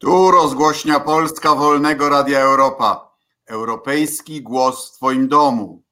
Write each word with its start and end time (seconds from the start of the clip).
Tu 0.00 0.30
rozgłośnia 0.30 1.00
Polska 1.00 1.54
Wolnego 1.54 2.08
Radia 2.08 2.40
Europa. 2.40 3.10
Europejski 3.46 4.42
głos 4.42 4.88
w 4.88 4.96
Twoim 4.96 5.28
domu. 5.28 5.82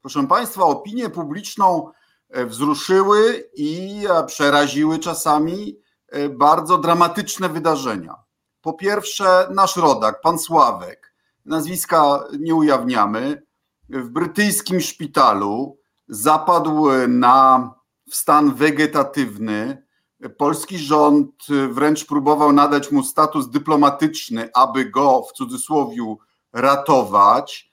Proszę 0.00 0.26
Państwa, 0.26 0.62
opinię 0.62 1.10
publiczną 1.10 1.90
e, 2.30 2.46
wzruszyły 2.46 3.50
i 3.54 4.02
e, 4.10 4.24
przeraziły 4.24 4.98
czasami 4.98 5.78
e, 6.08 6.28
bardzo 6.28 6.78
dramatyczne 6.78 7.48
wydarzenia. 7.48 8.14
Po 8.60 8.72
pierwsze, 8.72 9.48
nasz 9.50 9.76
rodak, 9.76 10.20
pan 10.20 10.38
Sławek, 10.38 11.14
nazwiska 11.44 12.24
nie 12.38 12.54
ujawniamy, 12.54 13.42
w 13.88 14.08
brytyjskim 14.08 14.80
szpitalu 14.80 15.78
zapadł 16.08 16.88
na 17.08 17.70
stan 18.10 18.54
wegetatywny 18.54 19.86
polski 20.28 20.78
rząd 20.78 21.46
wręcz 21.70 22.06
próbował 22.06 22.52
nadać 22.52 22.90
mu 22.90 23.02
status 23.02 23.50
dyplomatyczny, 23.50 24.50
aby 24.54 24.84
go 24.84 25.22
w 25.22 25.32
cudzysłowie 25.32 26.16
ratować. 26.52 27.72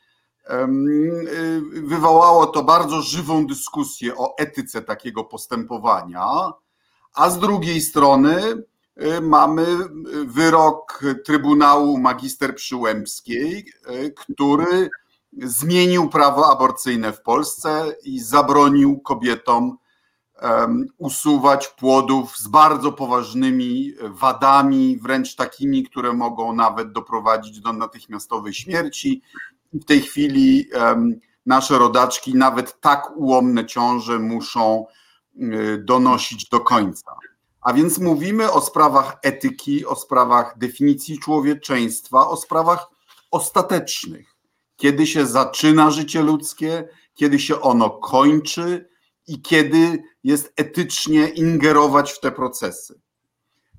Wywołało 1.72 2.46
to 2.46 2.64
bardzo 2.64 3.02
żywą 3.02 3.48
dyskusję 3.48 4.18
o 4.18 4.38
etyce 4.38 4.82
takiego 4.82 5.24
postępowania, 5.24 6.28
a 7.14 7.30
z 7.30 7.40
drugiej 7.40 7.82
strony 7.82 8.64
y, 9.02 9.22
mamy 9.22 9.66
wyrok 10.26 11.04
Trybunału 11.26 11.98
Magister 11.98 12.56
Przyłębskiej, 12.56 13.66
y, 13.90 14.14
który 14.18 14.90
zmienił 15.38 16.10
prawo 16.10 16.52
aborcyjne 16.52 17.14
w 17.14 17.22
Polsce 17.22 17.96
i 18.04 18.20
zabronił 18.20 19.00
kobietom 19.00 19.78
usuwać 20.98 21.68
płodów 21.68 22.38
z 22.38 22.48
bardzo 22.48 22.92
poważnymi 22.92 23.94
wadami, 24.02 24.98
wręcz 24.98 25.36
takimi, 25.36 25.84
które 25.84 26.14
mogą 26.14 26.54
nawet 26.54 26.92
doprowadzić 26.92 27.60
do 27.60 27.74
natychmiastowej 27.74 28.54
śmierci. 28.54 29.22
W 29.74 29.86
tej 29.86 30.02
chwili 30.02 30.70
nasze 31.46 31.78
rodaczki 31.78 32.36
nawet 32.36 32.82
tak 32.82 33.18
ułomne 33.18 33.66
ciąże 33.66 34.20
muszą 34.20 34.86
donosić 35.80 36.50
do 36.50 36.60
końca. 36.60 37.12
A 37.62 37.74
więc 37.74 38.00
mówimy 38.00 38.52
o 38.52 38.62
sprawach 38.62 39.18
etyki, 39.24 39.86
o 39.86 39.96
sprawach 39.96 40.58
definicji 40.58 41.20
człowieczeństwa, 41.20 42.28
o 42.28 42.38
sprawach 42.38 42.88
ostatecznych. 43.32 44.36
Kiedy 44.76 45.08
się 45.08 45.26
zaczyna 45.26 45.92
życie 45.92 46.22
ludzkie, 46.22 46.88
kiedy 47.14 47.40
się 47.40 47.62
ono 47.62 47.90
kończy, 47.90 48.90
i 49.28 49.42
kiedy 49.42 50.04
jest 50.24 50.54
etycznie 50.56 51.28
ingerować 51.28 52.12
w 52.12 52.20
te 52.20 52.32
procesy. 52.32 53.02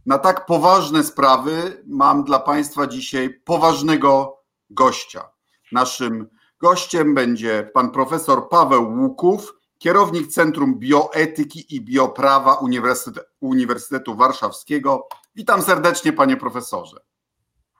Na 0.06 0.18
tak 0.18 0.46
poważne 0.46 1.04
sprawy 1.04 1.82
mam 1.86 2.24
dla 2.24 2.38
Państwa 2.38 2.86
dzisiaj 2.86 3.40
poważnego 3.44 4.42
gościa. 4.70 5.28
Naszym 5.72 6.28
gościem 6.60 7.14
będzie 7.14 7.70
pan 7.74 7.90
profesor 7.90 8.48
Paweł 8.48 9.00
Łuków, 9.00 9.54
kierownik 9.78 10.28
Centrum 10.28 10.78
Bioetyki 10.78 11.74
i 11.76 11.80
Bioprawa 11.80 12.54
Uniwersytetu, 12.54 13.26
Uniwersytetu 13.40 14.16
Warszawskiego. 14.16 15.08
Witam 15.34 15.62
serdecznie, 15.62 16.12
panie 16.12 16.36
profesorze. 16.36 16.96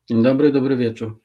Dzień 0.08 0.22
dobry, 0.22 0.52
dobry 0.52 0.76
wieczór. 0.76 1.18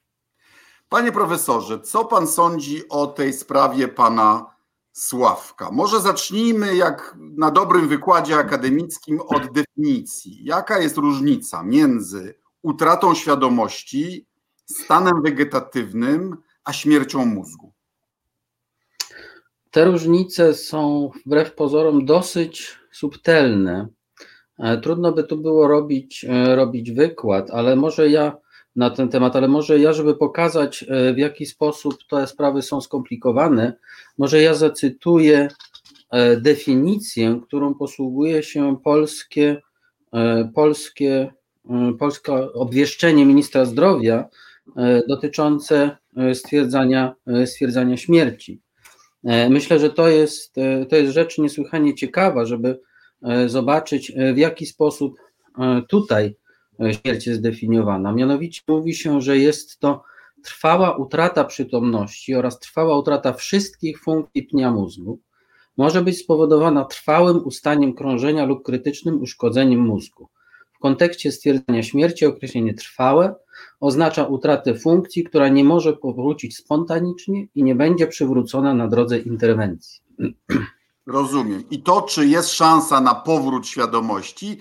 Panie 0.89 1.11
profesorze, 1.11 1.80
co 1.80 2.06
pan 2.06 2.28
sądzi 2.28 2.89
o 2.89 3.08
tej 3.08 3.33
sprawie 3.33 3.88
pana 3.88 4.55
Sławka. 4.95 5.71
Może 5.71 6.01
zacznijmy, 6.01 6.75
jak 6.75 7.15
na 7.17 7.51
dobrym 7.51 7.88
wykładzie 7.88 8.35
akademickim, 8.35 9.19
od 9.27 9.53
definicji. 9.53 10.39
Jaka 10.43 10.79
jest 10.79 10.97
różnica 10.97 11.63
między 11.63 12.35
utratą 12.61 13.16
świadomości, 13.16 14.25
stanem 14.66 15.21
wegetatywnym, 15.21 16.38
a 16.63 16.73
śmiercią 16.73 17.25
mózgu? 17.25 17.73
Te 19.71 19.85
różnice 19.85 20.53
są 20.53 21.09
wbrew 21.25 21.55
pozorom 21.55 22.05
dosyć 22.05 22.79
subtelne. 22.91 23.88
E, 24.59 24.78
trudno 24.78 25.11
by 25.11 25.23
tu 25.23 25.38
było 25.38 25.67
robić, 25.67 26.25
e, 26.29 26.55
robić 26.55 26.91
wykład, 26.91 27.51
ale 27.51 27.75
może 27.75 28.09
ja 28.09 28.38
na 28.75 28.90
ten 28.90 29.09
temat, 29.09 29.36
ale 29.36 29.47
może 29.47 29.80
ja, 29.80 29.94
żeby 29.94 30.16
pokazać, 30.16 30.86
e, 30.90 31.13
w 31.13 31.18
jaki 31.18 31.46
sposób 31.46 31.96
te 32.09 32.28
sprawy 32.28 32.62
są 32.62 32.81
skomplikowane, 32.81 33.74
może 34.18 34.41
ja 34.41 34.53
zacytuję 34.53 35.47
e, 36.12 36.38
definicję, 36.38 37.41
którą 37.44 37.74
posługuje 37.74 38.44
się 38.44 38.78
polskie, 38.84 39.62
e, 40.14 40.52
polskie, 40.56 41.34
polskie 42.00 42.34
obwieszczenie 42.53 43.25
ministra 43.25 43.66
zdrowia 43.66 44.30
dotyczące 45.08 45.97
stwierdzania, 46.34 47.16
stwierdzania 47.46 47.97
śmierci. 47.97 48.62
Myślę, 49.50 49.80
że 49.80 49.90
to 49.90 50.08
jest, 50.08 50.56
to 50.90 50.96
jest 50.96 51.14
rzecz 51.14 51.38
niesłychanie 51.38 51.96
ciekawa, 51.96 52.46
żeby 52.46 52.80
zobaczyć, 53.46 54.12
w 54.34 54.38
jaki 54.38 54.66
sposób 54.66 55.18
tutaj 55.90 56.35
śmierć 56.80 57.28
jest 57.28 57.40
zdefiniowana. 57.40 58.12
Mianowicie 58.12 58.62
mówi 58.68 58.94
się, 58.94 59.22
że 59.22 59.38
jest 59.38 59.80
to 59.80 60.03
trwała 60.44 60.97
utrata 60.97 61.44
przytomności 61.44 62.36
oraz 62.36 62.59
trwała 62.59 62.97
utrata 62.97 63.34
wszystkich 63.34 64.00
funkcji 64.00 64.44
pnia 64.44 64.72
mózgu. 64.72 65.19
Może 65.78 66.02
być 66.02 66.19
spowodowana 66.19 66.85
trwałym 66.85 67.46
ustaniem 67.46 67.94
krążenia 67.94 68.46
lub 68.46 68.64
krytycznym 68.64 69.22
uszkodzeniem 69.22 69.80
mózgu. 69.80 70.28
W 70.74 70.80
kontekście 70.80 71.31
stwierdzenia 71.31 71.84
śmierci 71.84 72.25
określenie 72.25 72.74
trwałe 72.74 73.35
oznacza 73.80 74.24
utratę 74.24 74.75
funkcji, 74.75 75.24
która 75.24 75.50
nie 75.50 75.64
może 75.64 75.94
powrócić 75.94 76.58
spontanicznie 76.58 77.47
i 77.56 77.64
nie 77.64 77.75
będzie 77.75 78.08
przywrócona 78.08 78.74
na 78.74 78.88
drodze 78.88 79.19
interwencji. 79.19 80.02
Rozumiem. 81.07 81.63
I 81.71 81.83
to, 81.83 82.01
czy 82.01 82.27
jest 82.27 82.49
szansa 82.49 83.01
na 83.01 83.16
powrót 83.16 83.67
świadomości, 83.67 84.59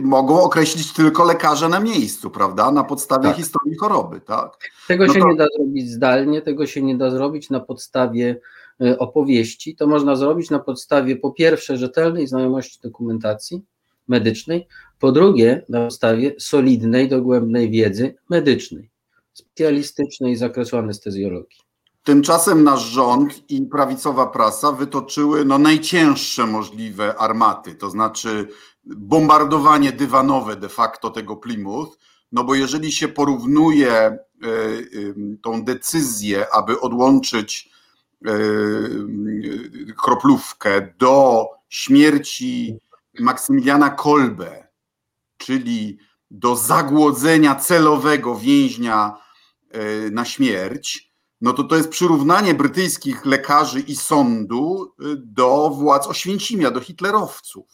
mogą 0.00 0.42
określić 0.42 0.92
tylko 0.92 1.24
lekarze 1.24 1.68
na 1.68 1.80
miejscu, 1.80 2.30
prawda? 2.30 2.70
Na 2.70 2.84
podstawie 2.84 3.28
tak. 3.28 3.36
historii 3.36 3.76
choroby, 3.76 4.20
tak? 4.20 4.58
Tego 4.88 5.06
no 5.06 5.12
się 5.14 5.20
to... 5.20 5.28
nie 5.28 5.36
da 5.36 5.46
zrobić 5.56 5.90
zdalnie, 5.90 6.42
tego 6.42 6.66
się 6.66 6.82
nie 6.82 6.96
da 6.96 7.10
zrobić 7.10 7.50
na 7.50 7.60
podstawie 7.60 8.40
e, 8.80 8.98
opowieści. 8.98 9.76
To 9.76 9.86
można 9.86 10.16
zrobić 10.16 10.50
na 10.50 10.58
podstawie 10.58 11.16
po 11.16 11.30
pierwsze 11.30 11.76
rzetelnej 11.76 12.26
znajomości 12.26 12.78
dokumentacji 12.82 13.64
medycznej, 14.08 14.66
po 14.98 15.12
drugie 15.12 15.64
na 15.68 15.84
podstawie 15.84 16.34
solidnej, 16.38 17.08
dogłębnej 17.08 17.70
wiedzy 17.70 18.14
medycznej, 18.28 18.90
specjalistycznej 19.32 20.36
z 20.36 20.38
zakresu 20.38 20.76
anestezjologii. 20.76 21.65
Tymczasem 22.06 22.64
nasz 22.64 22.82
rząd 22.82 23.50
i 23.50 23.62
prawicowa 23.62 24.26
prasa 24.26 24.72
wytoczyły 24.72 25.44
no, 25.44 25.58
najcięższe 25.58 26.46
możliwe 26.46 27.16
armaty, 27.16 27.74
to 27.74 27.90
znaczy 27.90 28.48
bombardowanie 28.84 29.92
dywanowe 29.92 30.56
de 30.56 30.68
facto 30.68 31.10
tego 31.10 31.36
Plymouth, 31.36 31.98
no 32.32 32.44
bo 32.44 32.54
jeżeli 32.54 32.92
się 32.92 33.08
porównuje 33.08 33.92
e, 33.92 34.18
tą 35.42 35.64
decyzję, 35.64 36.46
aby 36.54 36.80
odłączyć 36.80 37.70
e, 38.26 38.32
kroplówkę 39.96 40.94
do 40.98 41.46
śmierci 41.68 42.78
Maksymiliana 43.20 43.90
Kolbe, 43.90 44.68
czyli 45.36 45.98
do 46.30 46.56
zagłodzenia 46.56 47.54
celowego 47.54 48.36
więźnia 48.36 49.16
e, 49.70 50.10
na 50.10 50.24
śmierć, 50.24 51.05
no 51.40 51.52
to 51.52 51.64
to 51.64 51.76
jest 51.76 51.88
przyrównanie 51.88 52.54
brytyjskich 52.54 53.26
lekarzy 53.26 53.80
i 53.80 53.96
sądu 53.96 54.84
y, 54.84 55.16
do 55.16 55.70
władz 55.70 56.06
Oświęcimia, 56.06 56.70
do 56.70 56.80
hitlerowców. 56.80 57.66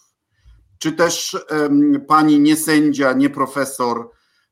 Czy 0.78 0.92
też 0.92 1.36
um, 1.50 2.04
pani 2.08 2.40
nie 2.40 2.56
sędzia, 2.56 3.12
nie 3.12 3.30
profesor, 3.30 4.10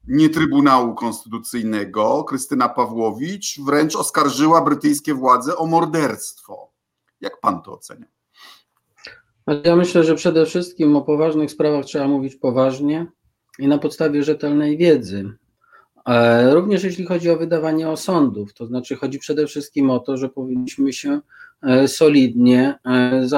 nie 0.08 0.28
Trybunału 0.28 0.94
Konstytucyjnego, 0.94 2.24
Krystyna 2.24 2.68
Pawłowicz, 2.68 3.60
wręcz 3.60 3.96
oskarżyła 3.96 4.62
brytyjskie 4.62 5.14
władze 5.14 5.56
o 5.56 5.66
morderstwo. 5.66 6.70
Jak 7.20 7.40
pan 7.40 7.62
to 7.62 7.72
ocenia? 7.72 8.06
Ja 9.64 9.76
myślę, 9.76 10.04
że 10.04 10.14
przede 10.14 10.46
wszystkim 10.46 10.96
o 10.96 11.02
poważnych 11.02 11.50
sprawach 11.50 11.84
trzeba 11.84 12.08
mówić 12.08 12.34
poważnie 12.34 13.06
i 13.58 13.68
na 13.68 13.78
podstawie 13.78 14.22
rzetelnej 14.22 14.76
wiedzy. 14.76 15.32
E, 16.06 16.54
również 16.54 16.84
jeśli 16.84 17.06
chodzi 17.06 17.30
o 17.30 17.36
wydawanie 17.36 17.88
osądów, 17.88 18.54
to 18.54 18.66
znaczy 18.66 18.96
chodzi 18.96 19.18
przede 19.18 19.46
wszystkim 19.46 19.90
o 19.90 19.98
to, 19.98 20.16
że 20.16 20.28
powinniśmy 20.28 20.92
się 20.92 21.20
e, 21.62 21.88
solidnie 21.88 22.78
e, 22.86 23.28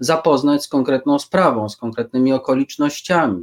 zapoznać 0.00 0.64
z 0.64 0.68
konkretną 0.68 1.18
sprawą, 1.18 1.68
z 1.68 1.76
konkretnymi 1.76 2.32
okolicznościami. 2.32 3.42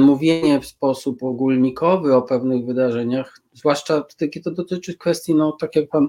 Mówienie 0.00 0.60
w 0.60 0.66
sposób 0.66 1.22
ogólnikowy 1.22 2.14
o 2.14 2.22
pewnych 2.22 2.66
wydarzeniach, 2.66 3.40
zwłaszcza 3.52 4.04
kiedy 4.18 4.40
to 4.42 4.50
dotyczy 4.50 4.98
kwestii, 4.98 5.34
no 5.34 5.52
tak 5.52 5.76
jak 5.76 5.88
Pan 5.88 6.08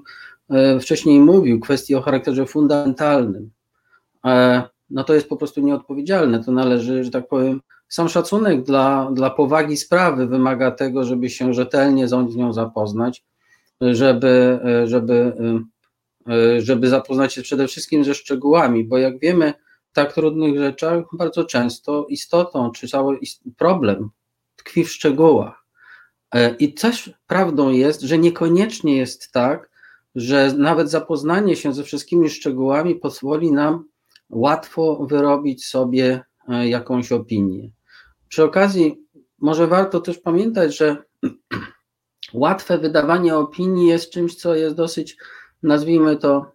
wcześniej 0.82 1.20
mówił, 1.20 1.60
kwestii 1.60 1.96
o 1.96 2.02
charakterze 2.02 2.46
fundamentalnym, 2.46 3.52
no 4.90 5.04
to 5.04 5.14
jest 5.14 5.30
po 5.30 5.38
prostu 5.38 5.62
nieodpowiedzialne. 5.62 6.44
To 6.44 6.52
należy, 6.52 7.04
że 7.04 7.12
tak 7.12 7.28
powiem, 7.28 7.62
sam 7.90 8.10
szacunek 8.10 8.64
dla, 8.64 9.12
dla 9.14 9.30
powagi 9.30 9.78
sprawy 9.78 10.28
wymaga 10.28 10.72
tego, 10.72 11.04
żeby 11.04 11.30
się 11.30 11.54
rzetelnie 11.54 12.08
z 12.08 12.36
nią 12.36 12.54
zapoznać, 12.54 13.24
żeby, 13.82 14.60
żeby, 14.86 15.34
żeby 16.58 16.90
zapoznać 16.90 17.34
się 17.34 17.42
przede 17.42 17.68
wszystkim 17.68 18.04
ze 18.04 18.14
szczegółami, 18.14 18.84
bo 18.84 18.98
jak 18.98 19.20
wiemy, 19.20 19.54
w 19.92 19.94
tak 19.94 20.14
trudnych 20.14 20.58
rzeczach 20.58 21.04
bardzo 21.14 21.44
często 21.44 22.06
istotą 22.10 22.72
czy 22.72 22.88
cały 22.88 23.20
problem 23.58 24.10
tkwi 24.56 24.84
w 24.84 24.92
szczegółach. 24.92 25.66
I 26.60 26.74
też 26.74 27.14
prawdą 27.28 27.70
jest, 27.70 28.02
że 28.02 28.18
niekoniecznie 28.18 28.98
jest 28.98 29.32
tak, 29.32 29.70
że 30.16 30.54
nawet 30.58 30.90
zapoznanie 30.90 31.56
się 31.56 31.74
ze 31.74 31.84
wszystkimi 31.84 32.30
szczegółami 32.30 32.96
pozwoli 32.96 33.52
nam 33.52 33.86
łatwo 34.30 35.06
wyrobić 35.10 35.66
sobie 35.66 36.24
e, 36.48 36.68
jakąś 36.68 37.12
opinię. 37.12 37.70
Przy 38.30 38.44
okazji, 38.44 39.08
może 39.40 39.68
warto 39.68 40.02
też 40.02 40.20
pamiętać, 40.20 40.78
że 40.78 40.98
łatwe 42.34 42.78
wydawanie 42.78 43.36
opinii 43.36 43.88
jest 43.88 44.12
czymś, 44.12 44.36
co 44.36 44.56
jest 44.56 44.76
dosyć, 44.76 45.18
nazwijmy 45.64 46.18
to, 46.18 46.52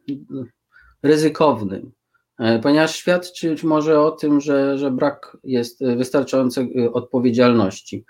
ryzykownym, 1.02 1.92
e, 2.38 2.58
ponieważ 2.58 2.96
świadczyć 2.96 3.64
może 3.64 4.00
o 4.00 4.10
tym, 4.10 4.40
że, 4.40 4.78
że 4.78 4.90
brak 4.90 5.36
jest 5.44 5.84
wystarczającej 5.96 6.84
e, 6.84 6.92
odpowiedzialności 6.92 8.04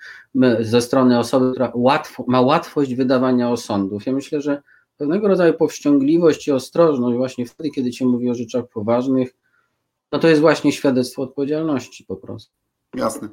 ze 0.60 0.82
strony 0.82 1.18
osoby, 1.18 1.52
która 1.52 1.72
łatwo, 1.74 2.24
ma 2.28 2.40
łatwość 2.40 2.94
wydawania 2.94 3.50
osądów. 3.50 4.06
Ja 4.06 4.12
myślę, 4.12 4.40
że 4.40 4.62
pewnego 4.96 5.28
rodzaju 5.28 5.54
powściągliwość 5.54 6.48
i 6.48 6.52
ostrożność 6.52 7.16
właśnie 7.16 7.46
wtedy, 7.46 7.70
kiedy 7.70 7.92
się 7.92 8.06
mówi 8.06 8.30
o 8.30 8.34
rzeczach 8.34 8.64
poważnych, 8.68 9.34
no 10.12 10.18
to 10.18 10.28
jest 10.28 10.40
właśnie 10.40 10.72
świadectwo 10.72 11.22
odpowiedzialności 11.22 12.04
po 12.04 12.16
prostu. 12.16 12.61
Jasne. 12.94 13.28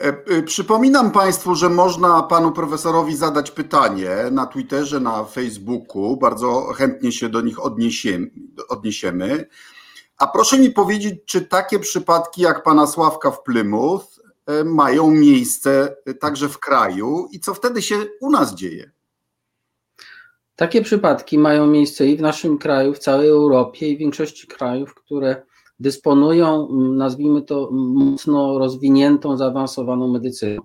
E, 0.00 0.06
e, 0.06 0.42
przypominam 0.42 1.10
Państwu, 1.10 1.54
że 1.54 1.68
można 1.68 2.22
panu 2.22 2.52
profesorowi 2.52 3.16
zadać 3.16 3.50
pytanie 3.50 4.16
na 4.30 4.46
Twitterze, 4.46 5.00
na 5.00 5.24
Facebooku. 5.24 6.16
Bardzo 6.16 6.62
chętnie 6.62 7.12
się 7.12 7.28
do 7.28 7.40
nich 7.40 7.56
odniesiemy. 8.68 9.48
A 10.18 10.26
proszę 10.26 10.58
mi 10.58 10.70
powiedzieć, 10.70 11.14
czy 11.26 11.40
takie 11.40 11.78
przypadki 11.78 12.42
jak 12.42 12.62
pana 12.62 12.86
Sławka 12.86 13.30
w 13.30 13.42
Plymouth 13.42 14.06
e, 14.46 14.64
mają 14.64 15.10
miejsce 15.10 15.96
także 16.20 16.48
w 16.48 16.58
kraju 16.58 17.28
i 17.32 17.40
co 17.40 17.54
wtedy 17.54 17.82
się 17.82 17.96
u 18.20 18.30
nas 18.30 18.54
dzieje? 18.54 18.90
Takie 20.56 20.82
przypadki 20.82 21.38
mają 21.38 21.66
miejsce 21.66 22.06
i 22.06 22.16
w 22.16 22.20
naszym 22.20 22.58
kraju, 22.58 22.94
w 22.94 22.98
całej 22.98 23.28
Europie 23.28 23.88
i 23.88 23.96
w 23.96 23.98
większości 23.98 24.46
krajów, 24.46 24.94
które 24.94 25.42
dysponują, 25.80 26.68
nazwijmy 26.92 27.42
to, 27.42 27.68
mocno 27.72 28.58
rozwiniętą, 28.58 29.36
zaawansowaną 29.36 30.08
medycyną. 30.08 30.62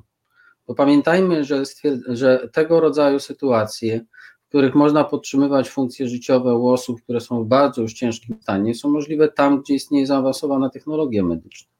Bo 0.68 0.76
pamiętajmy, 0.76 1.44
że, 1.44 1.64
że 2.08 2.50
tego 2.54 2.80
rodzaju 2.80 3.20
sytuacje, 3.20 4.06
w 4.46 4.50
których 4.50 4.76
można 4.76 5.04
podtrzymywać 5.04 5.70
funkcje 5.70 6.08
życiowe 6.08 6.56
u 6.56 6.68
osób, 6.68 7.02
które 7.02 7.22
są 7.22 7.44
w 7.44 7.48
bardzo 7.48 7.82
już 7.82 7.94
ciężkim 7.94 8.38
stanie, 8.42 8.76
są 8.76 8.90
możliwe 8.90 9.28
tam, 9.28 9.62
gdzie 9.62 9.74
istnieje 9.74 10.08
zaawansowana 10.08 10.70
technologia 10.70 11.24
medyczna. 11.24 11.72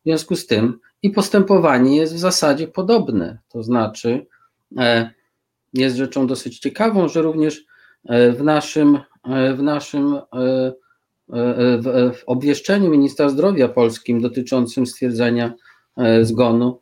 W 0.00 0.02
związku 0.04 0.36
z 0.36 0.46
tym 0.46 0.78
i 1.02 1.10
postępowanie 1.10 1.96
jest 1.96 2.14
w 2.14 2.18
zasadzie 2.18 2.68
podobne, 2.68 3.38
to 3.48 3.62
znaczy 3.62 4.26
e, 4.78 5.10
jest 5.74 5.96
rzeczą 5.96 6.26
dosyć 6.26 6.58
ciekawą, 6.58 7.08
że 7.08 7.22
również 7.22 7.64
e, 8.04 8.32
w 8.32 8.44
naszym, 8.44 8.98
e, 9.24 9.54
w 9.54 9.62
naszym 9.62 10.18
w, 11.28 12.12
w 12.16 12.24
obwieszczeniu 12.26 12.90
ministra 12.90 13.28
zdrowia 13.28 13.68
polskim 13.68 14.20
dotyczącym 14.20 14.86
stwierdzenia 14.86 15.54
zgonu 16.22 16.80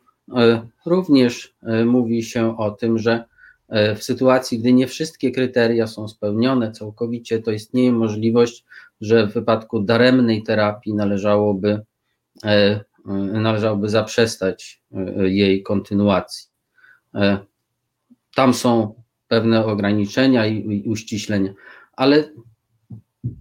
również 0.85 1.55
mówi 1.85 2.23
się 2.23 2.57
o 2.57 2.71
tym, 2.71 2.99
że 2.99 3.25
w 3.69 4.03
sytuacji, 4.03 4.59
gdy 4.59 4.73
nie 4.73 4.87
wszystkie 4.87 5.31
kryteria 5.31 5.87
są 5.87 6.07
spełnione 6.07 6.71
całkowicie, 6.71 7.39
to 7.39 7.51
istnieje 7.51 7.91
możliwość, 7.91 8.65
że 9.01 9.27
w 9.27 9.33
wypadku 9.33 9.79
daremnej 9.79 10.43
terapii 10.43 10.93
należałoby, 10.93 11.81
należałoby 13.33 13.89
zaprzestać 13.89 14.81
jej 15.23 15.63
kontynuacji. 15.63 16.49
Tam 18.35 18.53
są 18.53 18.93
pewne 19.27 19.65
ograniczenia 19.65 20.45
i 20.47 20.83
uściślenia, 20.87 21.53
ale 21.93 22.23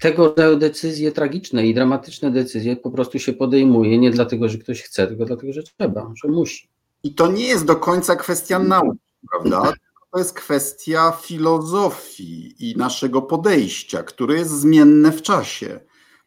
tego 0.00 0.24
rodzaju 0.24 0.56
decyzje 0.56 1.12
tragiczne 1.12 1.66
i 1.66 1.74
dramatyczne 1.74 2.30
decyzje 2.30 2.76
po 2.76 2.90
prostu 2.90 3.18
się 3.18 3.32
podejmuje 3.32 3.98
nie 3.98 4.10
dlatego, 4.10 4.48
że 4.48 4.58
ktoś 4.58 4.82
chce, 4.82 5.06
tylko 5.06 5.24
dlatego, 5.24 5.52
że 5.52 5.62
trzeba, 5.62 6.12
że 6.24 6.28
musi. 6.28 6.68
I 7.02 7.14
to 7.14 7.32
nie 7.32 7.46
jest 7.46 7.64
do 7.64 7.76
końca 7.76 8.16
kwestia 8.16 8.58
nauki, 8.58 8.98
prawda? 9.30 9.72
To 10.12 10.18
jest 10.18 10.34
kwestia 10.34 11.12
filozofii 11.22 12.70
i 12.70 12.76
naszego 12.76 13.22
podejścia, 13.22 14.02
które 14.02 14.34
jest 14.34 14.50
zmienne 14.50 15.12
w 15.12 15.22
czasie. 15.22 15.80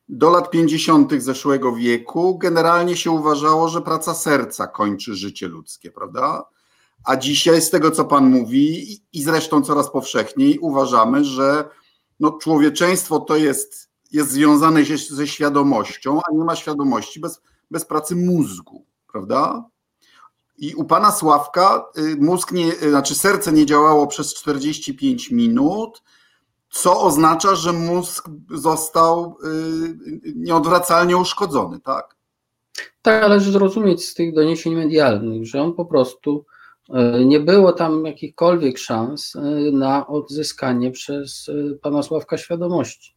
Do 0.09 0.29
lat 0.29 0.49
50. 0.49 1.13
zeszłego 1.23 1.75
wieku 1.75 2.37
generalnie 2.37 2.97
się 2.97 3.11
uważało, 3.11 3.69
że 3.69 3.81
praca 3.81 4.13
serca 4.13 4.67
kończy 4.67 5.15
życie 5.15 5.47
ludzkie, 5.47 5.91
prawda? 5.91 6.45
A 7.05 7.15
dzisiaj, 7.15 7.61
z 7.61 7.69
tego 7.69 7.91
co 7.91 8.05
Pan 8.05 8.29
mówi, 8.29 8.97
i 9.13 9.23
zresztą 9.23 9.61
coraz 9.61 9.91
powszechniej, 9.91 10.59
uważamy, 10.59 11.25
że 11.25 11.69
no, 12.19 12.31
człowieczeństwo 12.31 13.19
to 13.19 13.35
jest, 13.35 13.89
jest 14.11 14.31
związane 14.31 14.85
ze, 14.85 14.97
ze 14.97 15.27
świadomością, 15.27 16.19
a 16.29 16.31
nie 16.31 16.43
ma 16.43 16.55
świadomości 16.55 17.19
bez, 17.19 17.41
bez 17.71 17.85
pracy 17.85 18.15
mózgu, 18.15 18.85
prawda? 19.11 19.65
I 20.57 20.75
u 20.75 20.83
pana 20.83 21.11
Sławka 21.11 21.85
y, 21.97 22.15
mózg 22.19 22.51
nie, 22.51 22.73
y, 22.73 22.89
znaczy 22.89 23.15
serce 23.15 23.51
nie 23.51 23.65
działało 23.65 24.07
przez 24.07 24.33
45 24.33 25.31
minut, 25.31 26.03
co 26.69 27.01
oznacza, 27.01 27.55
że 27.55 27.73
mózg 27.73 28.29
został 28.51 29.37
y, 29.43 30.33
nieodwracalnie 30.35 31.17
uszkodzony, 31.17 31.79
tak? 31.79 32.15
Tak, 33.01 33.21
należy 33.21 33.51
zrozumieć 33.51 34.05
z 34.05 34.13
tych 34.13 34.33
doniesień 34.33 34.75
medialnych, 34.75 35.45
że 35.45 35.61
on 35.61 35.73
po 35.73 35.85
prostu 35.85 36.45
nie 37.25 37.39
było 37.39 37.73
tam 37.73 38.05
jakichkolwiek 38.05 38.77
szans 38.77 39.35
e, 39.35 39.41
na 39.71 40.07
odzyskanie 40.07 40.91
przez 40.91 41.49
e, 41.49 41.75
pana 41.75 42.03
Sławka 42.03 42.37
świadomości. 42.37 43.15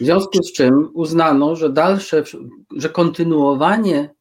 W 0.00 0.04
związku 0.04 0.42
z 0.42 0.52
czym 0.52 0.90
uznano, 0.94 1.56
że 1.56 1.70
dalsze, 1.70 2.24
że 2.76 2.88
kontynuowanie 2.88 4.14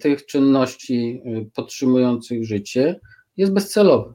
tych 0.00 0.26
czynności 0.26 1.22
podtrzymujących 1.54 2.44
życie 2.44 3.00
jest 3.36 3.52
bezcelowe. 3.52 4.14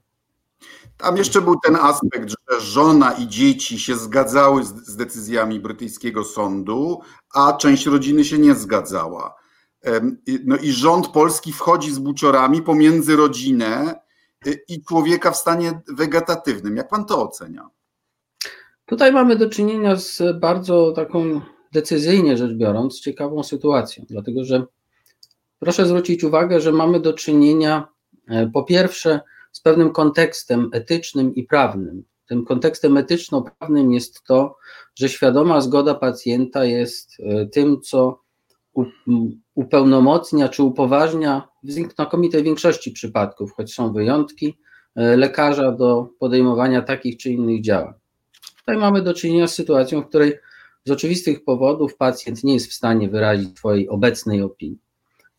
Tam 0.98 1.18
jeszcze 1.18 1.42
był 1.42 1.56
ten 1.65 1.75
aspekt, 1.75 2.30
że 2.30 2.62
żona 2.62 3.12
i 3.12 3.27
dzieci 3.27 3.80
się 3.80 3.96
zgadzały 3.96 4.63
z, 4.63 4.68
z 4.68 4.96
decyzjami 4.96 5.60
brytyjskiego 5.60 6.24
sądu, 6.24 7.00
a 7.34 7.54
część 7.54 7.86
rodziny 7.86 8.25
się 8.25 8.38
nie 8.38 8.56
zgadzała. 8.56 9.36
No 10.46 10.58
i 10.58 10.72
rząd 10.72 11.08
polski 11.08 11.54
wchodzi 11.54 11.92
z 11.92 12.00
buciorami 12.00 12.62
pomiędzy 12.62 13.15
rodzinę 13.15 13.96
y, 14.48 14.63
i 14.68 14.84
człowieka 14.84 15.32
w 15.32 15.38
stanie 15.38 15.82
wegetatywnym. 15.88 16.77
Jak 16.77 16.88
pan 16.88 17.06
to 17.06 17.30
ocenia? 17.30 17.70
Tutaj 18.86 19.12
mamy 19.12 19.36
do 19.36 19.50
czynienia 19.50 19.96
z 19.96 20.39
bardzo 20.39 20.92
taką 20.92 21.42
decyzyjnie 21.72 22.38
rzecz 22.38 22.54
biorąc 22.54 23.00
ciekawą 23.00 23.44
sytuacją, 23.44 24.06
dlatego 24.10 24.46
że 24.46 24.65
proszę 25.60 25.86
zwrócić 25.86 26.24
uwagę, 26.24 26.62
że 26.62 26.72
mamy 26.72 27.00
do 27.00 27.13
czynienia 27.13 27.88
e, 28.27 28.48
po 28.54 28.63
pierwsze 28.63 29.22
z 29.51 29.62
pewnym 29.62 29.92
kontekstem 29.92 30.70
etycznym 30.74 31.36
i 31.36 31.44
prawnym. 31.44 32.04
Tym 32.27 32.46
kontekstem 32.46 32.98
etyczno-prawnym 32.98 33.94
jest 33.94 34.24
to, 34.24 34.58
że 34.96 35.10
świadoma 35.10 35.62
zgoda 35.62 35.96
pacjenta 35.96 36.65
jest 36.65 37.18
e, 37.20 37.46
tym, 37.46 37.82
co 37.82 38.25
upełnomocnia 39.55 40.50
czy 40.50 40.63
upoważnia 40.63 41.48
w 41.63 41.72
znakomitej 41.72 42.44
większości 42.44 42.91
przypadków, 42.91 43.53
choć 43.53 43.74
są 43.74 43.94
wyjątki, 43.94 44.58
e, 44.96 45.17
lekarza 45.17 45.72
do 45.72 46.10
podejmowania 46.20 46.82
takich 46.82 47.17
czy 47.17 47.32
innych 47.32 47.62
działań. 47.62 47.94
Tutaj 48.58 48.77
mamy 48.77 49.01
do 49.01 49.13
czynienia 49.13 49.48
z 49.48 49.55
sytuacją, 49.55 50.01
w 50.01 50.08
której 50.08 50.34
z 50.86 50.91
oczywistych 50.91 51.44
powodów 51.44 51.98
pacjent 51.98 52.44
nie 52.44 52.53
jest 52.53 52.70
w 52.70 52.74
stanie 52.74 53.10
wyrazić 53.10 53.58
swojej 53.58 53.89
obecnej 53.89 54.41
opinii. 54.41 54.79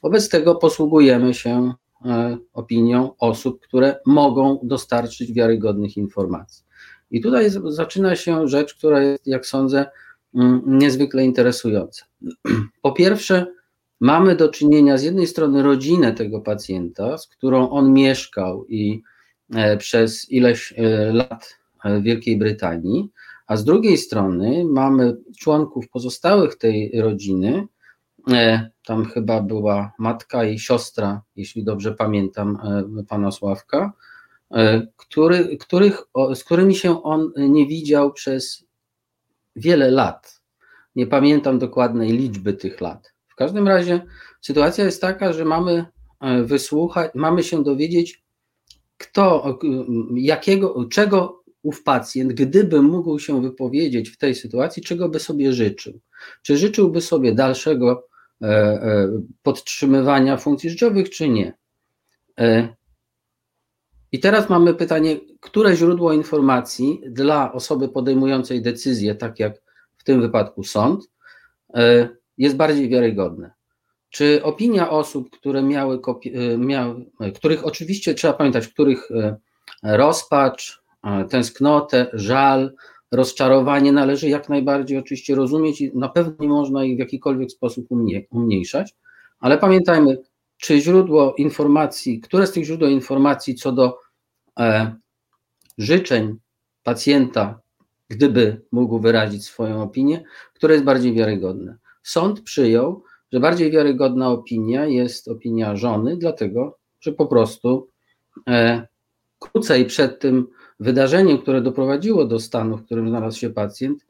Wobec 0.03 0.29
tego 0.29 0.55
posługujemy 0.55 1.35
się 1.35 1.73
e, 2.05 2.39
opinią 2.53 3.17
osób, 3.19 3.61
które 3.61 4.01
mogą 4.07 4.59
dostarczyć 4.63 5.33
wiarygodnych 5.33 5.97
informacji. 5.97 6.65
I 7.11 7.21
tutaj 7.21 7.51
zaczyna 7.65 8.17
się 8.17 8.49
rzecz, 8.49 8.75
która 8.75 9.03
jest, 9.03 9.27
jak 9.27 9.47
sądzę, 9.47 9.87
niezwykle 10.67 11.25
interesująca. 11.25 12.05
Po 12.83 12.93
pierwsze, 12.93 13.47
mamy 14.01 14.37
do 14.37 14.49
czynienia 14.49 14.99
z 14.99 15.03
jednej 15.03 15.27
strony 15.27 15.63
rodzinę 15.63 16.13
tego 16.13 16.41
pacjenta, 16.41 17.19
z 17.19 17.27
którą 17.27 17.71
on 17.71 17.93
mieszkał 17.93 18.67
i 18.67 19.03
e, 19.55 19.77
przez 19.77 20.31
ileś 20.31 20.75
e, 20.77 21.13
lat 21.13 21.59
w 21.85 22.03
Wielkiej 22.03 22.37
Brytanii, 22.37 23.11
a 23.47 23.57
z 23.57 23.65
drugiej 23.65 23.99
strony 23.99 24.65
mamy 24.65 25.17
członków 25.39 25.89
pozostałych 25.89 26.57
tej 26.59 27.01
rodziny, 27.01 27.67
tam 28.87 29.05
chyba 29.05 29.43
była 29.43 29.93
matka 29.99 30.45
i 30.45 30.59
siostra, 30.59 31.23
jeśli 31.37 31.65
dobrze 31.65 31.95
pamiętam, 31.95 32.59
pana 33.09 33.31
Sławka, 33.31 33.93
który, 34.97 35.57
których, 35.57 36.03
z 36.35 36.45
którymi 36.45 36.75
się 36.75 37.03
on 37.03 37.33
nie 37.37 37.67
widział 37.67 38.13
przez 38.13 38.66
wiele 39.57 39.91
lat. 39.91 40.41
Nie 40.95 41.07
pamiętam 41.07 41.59
dokładnej 41.59 42.13
liczby 42.13 42.53
tych 42.53 42.81
lat. 42.81 43.13
W 43.29 43.35
każdym 43.35 43.69
razie 43.69 44.03
sytuacja 44.41 44.85
jest 44.85 45.01
taka, 45.01 45.33
że 45.33 45.45
mamy 45.45 45.87
wysłuchać, 46.45 47.11
mamy 47.15 47.43
się 47.43 47.63
dowiedzieć, 47.63 48.25
kto, 48.97 49.59
jakiego, 50.15 50.85
czego 50.91 51.45
ów 51.63 51.83
pacjent, 51.83 52.33
gdyby 52.33 52.83
mógł 52.83 53.19
się 53.19 53.43
wypowiedzieć 53.43 54.11
w 54.11 54.19
tej 54.19 54.35
sytuacji, 54.35 54.83
czego 54.83 55.09
by 55.09 55.21
sobie 55.21 55.53
życzył. 55.53 56.01
Czy 56.43 56.57
życzyłby 56.57 57.01
sobie 57.01 57.35
dalszego 57.35 58.07
e, 58.43 58.47
e, 58.47 59.23
podtrzymywania 59.43 60.37
funkcji 60.37 60.71
życiowych, 60.71 61.11
czy 61.11 61.29
nie? 61.29 61.53
E, 64.13 64.17
I 64.17 64.21
teraz 64.21 64.49
mamy 64.49 64.75
pytanie, 64.75 65.17
które 65.41 65.77
źródło 65.77 66.13
informacji 66.13 67.03
dla 67.07 67.53
osoby 67.53 67.89
podejmującej 67.89 68.63
decyzję, 68.63 69.15
tak 69.15 69.41
jak 69.41 69.63
w 69.97 70.05
tym 70.05 70.21
wypadku 70.21 70.65
sąd, 70.65 71.11
jest 72.39 72.57
bardziej 72.57 72.89
wiarygodne? 72.89 73.51
Czy 74.11 74.43
opinia 74.43 74.91
osób, 74.91 75.31
które 75.31 75.63
miały, 75.63 76.01
miały 76.59 77.07
których 77.35 77.67
oczywiście 77.67 78.15
trzeba 78.15 78.35
pamiętać, 78.35 78.69
których 78.69 79.09
rozpacz, 79.83 80.83
tęsknotę, 81.31 82.07
żal, 82.13 82.73
rozczarowanie 83.13 83.93
należy 83.93 84.29
jak 84.29 84.49
najbardziej 84.49 84.99
oczywiście 84.99 85.35
rozumieć 85.35 85.81
i 85.81 85.91
na 85.95 86.09
pewno 86.09 86.33
nie 86.41 86.49
można 86.49 86.85
ich 86.85 86.97
w 86.97 86.99
jakikolwiek 86.99 87.51
sposób 87.51 87.87
umniejszać, 88.31 88.95
ale 89.41 89.59
pamiętajmy, 89.59 90.19
czy 90.57 90.81
źródło 90.81 91.35
informacji, 91.35 92.21
które 92.21 92.47
z 92.47 92.53
tych 92.53 92.65
źródeł 92.65 92.89
informacji 92.89 93.55
co 93.55 93.73
do 93.73 93.99
e, 94.59 94.97
życzeń 95.79 96.37
pacjenta, 96.83 97.61
gdyby 98.09 98.61
mógł 98.73 99.01
wyrazić 99.01 99.45
swoją 99.45 99.83
opinię, 99.83 100.25
które 100.55 100.75
jest 100.75 100.85
bardziej 100.85 101.15
wiarygodne. 101.15 101.77
Sąd 102.03 102.41
przyjął, 102.41 103.03
że 103.33 103.41
bardziej 103.41 103.71
wiarygodna 103.71 104.31
opinia 104.31 104.87
jest 104.87 105.29
opinia 105.29 105.77
żony, 105.77 106.17
dlatego 106.17 106.79
że 107.01 107.13
po 107.13 107.27
prostu 107.27 107.89
e, 108.49 108.87
krócej 109.39 109.85
przed 109.85 110.21
tym 110.21 110.47
wydarzeniem, 110.81 111.39
które 111.39 111.61
doprowadziło 111.61 112.25
do 112.25 112.41
stanu, 112.41 112.77
w 112.77 112.85
którym 112.85 113.09
znalazł 113.09 113.39
się 113.39 113.51
pacjent, 113.51 114.07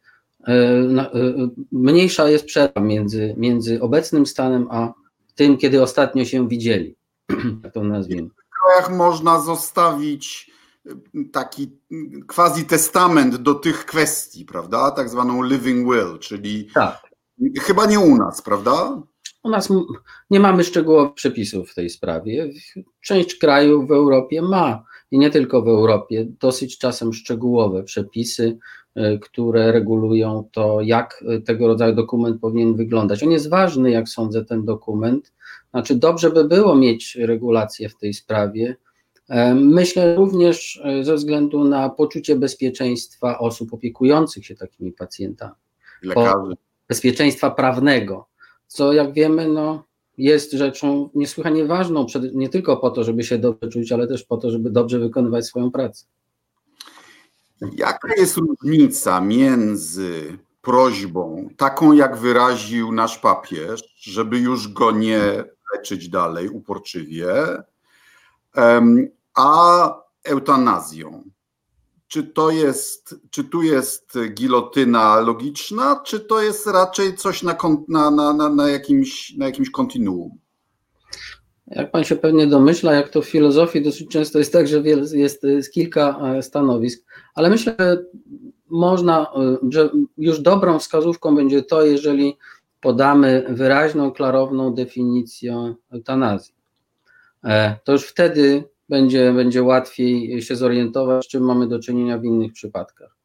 e, 0.49 0.53
e, 0.53 1.11
mniejsza 1.73 2.31
jest 2.31 2.45
przerwa 2.45 2.81
między, 2.81 3.35
między 3.37 3.81
obecnym 3.81 4.26
stanem 4.26 4.69
a 4.71 4.93
tym, 5.37 5.57
kiedy 5.57 5.83
ostatnio 5.83 6.25
się 6.25 6.49
widzieli. 6.49 6.97
Tak 7.62 7.73
to 7.73 7.85
nazwijmy. 7.85 8.28
W 8.28 8.64
krajach 8.64 8.99
można 8.99 9.40
zostawić 9.40 10.50
e, 10.87 10.90
taki 11.33 11.78
quasi 12.26 12.64
testament 12.64 13.37
do 13.37 13.55
tych 13.55 13.87
kwestii, 13.87 14.45
prawda? 14.45 14.90
Tak 14.90 15.09
zwaną 15.09 15.43
living 15.43 15.93
will, 15.93 16.19
czyli 16.19 16.69
tak. 16.75 17.02
chyba 17.61 17.87
nie 17.87 18.00
u 18.00 18.16
nas, 18.16 18.43
prawda? 18.43 19.02
U 19.47 19.50
nas 19.50 19.69
nie 20.31 20.41
mamy 20.41 20.65
szczegółowych 20.65 21.15
przepisów 21.15 21.71
w 21.71 21.75
tej 21.75 21.91
sprawie. 21.91 22.50
Część 23.00 23.35
krajów 23.35 23.88
w 23.88 23.93
Europie 23.93 24.43
ma 24.43 24.85
i 25.11 25.19
nie 25.19 25.31
tylko 25.31 25.62
w 25.62 25.69
Europie, 25.69 26.26
dosyć 26.41 26.79
czasem 26.79 27.12
szczegółowe 27.12 27.83
przepisy, 27.83 28.59
e, 28.95 29.19
które 29.19 29.73
regulują 29.73 30.49
to, 30.53 30.81
jak 30.81 31.25
e, 31.29 31.41
tego 31.41 31.67
rodzaju 31.67 31.95
dokument 31.95 32.41
powinien 32.41 32.76
wyglądać. 32.76 33.23
On 33.23 33.31
jest 33.31 33.50
ważny, 33.50 33.91
jak 33.91 34.09
sądzę, 34.09 34.45
ten 34.45 34.65
dokument. 34.65 35.33
Znaczy, 35.71 35.95
dobrze 35.95 36.31
by 36.31 36.45
było 36.45 36.75
mieć 36.75 37.17
regulacje 37.17 37.88
w 37.88 37.97
tej 37.97 38.15
sprawie. 38.15 38.76
E, 39.29 39.55
myślę 39.55 40.17
również 40.17 40.83
ze 41.03 41.15
względu 41.15 41.65
na 41.65 41.88
poczucie 41.88 42.37
bezpieczeństwa 42.37 43.38
osób 43.38 43.73
opiekujących 43.73 44.47
się 44.47 44.55
takimi 44.55 44.93
pacjentami. 44.93 45.55
Lekarzy. 46.03 46.57
Bezpieczeństwa 46.88 47.50
prawnego, 47.50 48.29
co 48.66 48.92
jak 48.92 49.12
wiemy, 49.12 49.49
no, 49.49 49.85
jest 50.18 50.52
rzeczą 50.52 51.11
niesłychanie 51.14 51.64
ważną, 51.64 52.06
nie 52.35 52.49
tylko 52.49 52.76
po 52.76 52.90
to, 52.90 53.04
żeby 53.04 53.25
się 53.25 53.38
dobrze 53.38 53.68
czuć, 53.68 53.92
ale 53.92 54.08
też 54.08 54.25
po 54.25 54.37
to, 54.37 54.50
żeby 54.50 54.70
dobrze 54.70 54.99
wykonywać 54.99 55.46
swoją 55.46 55.70
pracę. 55.70 56.06
Jaka 57.76 58.08
jest 58.16 58.37
różnica 58.37 59.20
między 59.20 60.38
prośbą, 60.62 61.49
taką 61.56 61.92
jak 61.92 62.16
wyraził 62.16 62.92
nasz 62.92 63.18
papież, 63.18 63.94
żeby 63.96 64.38
już 64.38 64.73
go 64.73 64.90
nie 64.90 65.44
leczyć 65.75 66.08
dalej 66.08 66.49
uporczywie, 66.49 67.35
a 69.35 69.94
eutanazją? 70.25 71.25
Czy 72.09 72.23
to 72.23 72.51
jest, 72.51 73.21
czy 73.31 73.45
tu 73.45 73.63
jest 73.63 74.19
gilotyna 74.35 75.21
logiczna, 75.21 76.01
czy 76.05 76.21
to 76.21 76.43
jest 76.43 76.67
raczej 76.67 77.17
coś 77.17 77.43
na, 77.43 77.57
na, 77.89 78.11
na, 78.11 78.49
na, 78.49 78.69
jakimś, 78.69 79.37
na 79.37 79.47
jakimś 79.47 79.71
kontinuum? 79.71 80.39
Jak 81.67 81.91
pan 81.91 82.05
się 82.05 82.17
pewnie 82.17 82.47
domyśla, 82.47 82.95
jak 82.95 83.09
to 83.09 83.23
w 83.23 83.29
filozofii 83.29 83.83
dosyć 83.83 84.11
często 84.11 84.39
jest 84.39 84.53
tak, 84.53 84.69
że 84.69 84.83
jest, 85.13 85.73
kilka 85.73 86.19
e, 86.19 86.43
stanowisk, 86.43 87.05
ale 87.35 87.51
myślę, 87.51 87.75
że 87.79 88.05
można, 88.69 89.23
e, 89.23 89.57
że 89.71 89.91
już 90.19 90.41
dobrą 90.41 90.79
wskazówką 90.79 91.37
będzie 91.37 91.63
to, 91.63 91.85
jeżeli 91.85 92.37
podamy 92.81 93.47
wyraźną, 93.49 94.13
klarowną 94.13 94.75
definicję 94.75 95.75
eutanazji. 95.93 96.55
E, 97.45 97.77
to 97.85 97.93
już 97.93 98.07
wtedy 98.07 98.65
będzie, 98.88 99.33
będzie 99.33 99.62
łatwiej 99.62 100.43
się 100.43 100.57
zorientować, 100.57 101.25
z 101.25 101.28
czym 101.28 101.45
mamy 101.45 101.66
do 101.69 101.78
czynienia 101.78 102.19
w 102.19 102.25
innych 102.25 102.52
przypadkach. 102.52 103.16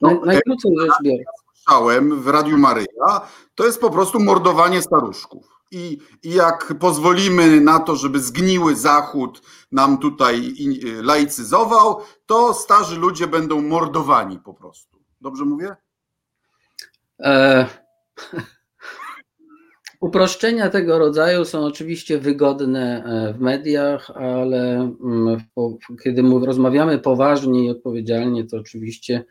No, 0.00 0.20
najkrócej 0.24 0.72
rzecz 0.80 0.94
biorąc. 1.04 1.42
Słyszałem 1.54 2.22
w 2.22 2.28
Radiu 2.28 2.58
Maryja, 2.58 3.20
to 3.54 3.66
jest 3.66 3.80
po 3.80 3.90
prostu 3.90 4.20
mordowanie 4.20 4.82
staruszków. 4.82 5.48
I, 5.70 5.98
I 6.22 6.30
jak 6.30 6.74
pozwolimy 6.80 7.60
na 7.60 7.80
to, 7.80 7.96
żeby 7.96 8.20
zgniły 8.20 8.76
Zachód 8.76 9.42
nam 9.72 9.98
tutaj 9.98 10.54
laicyzował, 11.02 12.00
to 12.26 12.54
starzy 12.54 12.96
ludzie 12.96 13.26
będą 13.26 13.62
mordowani 13.62 14.38
po 14.38 14.54
prostu. 14.54 14.98
Dobrze 15.20 15.44
mówię? 15.44 15.76
E, 17.20 17.66
Uproszczenia 20.02 20.70
tego 20.70 20.98
rodzaju 20.98 21.44
są 21.44 21.64
oczywiście 21.64 22.18
wygodne 22.18 23.04
e, 23.04 23.34
w 23.34 23.40
mediach, 23.40 24.10
ale 24.10 24.74
mm, 25.04 25.40
kiedy 26.04 26.22
rozmawiamy 26.22 26.98
poważnie 26.98 27.64
i 27.64 27.70
odpowiedzialnie, 27.70 28.44
to 28.44 28.56
oczywiście 28.56 29.24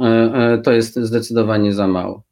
e, 0.00 0.04
e, 0.04 0.58
to 0.58 0.72
jest 0.72 0.96
zdecydowanie 0.96 1.72
za 1.72 1.88
mało. 1.88 2.22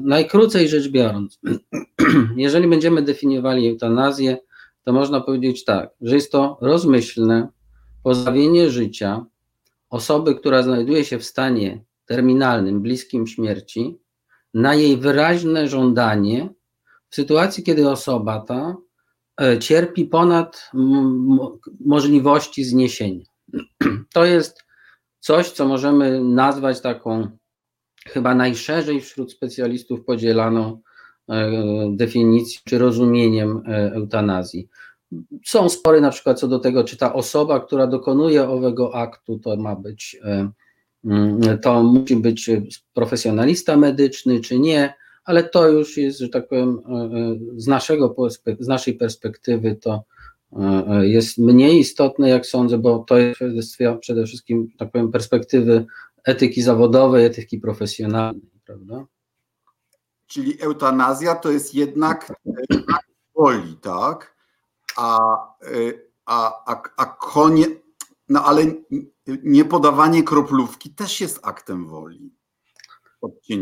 Najkrócej 0.00 0.68
rzecz 0.68 0.88
biorąc, 0.88 1.40
jeżeli 2.36 2.68
będziemy 2.68 3.02
definiowali 3.02 3.68
eutanazję, 3.68 4.36
to 4.84 4.92
można 4.92 5.20
powiedzieć 5.20 5.64
tak, 5.64 5.90
że 6.00 6.14
jest 6.14 6.32
to 6.32 6.58
rozmyślne 6.60 7.48
pozbawienie 8.02 8.70
życia 8.70 9.24
osoby, 9.90 10.34
która 10.34 10.62
znajduje 10.62 11.04
się 11.04 11.18
w 11.18 11.24
stanie 11.24 11.84
terminalnym, 12.06 12.82
bliskim 12.82 13.26
śmierci, 13.26 13.98
na 14.54 14.74
jej 14.74 14.96
wyraźne 14.96 15.68
żądanie 15.68 16.48
w 17.10 17.14
sytuacji, 17.14 17.64
kiedy 17.64 17.90
osoba 17.90 18.40
ta 18.40 18.76
e, 19.40 19.58
cierpi 19.58 20.04
ponad 20.04 20.70
możliwości 21.80 22.64
zniesienia. 22.64 23.24
To 24.14 24.24
jest 24.24 24.64
coś, 25.20 25.50
co 25.50 25.68
możemy 25.68 26.24
nazwać 26.24 26.80
taką 26.80 27.28
chyba 28.06 28.34
najszerzej 28.34 29.00
wśród 29.00 29.32
specjalistów 29.32 30.04
podzielaną 30.04 30.80
e, 31.28 31.50
definicją 31.90 32.60
czy 32.64 32.78
rozumieniem 32.78 33.62
e, 33.66 33.92
eutanazji. 33.92 34.68
Są 35.46 35.68
spory 35.68 36.00
na 36.00 36.10
przykład 36.10 36.40
co 36.40 36.48
do 36.48 36.58
tego, 36.58 36.84
czy 36.84 36.96
ta 36.96 37.12
osoba, 37.14 37.60
która 37.60 37.86
dokonuje 37.86 38.48
owego 38.48 38.94
aktu, 38.94 39.38
to 39.38 39.56
ma 39.56 39.76
być, 39.76 40.20
to 41.62 41.82
musi 41.82 42.16
być 42.16 42.50
profesjonalista 42.92 43.76
medyczny, 43.76 44.40
czy 44.40 44.58
nie 44.58 44.94
ale 45.24 45.44
to 45.44 45.68
już 45.68 45.96
jest, 45.96 46.18
że 46.18 46.28
tak 46.28 46.48
powiem, 46.48 46.80
e, 46.88 46.92
e, 46.92 47.36
z, 47.56 47.66
naszego, 47.66 48.14
z 48.60 48.68
naszej 48.68 48.94
perspektywy 48.94 49.76
to 49.76 50.04
e, 50.52 51.06
jest 51.06 51.38
mniej 51.38 51.78
istotne, 51.78 52.28
jak 52.28 52.46
sądzę, 52.46 52.78
bo 52.78 52.98
to 52.98 53.18
jest 53.18 53.76
przede 54.00 54.26
wszystkim, 54.26 54.68
tak 54.78 54.90
powiem, 54.92 55.12
perspektywy 55.12 55.86
etyki 56.24 56.62
zawodowej, 56.62 57.26
etyki 57.26 57.58
profesjonalnej, 57.58 58.50
prawda? 58.66 59.04
Czyli 60.26 60.62
eutanazja 60.62 61.34
to 61.34 61.50
jest 61.50 61.74
jednak 61.74 62.32
woli, 63.34 63.76
tak? 63.80 64.36
A, 64.96 65.18
a, 66.26 66.64
a, 66.66 66.82
a 66.96 67.06
konie, 67.06 67.66
no 68.28 68.44
ale 68.44 68.64
nie 69.42 69.64
podawanie 69.64 70.22
kroplówki 70.22 70.94
też 70.94 71.20
jest 71.20 71.40
aktem 71.42 71.86
woli 71.86 72.39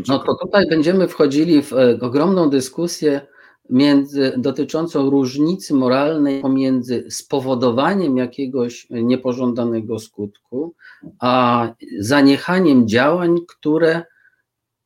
No 0.07 0.19
to 0.19 0.35
tutaj 0.35 0.69
będziemy 0.69 1.07
wchodzili 1.07 1.61
w 1.61 1.73
e, 1.73 1.99
ogromną 2.01 2.49
dyskusję 2.49 3.21
między, 3.69 4.33
dotyczącą 4.37 5.09
różnicy 5.09 5.73
moralnej 5.73 6.41
pomiędzy 6.41 7.05
spowodowaniem 7.09 8.17
jakiegoś 8.17 8.87
niepożądanego 8.89 9.99
skutku, 9.99 10.75
a 11.19 11.67
zaniechaniem 11.99 12.87
działań, 12.87 13.37
które 13.47 14.03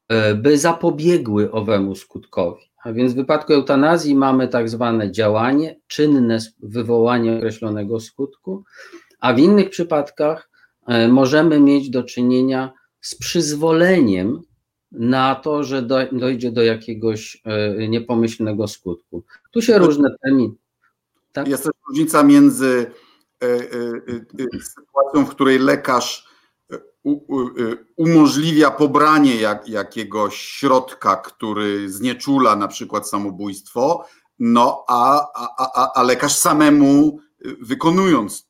e, 0.10 0.36
by 0.36 0.58
zapobiegły 0.58 1.52
owemu 1.52 1.96
skutkowi. 1.96 2.62
A 2.84 2.94
więc 2.94 3.14
w 3.14 3.16
wypadku 3.16 3.54
eutanazji 3.54 4.16
mamy 4.16 4.48
tak 4.48 4.70
zwane 4.70 5.12
działanie, 5.12 5.80
czynne 5.88 6.40
wywołanie 6.60 7.38
określonego 7.38 8.00
skutku, 8.00 8.64
a 9.20 9.34
w 9.34 9.40
innych 9.40 9.70
przypadkach 9.70 10.50
e, 10.88 11.08
możemy 11.08 11.60
mieć 11.60 11.90
do 11.90 12.04
czynienia 12.04 12.74
z 13.02 13.16
przyzwoleniem 13.16 14.42
na 14.94 15.36
to, 15.36 15.64
że 15.64 15.82
dojdzie 16.12 16.52
do 16.52 16.64
jakiegoś 16.64 17.42
e, 17.46 17.88
niepomyślnego 17.88 18.68
skutku. 18.68 19.24
Tu 19.52 19.62
się 19.62 19.78
różne 19.78 20.10
terminy. 20.24 20.54
Tak? 21.32 21.48
Jest 21.48 21.64
też 21.64 21.72
różnica 21.90 22.24
między 22.24 22.92
e, 23.44 23.60
sytuacją, 24.62 25.26
w 25.26 25.30
której 25.30 25.60
lekarz 25.60 26.34
umożliwia 27.96 28.72
pobranie 28.72 29.36
jak, 29.36 29.70
jakiegoś 29.70 30.36
środka, 30.36 31.16
który 31.16 31.90
znieczula 31.90 32.56
na 32.56 32.68
przykład 32.68 33.10
samobójstwo, 33.10 34.06
no 34.40 34.84
a, 34.88 35.28
a, 35.58 35.92
a 35.96 36.04
lekarz 36.04 36.36
samemu 36.36 37.20
wykonując 37.62 38.50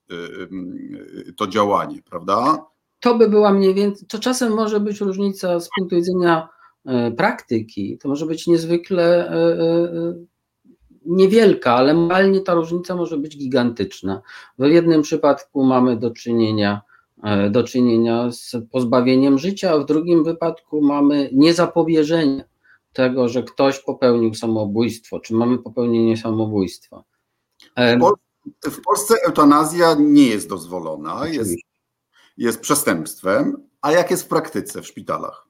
to 1.38 1.48
działanie, 1.48 2.02
prawda? 2.02 2.66
To 3.04 3.16
by 3.16 3.30
była 3.30 3.54
mniej 3.54 3.74
więcej, 3.74 4.08
to 4.08 4.20
czasem 4.20 4.54
może 4.54 4.80
być 4.80 5.02
różnica 5.02 5.60
z 5.60 5.70
punktu 5.78 5.96
widzenia 5.96 6.50
e, 6.86 7.12
praktyki, 7.12 7.98
to 7.98 8.10
może 8.10 8.26
być 8.26 8.48
niezwykle 8.48 9.30
e, 9.30 9.34
e, 9.34 10.16
niewielka, 11.06 11.74
ale 11.74 11.94
moralnie 11.94 12.42
ta 12.42 12.54
różnica 12.54 12.96
może 12.96 13.18
być 13.18 13.38
gigantyczna. 13.38 14.22
W 14.60 14.66
jednym 14.66 15.02
przypadku 15.02 15.64
mamy 15.64 15.98
do 15.98 16.12
czynienia, 16.12 16.82
do 17.52 17.64
czynienia 17.64 18.32
z 18.32 18.56
pozbawieniem 18.72 19.40
życia, 19.40 19.72
a 19.72 19.78
w 19.78 19.86
drugim 19.86 20.24
wypadku 20.24 20.82
mamy 20.82 21.30
niezapobieżenie 21.34 22.46
tego, 22.94 23.30
że 23.30 23.44
ktoś 23.44 23.80
popełnił 23.80 24.34
samobójstwo, 24.34 25.20
czy 25.20 25.34
mamy 25.34 25.58
popełnienie 25.58 26.18
samobójstwa. 26.18 27.04
W 28.64 28.82
Polsce 28.86 29.16
eutanazja 29.28 29.96
nie 30.00 30.28
jest 30.28 30.50
dozwolona, 30.50 31.28
jest, 31.28 31.56
jest 32.38 32.62
przestępstwem. 32.62 33.68
A 33.82 33.92
jak 33.92 34.12
jest 34.12 34.24
w 34.24 34.28
praktyce 34.28 34.82
w 34.82 34.88
szpitalach? 34.88 35.48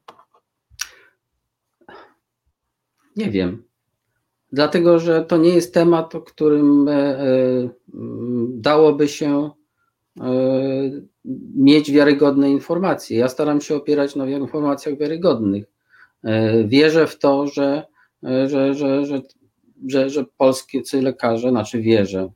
Nie 3.15 3.31
wiem. 3.31 3.63
Dlatego, 4.51 4.99
że 4.99 5.25
to 5.25 5.37
nie 5.37 5.49
jest 5.49 5.73
temat, 5.73 6.15
o 6.15 6.21
którym 6.21 6.87
e, 6.87 6.93
e, 6.93 7.25
dałoby 8.47 9.07
się 9.07 9.51
e, 10.19 10.31
mieć 11.55 11.91
wiarygodne 11.91 12.51
informacje. 12.51 13.17
Ja 13.17 13.29
staram 13.29 13.61
się 13.61 13.75
opierać 13.75 14.15
na 14.15 14.27
informacjach 14.27 14.97
wiarygodnych. 14.97 15.65
Wierzę 16.65 17.07
w 17.07 17.19
to, 17.19 17.47
że, 17.47 17.85
że, 18.23 18.73
że, 18.73 19.05
że, 19.05 19.21
że, 19.87 20.09
że 20.09 20.25
polscy 20.37 21.01
lekarze, 21.01 21.49
znaczy 21.49 21.81
wierzę, 21.81 22.31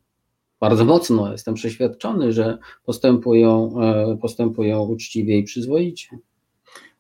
bardzo 0.60 0.86
mocno 0.86 1.32
jestem 1.32 1.54
przeświadczony, 1.54 2.34
że 2.34 2.58
postępują, 2.86 3.76
e, 3.82 4.18
postępują 4.22 4.80
uczciwie 4.80 5.38
i 5.38 5.44
przyzwoicie. 5.44 6.20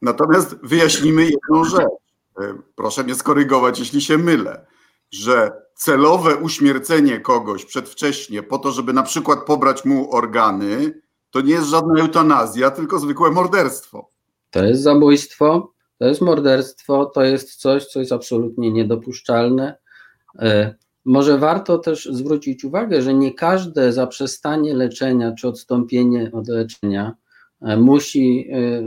Natomiast 0.01 0.55
wyjaśnimy 0.63 1.23
jedną 1.23 1.63
rzecz. 1.63 1.89
E, 2.39 2.57
proszę 2.75 3.03
mnie 3.03 3.15
skorygować, 3.15 3.79
jeśli 3.79 4.01
się 4.01 4.17
mylę, 4.17 4.65
że 5.11 5.51
celowe 5.75 6.35
uśmiercenie 6.35 7.19
kogoś 7.19 7.65
przedwcześnie 7.65 8.43
po 8.43 8.57
to, 8.57 8.71
żeby 8.71 8.93
na 8.93 9.03
przykład 9.03 9.45
pobrać 9.45 9.85
mu 9.85 10.15
organy, 10.15 11.01
to 11.31 11.41
nie 11.41 11.53
jest 11.53 11.67
żadna 11.67 12.01
eutanazja, 12.01 12.71
tylko 12.71 12.99
zwykłe 12.99 13.31
morderstwo. 13.31 14.09
To 14.49 14.65
jest 14.65 14.81
zabójstwo, 14.81 15.73
to 15.99 16.05
jest 16.05 16.21
morderstwo, 16.21 17.05
to 17.05 17.23
jest 17.23 17.55
coś, 17.55 17.85
co 17.85 17.99
jest 17.99 18.11
absolutnie 18.11 18.71
niedopuszczalne. 18.71 19.77
Może 21.07 21.37
warto 21.37 21.77
też 21.77 22.09
zwrócić 22.11 22.63
uwagę, 22.63 23.01
że 23.01 23.13
nie 23.13 23.33
każde 23.33 23.93
zaprzestanie 23.93 24.73
leczenia 24.73 25.31
czy 25.31 25.47
odstąpienie 25.47 26.31
od 26.33 26.47
leczenia 26.47 27.15
e, 27.61 27.77
musi, 27.77 28.49
e, 28.51 28.81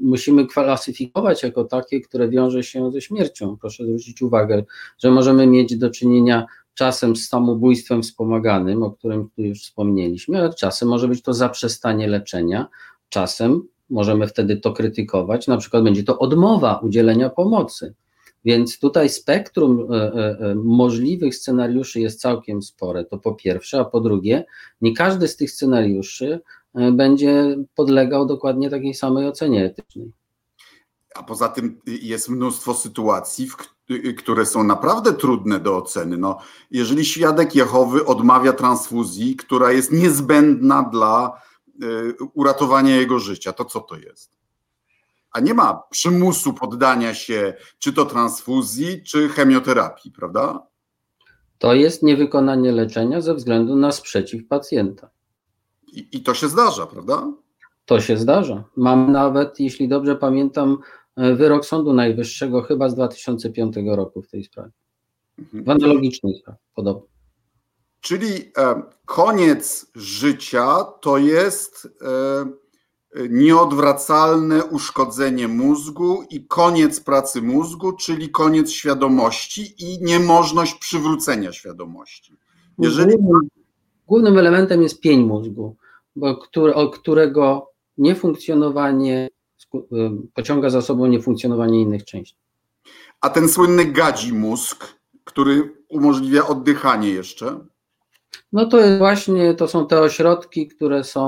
musimy 0.00 0.46
klasyfikować 0.46 1.42
jako 1.42 1.64
takie, 1.64 2.00
które 2.00 2.28
wiąże 2.28 2.62
się 2.62 2.92
ze 2.92 3.00
śmiercią. 3.00 3.56
Proszę 3.60 3.84
zwrócić 3.84 4.22
uwagę, 4.22 4.64
że 4.98 5.10
możemy 5.10 5.46
mieć 5.46 5.76
do 5.76 5.90
czynienia 5.90 6.46
czasem 6.74 7.16
z 7.16 7.28
samobójstwem 7.28 8.02
wspomaganym, 8.02 8.82
o 8.82 8.90
którym 8.90 9.28
tu 9.36 9.42
już 9.42 9.62
wspomnieliśmy, 9.62 10.38
ale 10.38 10.54
czasem 10.54 10.88
może 10.88 11.08
być 11.08 11.22
to 11.22 11.34
zaprzestanie 11.34 12.08
leczenia, 12.08 12.66
czasem 13.08 13.62
możemy 13.90 14.26
wtedy 14.26 14.56
to 14.56 14.72
krytykować, 14.72 15.46
na 15.46 15.56
przykład 15.56 15.84
będzie 15.84 16.02
to 16.02 16.18
odmowa 16.18 16.78
udzielenia 16.78 17.30
pomocy. 17.30 17.94
Więc 18.44 18.78
tutaj 18.78 19.08
spektrum 19.08 19.92
e, 19.92 19.96
e, 19.96 20.38
e, 20.38 20.54
możliwych 20.54 21.34
scenariuszy 21.34 22.00
jest 22.00 22.20
całkiem 22.20 22.62
spore, 22.62 23.04
to 23.04 23.18
po 23.18 23.34
pierwsze, 23.34 23.80
a 23.80 23.84
po 23.84 24.00
drugie, 24.00 24.44
nie 24.80 24.96
każdy 24.96 25.28
z 25.28 25.36
tych 25.36 25.50
scenariuszy 25.50 26.40
będzie 26.92 27.56
podlegał 27.74 28.26
dokładnie 28.26 28.70
takiej 28.70 28.94
samej 28.94 29.28
ocenie 29.28 29.64
etycznej. 29.64 30.12
A 31.14 31.22
poza 31.22 31.48
tym 31.48 31.80
jest 31.86 32.28
mnóstwo 32.28 32.74
sytuacji, 32.74 33.48
które 34.18 34.46
są 34.46 34.64
naprawdę 34.64 35.12
trudne 35.12 35.60
do 35.60 35.76
oceny. 35.76 36.16
No, 36.16 36.38
jeżeli 36.70 37.04
świadek 37.04 37.54
Jehowy 37.54 38.04
odmawia 38.06 38.52
transfuzji, 38.52 39.36
która 39.36 39.72
jest 39.72 39.92
niezbędna 39.92 40.82
dla 40.82 41.40
uratowania 42.34 42.96
jego 42.96 43.18
życia, 43.18 43.52
to 43.52 43.64
co 43.64 43.80
to 43.80 43.96
jest? 43.96 44.39
A 45.32 45.40
nie 45.40 45.54
ma 45.54 45.82
przymusu 45.90 46.52
poddania 46.52 47.14
się 47.14 47.54
czy 47.78 47.92
to 47.92 48.04
transfuzji, 48.04 49.02
czy 49.02 49.28
chemioterapii, 49.28 50.12
prawda? 50.12 50.66
To 51.58 51.74
jest 51.74 52.02
niewykonanie 52.02 52.72
leczenia 52.72 53.20
ze 53.20 53.34
względu 53.34 53.76
na 53.76 53.92
sprzeciw 53.92 54.48
pacjenta. 54.48 55.10
I, 55.92 56.08
I, 56.12 56.22
to 56.22 56.34
się 56.34 56.48
zdarza, 56.48 56.86
prawda? 56.86 57.32
To 57.84 58.00
się 58.00 58.16
zdarza. 58.16 58.64
Mam 58.76 59.12
nawet, 59.12 59.60
jeśli 59.60 59.88
dobrze 59.88 60.16
pamiętam, 60.16 60.78
e, 61.16 61.34
wyrok 61.34 61.66
Sądu 61.66 61.92
Najwyższego 61.92 62.62
chyba 62.62 62.88
z 62.88 62.94
2005 62.94 63.76
roku 63.86 64.22
w 64.22 64.28
tej 64.28 64.44
sprawie. 64.44 64.72
Mhm. 65.38 65.64
W 65.64 65.70
analogicznej 65.70 66.34
sprawie, 66.34 66.58
podobnie. 66.74 67.08
Czyli 68.00 68.52
e, 68.58 68.82
koniec 69.04 69.90
życia 69.94 70.84
to 71.00 71.18
jest. 71.18 71.88
E, 72.02 72.59
nieodwracalne 73.30 74.64
uszkodzenie 74.64 75.48
mózgu 75.48 76.24
i 76.30 76.46
koniec 76.46 77.00
pracy 77.00 77.42
mózgu, 77.42 77.92
czyli 77.92 78.30
koniec 78.30 78.70
świadomości 78.70 79.74
i 79.78 80.04
niemożność 80.04 80.74
przywrócenia 80.74 81.52
świadomości. 81.52 82.34
Jeżeli... 82.78 83.14
Głównym, 84.06 84.38
elementem 84.38 84.82
jest 84.82 85.00
pień 85.00 85.24
mózgu, 85.24 85.76
bo 86.16 86.36
który, 86.36 86.72
którego 86.92 87.70
niefunkcjonowanie 87.98 89.28
pociąga 90.34 90.70
za 90.70 90.82
sobą 90.82 91.06
niefunkcjonowanie 91.06 91.80
innych 91.80 92.04
części. 92.04 92.36
A 93.20 93.30
ten 93.30 93.48
słynny 93.48 93.84
gadzi 93.84 94.32
mózg, 94.32 94.86
który 95.24 95.84
umożliwia 95.88 96.46
oddychanie 96.46 97.10
jeszcze? 97.10 97.60
No 98.52 98.66
to 98.66 98.78
jest 98.78 98.98
właśnie, 98.98 99.54
to 99.54 99.68
są 99.68 99.86
te 99.86 100.00
ośrodki, 100.00 100.68
które 100.68 101.04
są 101.04 101.24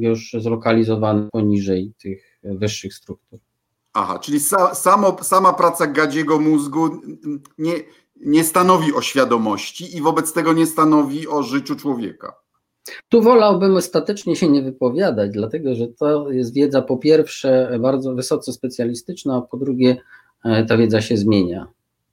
już 0.00 0.36
zlokalizowane 0.38 1.28
poniżej 1.32 1.92
tych 2.02 2.40
wyższych 2.42 2.94
struktur. 2.94 3.38
Aha, 3.92 4.18
czyli 4.18 4.40
sa, 4.40 4.74
samo, 4.74 5.16
sama 5.22 5.52
praca 5.52 5.86
gadziego 5.86 6.38
mózgu 6.38 6.90
nie, 7.58 7.74
nie 8.16 8.44
stanowi 8.44 8.92
o 8.94 9.02
świadomości 9.02 9.96
i 9.96 10.00
wobec 10.00 10.32
tego 10.32 10.52
nie 10.52 10.66
stanowi 10.66 11.28
o 11.28 11.42
życiu 11.42 11.76
człowieka. 11.76 12.32
Tu 13.08 13.22
wolałbym 13.22 13.76
ostatecznie 13.76 14.36
się 14.36 14.48
nie 14.48 14.62
wypowiadać, 14.62 15.30
dlatego 15.30 15.74
że 15.74 15.88
to 15.88 16.30
jest 16.30 16.54
wiedza 16.54 16.82
po 16.82 16.96
pierwsze 16.96 17.78
bardzo 17.80 18.14
wysoce 18.14 18.52
specjalistyczna, 18.52 19.36
a 19.36 19.40
po 19.40 19.56
drugie 19.56 19.96
e, 20.44 20.64
ta 20.64 20.76
wiedza 20.76 21.00
się 21.00 21.16
zmienia. 21.16 21.66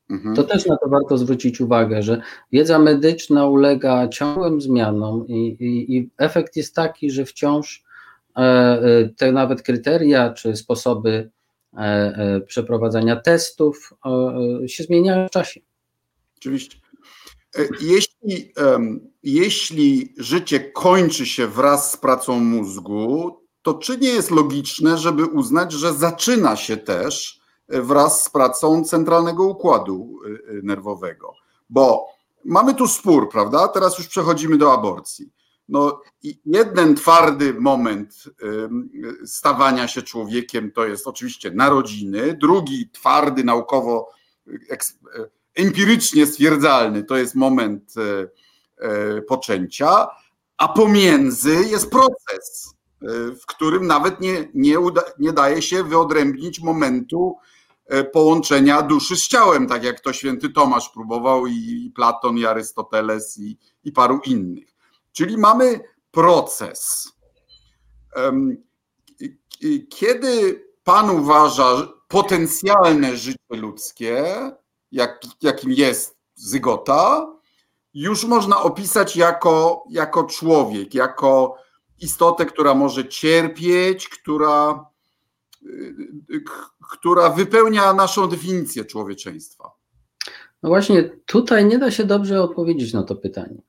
Mhm. 0.09 0.35
To 0.35 0.43
też 0.43 0.65
na 0.65 0.77
to 0.77 0.89
warto 0.89 1.17
zwrócić 1.17 1.61
uwagę, 1.61 2.03
że 2.03 2.21
wiedza 2.51 2.79
medyczna 2.79 3.47
ulega 3.47 4.07
ciągłym 4.07 4.61
zmianom 4.61 5.27
i, 5.27 5.47
i, 5.59 5.97
i 5.97 6.09
efekt 6.17 6.55
jest 6.55 6.75
taki, 6.75 7.11
że 7.11 7.25
wciąż 7.25 7.83
e, 8.35 8.39
e, 8.39 9.09
te 9.17 9.31
nawet 9.31 9.61
kryteria 9.61 10.33
czy 10.33 10.55
sposoby 10.55 11.29
e, 11.77 12.41
przeprowadzania 12.47 13.15
testów 13.15 13.93
się 14.67 14.83
zmieniają 14.83 15.27
w 15.27 15.31
czasie. 15.31 15.59
Oczywiście. 16.37 16.77
Jeśli, 17.81 18.53
jeśli 19.23 20.13
życie 20.17 20.59
kończy 20.59 21.25
się 21.25 21.47
wraz 21.47 21.91
z 21.91 21.97
pracą 21.97 22.39
mózgu, 22.39 23.37
to 23.61 23.73
czy 23.73 23.97
nie 23.97 24.09
jest 24.09 24.31
logiczne, 24.31 24.97
żeby 24.97 25.25
uznać, 25.25 25.71
że 25.71 25.93
zaczyna 25.93 26.55
się 26.55 26.77
też 26.77 27.36
wraz 27.69 28.23
z 28.23 28.29
pracą 28.29 28.83
centralnego 28.83 29.43
układu 29.43 30.19
nerwowego. 30.63 31.33
Bo 31.69 32.07
mamy 32.45 32.73
tu 32.73 32.87
spór, 32.87 33.29
prawda? 33.29 33.67
Teraz 33.67 33.97
już 33.97 34.07
przechodzimy 34.07 34.57
do 34.57 34.73
aborcji. 34.73 35.31
No, 35.69 36.01
jeden 36.45 36.95
twardy 36.95 37.53
moment 37.53 38.23
stawania 39.25 39.87
się 39.87 40.01
człowiekiem 40.01 40.71
to 40.71 40.85
jest 40.85 41.07
oczywiście 41.07 41.51
narodziny, 41.51 42.37
drugi 42.41 42.89
twardy 42.89 43.43
naukowo, 43.43 44.09
empirycznie 45.55 46.25
stwierdzalny 46.25 47.03
to 47.03 47.17
jest 47.17 47.35
moment 47.35 47.93
poczęcia, 49.27 50.07
a 50.57 50.67
pomiędzy 50.67 51.55
jest 51.55 51.91
proces, 51.91 52.73
w 53.41 53.45
którym 53.47 53.87
nawet 53.87 54.21
nie, 54.21 54.47
nie, 54.53 54.79
uda, 54.79 55.01
nie 55.19 55.33
daje 55.33 55.61
się 55.61 55.83
wyodrębnić 55.83 56.59
momentu 56.59 57.37
połączenia 58.13 58.81
duszy 58.81 59.15
z 59.15 59.27
ciałem, 59.27 59.67
tak 59.67 59.83
jak 59.83 59.99
to 59.99 60.13
święty 60.13 60.49
Tomasz 60.49 60.89
próbował 60.89 61.47
i 61.47 61.91
Platon, 61.95 62.37
i 62.37 62.45
Arystoteles, 62.45 63.37
i, 63.37 63.57
i 63.83 63.91
paru 63.91 64.19
innych. 64.25 64.75
Czyli 65.11 65.37
mamy 65.37 65.79
proces. 66.11 67.11
Kiedy 69.89 70.63
Pan 70.83 71.09
uważa 71.09 71.87
potencjalne 72.07 73.17
życie 73.17 73.37
ludzkie, 73.49 74.25
jak, 74.91 75.21
jakim 75.41 75.71
jest 75.71 76.17
zygota, 76.35 77.33
już 77.93 78.23
można 78.23 78.61
opisać 78.61 79.15
jako, 79.15 79.83
jako 79.89 80.23
człowiek, 80.23 80.93
jako 80.93 81.55
istotę, 81.99 82.45
która 82.45 82.73
może 82.73 83.07
cierpieć, 83.07 84.09
która, 84.09 84.85
która 86.91 87.29
wypełnia 87.29 87.93
naszą 87.93 88.27
definicję 88.27 88.85
człowieczeństwa. 88.85 89.71
No 90.63 90.69
właśnie, 90.69 91.09
tutaj 91.25 91.65
nie 91.65 91.77
da 91.77 91.91
się 91.91 92.03
dobrze 92.03 92.41
odpowiedzieć 92.41 92.93
na 92.93 93.03
to 93.03 93.15
pytanie. 93.15 93.61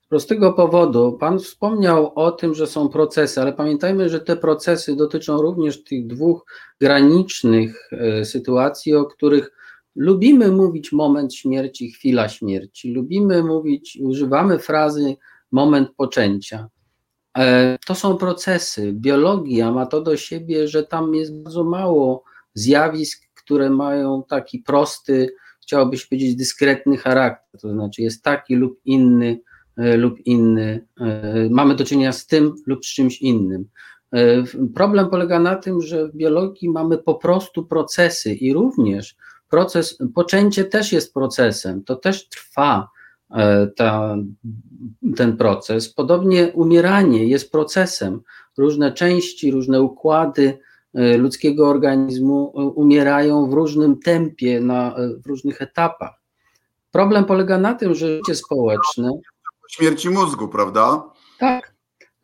Z 0.00 0.08
prostego 0.08 0.52
powodu, 0.52 1.16
Pan 1.20 1.38
wspomniał 1.38 2.12
o 2.14 2.32
tym, 2.32 2.54
że 2.54 2.66
są 2.66 2.88
procesy, 2.88 3.40
ale 3.40 3.52
pamiętajmy, 3.52 4.08
że 4.08 4.20
te 4.20 4.36
procesy 4.36 4.96
dotyczą 4.96 5.42
również 5.42 5.84
tych 5.84 6.06
dwóch 6.06 6.46
granicznych 6.80 7.88
e, 7.92 8.24
sytuacji, 8.24 8.94
o 8.94 9.04
których 9.04 9.52
lubimy 9.96 10.52
mówić 10.52 10.92
moment 10.92 11.34
śmierci, 11.34 11.90
chwila 11.90 12.28
śmierci, 12.28 12.92
lubimy 12.92 13.42
mówić, 13.42 13.98
używamy 14.02 14.58
frazy 14.58 15.16
moment 15.52 15.88
poczęcia. 15.96 16.68
E, 17.36 17.78
to 17.86 17.94
są 17.94 18.16
procesy. 18.16 18.92
Biologia 18.92 19.72
ma 19.72 19.86
to 19.86 20.00
do 20.00 20.16
siebie, 20.16 20.68
że 20.68 20.82
tam 20.82 21.14
jest 21.14 21.42
bardzo 21.42 21.64
mało 21.64 22.24
zjawisk, 22.54 23.22
które 23.34 23.70
mają 23.70 24.22
taki 24.28 24.58
prosty, 24.58 25.34
chciałobyś 25.62 26.06
powiedzieć, 26.06 26.36
dyskretny 26.36 26.96
charakter, 26.96 27.60
to 27.60 27.72
znaczy 27.72 28.02
jest 28.02 28.22
taki 28.22 28.56
lub 28.56 28.80
inny 28.84 29.40
E, 29.76 29.96
lub 29.96 30.26
inny, 30.26 30.86
e, 31.00 31.48
mamy 31.50 31.74
do 31.74 31.84
czynienia 31.84 32.12
z 32.12 32.26
tym 32.26 32.54
lub 32.66 32.84
z 32.86 32.94
czymś 32.94 33.22
innym. 33.22 33.68
Problem 34.74 35.10
polega 35.10 35.38
na 35.38 35.56
tym, 35.56 35.80
że 35.80 36.08
w 36.08 36.16
biologii 36.16 36.68
mamy 36.70 36.98
po 36.98 37.14
prostu 37.14 37.66
procesy 37.66 38.34
i 38.34 38.52
również 38.52 39.16
proces, 39.50 39.98
poczęcie 40.14 40.64
też 40.64 40.92
jest 40.92 41.14
procesem, 41.14 41.84
to 41.84 41.96
też 41.96 42.28
trwa 42.28 42.88
ta, 43.76 44.16
ten 45.16 45.36
proces. 45.36 45.94
Podobnie 45.94 46.52
umieranie 46.54 47.26
jest 47.26 47.52
procesem. 47.52 48.20
Różne 48.58 48.92
części, 48.92 49.50
różne 49.50 49.82
układy 49.82 50.58
ludzkiego 51.18 51.68
organizmu 51.68 52.52
umierają 52.74 53.50
w 53.50 53.52
różnym 53.52 53.98
tempie, 53.98 54.60
na, 54.60 54.96
w 55.24 55.26
różnych 55.26 55.62
etapach. 55.62 56.22
Problem 56.90 57.24
polega 57.24 57.58
na 57.58 57.74
tym, 57.74 57.94
że 57.94 58.16
życie 58.16 58.34
społeczne 58.34 59.10
śmierci 59.68 60.10
mózgu, 60.10 60.48
prawda? 60.48 61.04
Tak. 61.38 61.74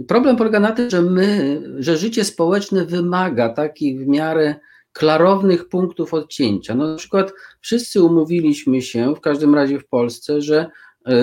Problem 0.09 0.37
polega 0.37 0.61
na 0.61 0.73
tym, 0.73 0.91
że 0.91 1.03
my, 1.03 1.63
że 1.79 1.97
życie 1.97 2.25
społeczne 2.25 2.85
wymaga 2.85 3.49
takich 3.49 4.01
w 4.01 4.07
miarę 4.07 4.55
klarownych 4.93 5.69
punktów 5.69 6.15
odcięcia. 6.15 6.75
No, 6.75 6.89
na 6.89 6.97
przykład 6.97 7.33
wszyscy 7.61 8.03
umówiliśmy 8.03 8.83
się, 8.83 9.15
w 9.15 9.21
każdym 9.21 9.55
razie 9.55 9.79
w 9.79 9.89
Polsce, 9.89 10.41
że 10.41 10.59
e, 10.61 10.71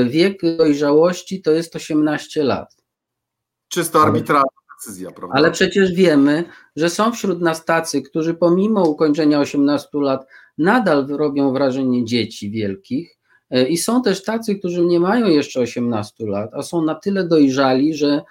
wiek 0.10 0.42
dojrzałości 0.58 1.42
to 1.42 1.52
jest 1.52 1.76
18 1.76 2.44
lat. 2.44 2.78
Czysto 3.68 4.02
arbitralna 4.02 4.48
decyzja, 4.78 5.12
prawda? 5.12 5.36
Ale 5.38 5.52
przecież 5.52 5.94
wiemy, 5.94 6.44
że 6.76 6.90
są 6.90 7.12
wśród 7.12 7.42
nas 7.42 7.66
tacy, 7.66 8.02
którzy 8.02 8.34
pomimo 8.34 8.84
ukończenia 8.84 9.40
18 9.40 9.90
lat 9.94 10.28
nadal 10.58 11.08
robią 11.08 11.54
wrażenie 11.54 12.06
dzieci 12.06 12.52
wielkich 12.52 13.20
E, 13.50 13.68
I 13.68 13.78
są 13.78 14.02
też 14.02 14.24
tacy, 14.24 14.56
którzy 14.56 14.86
nie 14.86 15.00
mają 15.00 15.28
jeszcze 15.28 15.60
18 15.60 16.26
lat, 16.26 16.50
a 16.54 16.62
są 16.62 16.82
na 16.82 16.96
tyle 16.96 17.28
dojrzali, 17.28 17.94
że, 17.94 18.22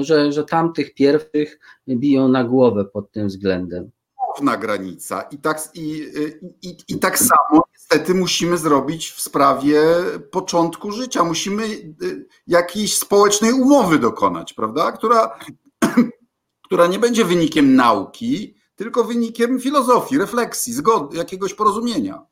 że, 0.00 0.32
że 0.32 0.44
tamtych 0.44 0.94
pierwszych 0.94 1.58
biją 1.88 2.28
na 2.28 2.44
głowę 2.44 2.84
pod 2.84 3.12
tym 3.12 3.28
względem. 3.28 3.90
Główna 4.26 4.56
granica. 4.56 5.22
I 5.22 5.38
tak, 5.38 5.58
i, 5.74 6.06
i, 6.62 6.76
I 6.88 6.98
tak 6.98 7.18
samo 7.18 7.62
niestety 7.94 8.14
musimy 8.14 8.58
zrobić 8.58 9.10
w 9.10 9.20
sprawie 9.20 9.80
początku 10.30 10.92
życia. 10.92 11.24
Musimy 11.24 11.64
y, 11.64 12.26
jakiejś 12.46 12.98
społecznej 12.98 13.52
umowy 13.52 13.98
dokonać, 13.98 14.52
prawda? 14.52 14.92
Która, 14.92 15.38
która 16.66 16.86
nie 16.86 16.98
będzie 16.98 17.24
wynikiem 17.24 17.74
nauki, 17.74 18.54
tylko 18.76 19.04
wynikiem 19.04 19.60
filozofii, 19.60 20.18
refleksji, 20.18 20.72
zgody, 20.72 21.16
jakiegoś 21.16 21.54
porozumienia. 21.54 22.22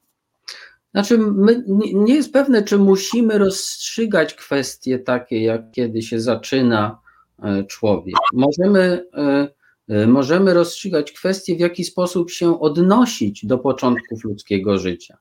Znaczy, 0.92 1.18
my, 1.18 1.64
nie 1.94 2.14
jest 2.14 2.32
pewne, 2.32 2.62
czy 2.62 2.78
musimy 2.78 3.38
rozstrzygać 3.38 4.34
kwestie 4.34 4.98
takie, 4.98 5.42
jak 5.42 5.70
kiedy 5.72 6.02
się 6.02 6.20
zaczyna 6.20 6.98
e, 7.42 7.64
człowiek. 7.64 8.14
Możemy, 8.32 9.06
e, 9.14 9.48
e, 9.88 10.06
możemy 10.06 10.54
rozstrzygać 10.54 11.12
kwestie, 11.12 11.56
w 11.56 11.60
jaki 11.60 11.84
sposób 11.84 12.30
się 12.30 12.60
odnosić 12.60 13.46
do 13.46 13.58
początków 13.58 14.24
ludzkiego 14.24 14.78
życia. 14.78 15.18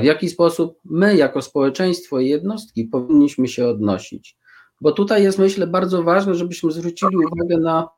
W 0.00 0.04
jaki 0.04 0.28
sposób 0.28 0.78
my, 0.84 1.16
jako 1.16 1.42
społeczeństwo 1.42 2.20
i 2.20 2.28
jednostki, 2.28 2.84
powinniśmy 2.84 3.48
się 3.48 3.66
odnosić. 3.66 4.36
Bo 4.80 4.92
tutaj 4.92 5.22
jest, 5.22 5.38
myślę, 5.38 5.66
bardzo 5.66 6.02
ważne, 6.02 6.34
żebyśmy 6.34 6.72
zwrócili 6.72 7.16
uwagę 7.16 7.58
na 7.58 7.88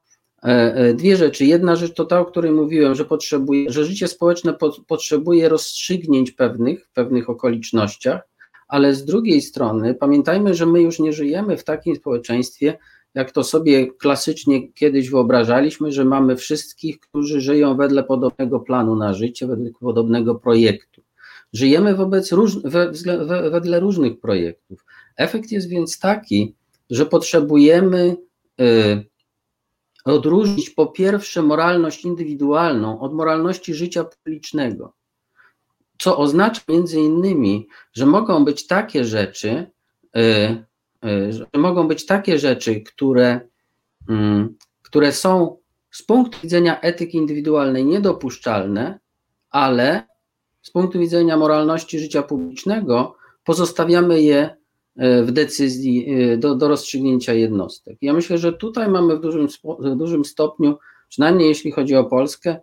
E, 0.45 0.75
e, 0.75 0.95
dwie 0.95 1.17
rzeczy. 1.17 1.45
Jedna 1.45 1.77
rzecz 1.77 1.95
to 1.95 2.05
ta, 2.05 2.21
o 2.21 2.25
której 2.25 2.53
mówiłem, 2.53 2.95
że, 2.95 3.05
potrzebuje, 3.05 3.73
że 3.73 3.85
życie 3.85 4.09
społeczne 4.09 4.55
po, 4.55 4.73
potrzebuje 4.87 5.49
rozstrzygnięć 5.49 6.33
pewnych, 6.33 6.87
w 6.87 6.93
pewnych 6.93 7.31
okolicznościach, 7.31 8.29
ale 8.69 8.95
z 8.95 9.05
drugiej 9.05 9.43
strony 9.43 9.95
pamiętajmy, 9.95 10.55
że 10.55 10.67
my 10.67 10.83
już 10.83 10.99
nie 10.99 11.13
żyjemy 11.13 11.57
w 11.57 11.65
takim 11.65 11.97
społeczeństwie, 11.97 12.79
jak 13.15 13.33
to 13.33 13.45
sobie 13.45 13.93
klasycznie 13.93 14.73
kiedyś 14.73 15.11
wyobrażaliśmy, 15.11 15.93
że 15.93 16.05
mamy 16.05 16.37
wszystkich, 16.37 17.01
którzy 17.01 17.41
żyją 17.41 17.77
wedle 17.77 18.05
podobnego 18.05 18.61
planu 18.61 18.97
na 18.97 19.15
życie, 19.15 19.47
wedle 19.47 19.71
podobnego 19.81 20.35
projektu. 20.35 20.94
Żyjemy 21.55 21.95
wobec 21.95 22.33
róż, 22.33 22.63
we, 22.63 22.93
we, 23.25 23.51
wedle 23.51 23.81
różnych 23.81 24.21
projektów. 24.21 24.85
Efekt 25.17 25.51
jest 25.53 25.69
więc 25.69 25.99
taki, 25.99 26.55
że 26.91 27.07
potrzebujemy. 27.07 28.17
Yy, 28.59 29.05
odróżnić 30.05 30.71
po 30.71 30.87
pierwsze 30.87 31.43
moralność 31.43 32.05
indywidualną 32.05 33.01
od 33.01 33.15
moralności 33.15 33.75
życia 33.75 34.05
publicznego, 34.05 34.93
co 35.99 36.19
oznacza 36.19 36.63
między 36.69 37.01
innymi, 37.01 37.69
że 37.93 38.07
mogą 38.07 38.45
być 38.45 38.67
takie 38.67 39.05
rzeczy, 39.05 39.71
y, 40.17 40.21
y, 41.09 41.33
że 41.33 41.47
mogą 41.57 41.89
być 41.89 42.07
takie 42.07 42.39
rzeczy, 42.39 42.81
które, 42.81 43.41
mm, 44.09 44.57
które 44.83 45.13
są 45.13 45.57
z 45.91 46.03
punktu 46.03 46.39
widzenia 46.43 46.81
etyki 46.81 47.19
indywidualnej 47.19 47.85
niedopuszczalne, 47.85 48.99
ale 49.51 50.07
z 50.65 50.71
punktu 50.71 50.99
widzenia 50.99 51.37
moralności 51.37 51.99
życia 51.99 52.23
publicznego 52.23 53.17
pozostawiamy 53.45 54.23
je 54.23 54.65
E, 54.97 55.23
w 55.23 55.33
decyzji 55.33 56.07
e, 56.15 56.37
do, 56.37 56.55
do 56.55 56.69
rozstrzygnięcia 56.69 57.33
jednostek. 57.33 57.99
Ja 58.03 58.13
myślę, 58.13 58.39
że 58.39 58.53
tutaj 58.53 58.89
mamy 58.89 59.17
w 59.17 59.21
dużym, 59.21 59.49
w 59.79 59.97
dużym 59.97 60.25
stopniu, 60.25 60.77
przynajmniej 61.09 61.49
jeśli 61.49 61.73
chodzi 61.73 61.97
o 61.97 62.05
Polskę, 62.05 62.61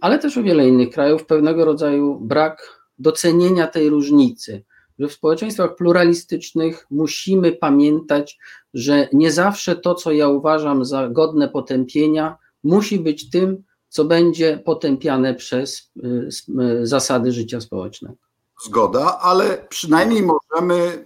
ale 0.00 0.18
też 0.18 0.38
o 0.38 0.42
wiele 0.42 0.68
innych 0.68 0.90
krajów, 0.90 1.26
pewnego 1.26 1.64
rodzaju 1.64 2.20
brak 2.20 2.82
docenienia 2.98 3.66
tej 3.66 3.88
różnicy, 3.88 4.64
że 4.98 5.08
w 5.08 5.12
społeczeństwach 5.12 5.76
pluralistycznych 5.76 6.86
musimy 6.90 7.52
pamiętać, 7.52 8.38
że 8.74 9.08
nie 9.12 9.30
zawsze 9.30 9.76
to, 9.76 9.94
co 9.94 10.12
ja 10.12 10.28
uważam 10.28 10.84
za 10.84 11.08
godne 11.08 11.48
potępienia, 11.48 12.36
musi 12.64 12.98
być 12.98 13.30
tym, 13.30 13.62
co 13.92 14.04
będzie 14.04 14.58
potępiane 14.58 15.34
przez 15.34 15.92
e, 16.02 16.86
zasady 16.86 17.32
życia 17.32 17.60
społecznego. 17.60 18.16
Zgoda, 18.64 19.18
ale 19.18 19.66
przynajmniej 19.68 20.22
możemy 20.22 21.04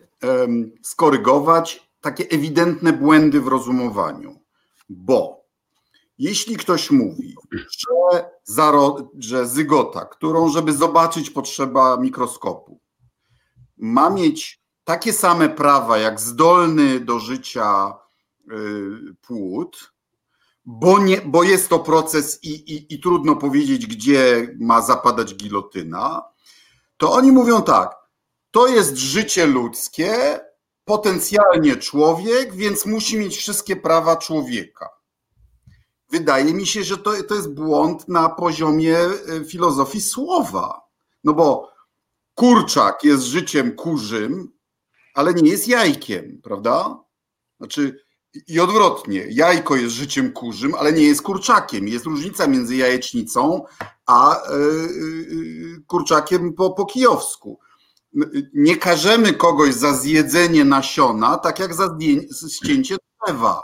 skorygować 0.82 1.88
takie 2.00 2.28
ewidentne 2.30 2.92
błędy 2.92 3.40
w 3.40 3.48
rozumowaniu, 3.48 4.38
bo 4.88 5.44
jeśli 6.18 6.56
ktoś 6.56 6.90
mówi, 6.90 7.34
że, 7.52 8.30
zaro, 8.44 9.10
że 9.18 9.46
zygota, 9.46 10.04
którą, 10.04 10.48
żeby 10.48 10.72
zobaczyć, 10.72 11.30
potrzeba 11.30 11.96
mikroskopu, 11.96 12.80
ma 13.76 14.10
mieć 14.10 14.62
takie 14.84 15.12
same 15.12 15.48
prawa 15.48 15.98
jak 15.98 16.20
zdolny 16.20 17.00
do 17.00 17.18
życia 17.18 17.94
y, 18.52 19.14
płód, 19.26 19.92
bo, 20.66 20.98
nie, 20.98 21.20
bo 21.20 21.42
jest 21.42 21.68
to 21.68 21.78
proces 21.78 22.44
i, 22.44 22.50
i, 22.50 22.94
i 22.94 23.00
trudno 23.00 23.36
powiedzieć, 23.36 23.86
gdzie 23.86 24.54
ma 24.60 24.82
zapadać 24.82 25.34
gilotyna, 25.34 26.22
to 26.96 27.12
oni 27.12 27.32
mówią 27.32 27.62
tak, 27.62 27.96
to 28.50 28.66
jest 28.66 28.96
życie 28.96 29.46
ludzkie, 29.46 30.40
potencjalnie 30.84 31.76
człowiek, 31.76 32.54
więc 32.54 32.86
musi 32.86 33.18
mieć 33.18 33.36
wszystkie 33.36 33.76
prawa 33.76 34.16
człowieka. 34.16 34.88
Wydaje 36.10 36.54
mi 36.54 36.66
się, 36.66 36.84
że 36.84 36.98
to, 36.98 37.22
to 37.22 37.34
jest 37.34 37.54
błąd 37.54 38.08
na 38.08 38.28
poziomie 38.28 38.98
e, 38.98 39.44
filozofii 39.44 40.00
słowa. 40.00 40.80
No 41.24 41.34
bo 41.34 41.72
kurczak 42.34 43.04
jest 43.04 43.24
życiem 43.24 43.76
kurzym, 43.76 44.52
ale 45.14 45.34
nie 45.34 45.50
jest 45.50 45.68
jajkiem, 45.68 46.40
prawda? 46.42 47.04
Znaczy, 47.58 48.05
i 48.48 48.60
odwrotnie, 48.60 49.26
jajko 49.30 49.76
jest 49.76 49.94
życiem 49.94 50.32
kurzym, 50.32 50.74
ale 50.74 50.92
nie 50.92 51.02
jest 51.02 51.22
kurczakiem. 51.22 51.88
Jest 51.88 52.04
różnica 52.04 52.46
między 52.46 52.76
jajecznicą 52.76 53.64
a 54.06 54.36
e, 54.36 54.54
e, 54.54 54.58
kurczakiem 55.86 56.52
po, 56.52 56.70
po 56.70 56.86
kijowsku. 56.86 57.58
Nie 58.54 58.76
karzemy 58.76 59.32
kogoś 59.32 59.74
za 59.74 59.94
zjedzenie 59.94 60.64
nasiona, 60.64 61.38
tak 61.38 61.58
jak 61.58 61.74
za 61.74 61.98
ścięcie 62.48 62.96
drzewa. 63.24 63.62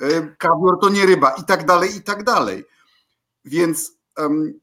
E, 0.00 0.36
kawior 0.38 0.78
to 0.80 0.88
nie 0.88 1.06
ryba 1.06 1.30
i 1.30 1.44
tak 1.44 1.66
dalej, 1.66 1.96
i 1.96 2.02
tak 2.02 2.24
dalej. 2.24 2.64
Więc 3.44 3.92
um, 4.18 4.60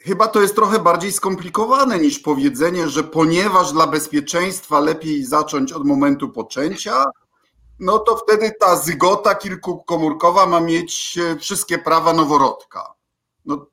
chyba 0.00 0.28
to 0.28 0.42
jest 0.42 0.54
trochę 0.54 0.78
bardziej 0.78 1.12
skomplikowane 1.12 1.98
niż 1.98 2.18
powiedzenie, 2.18 2.88
że 2.88 3.04
ponieważ 3.04 3.72
dla 3.72 3.86
bezpieczeństwa 3.86 4.80
lepiej 4.80 5.24
zacząć 5.24 5.72
od 5.72 5.84
momentu 5.84 6.28
poczęcia, 6.28 7.04
no 7.80 7.98
to 7.98 8.16
wtedy 8.16 8.52
ta 8.60 8.76
zygota 8.76 9.34
kilkukomórkowa 9.34 10.46
ma 10.46 10.60
mieć 10.60 11.18
wszystkie 11.38 11.78
prawa 11.78 12.12
noworodka. 12.12 12.94
No. 13.44 13.66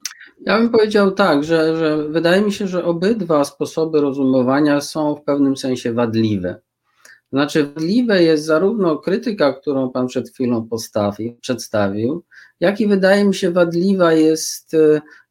Ja 0.45 0.57
bym 0.57 0.69
powiedział 0.69 1.11
tak, 1.11 1.43
że, 1.43 1.77
że 1.77 2.09
wydaje 2.09 2.41
mi 2.41 2.53
się, 2.53 2.67
że 2.67 2.85
obydwa 2.85 3.43
sposoby 3.43 4.01
rozumowania 4.01 4.81
są 4.81 5.15
w 5.15 5.23
pewnym 5.23 5.57
sensie 5.57 5.93
wadliwe. 5.93 6.61
Znaczy, 7.33 7.65
wadliwe 7.65 8.23
jest 8.23 8.45
zarówno 8.45 8.97
krytyka, 8.97 9.53
którą 9.53 9.91
Pan 9.91 10.07
przed 10.07 10.29
chwilą 10.29 10.67
postawił, 10.67 11.37
przedstawił, 11.41 12.23
jak 12.59 12.81
i 12.81 12.87
wydaje 12.87 13.25
mi 13.25 13.35
się 13.35 13.51
wadliwa 13.51 14.13
jest, 14.13 14.75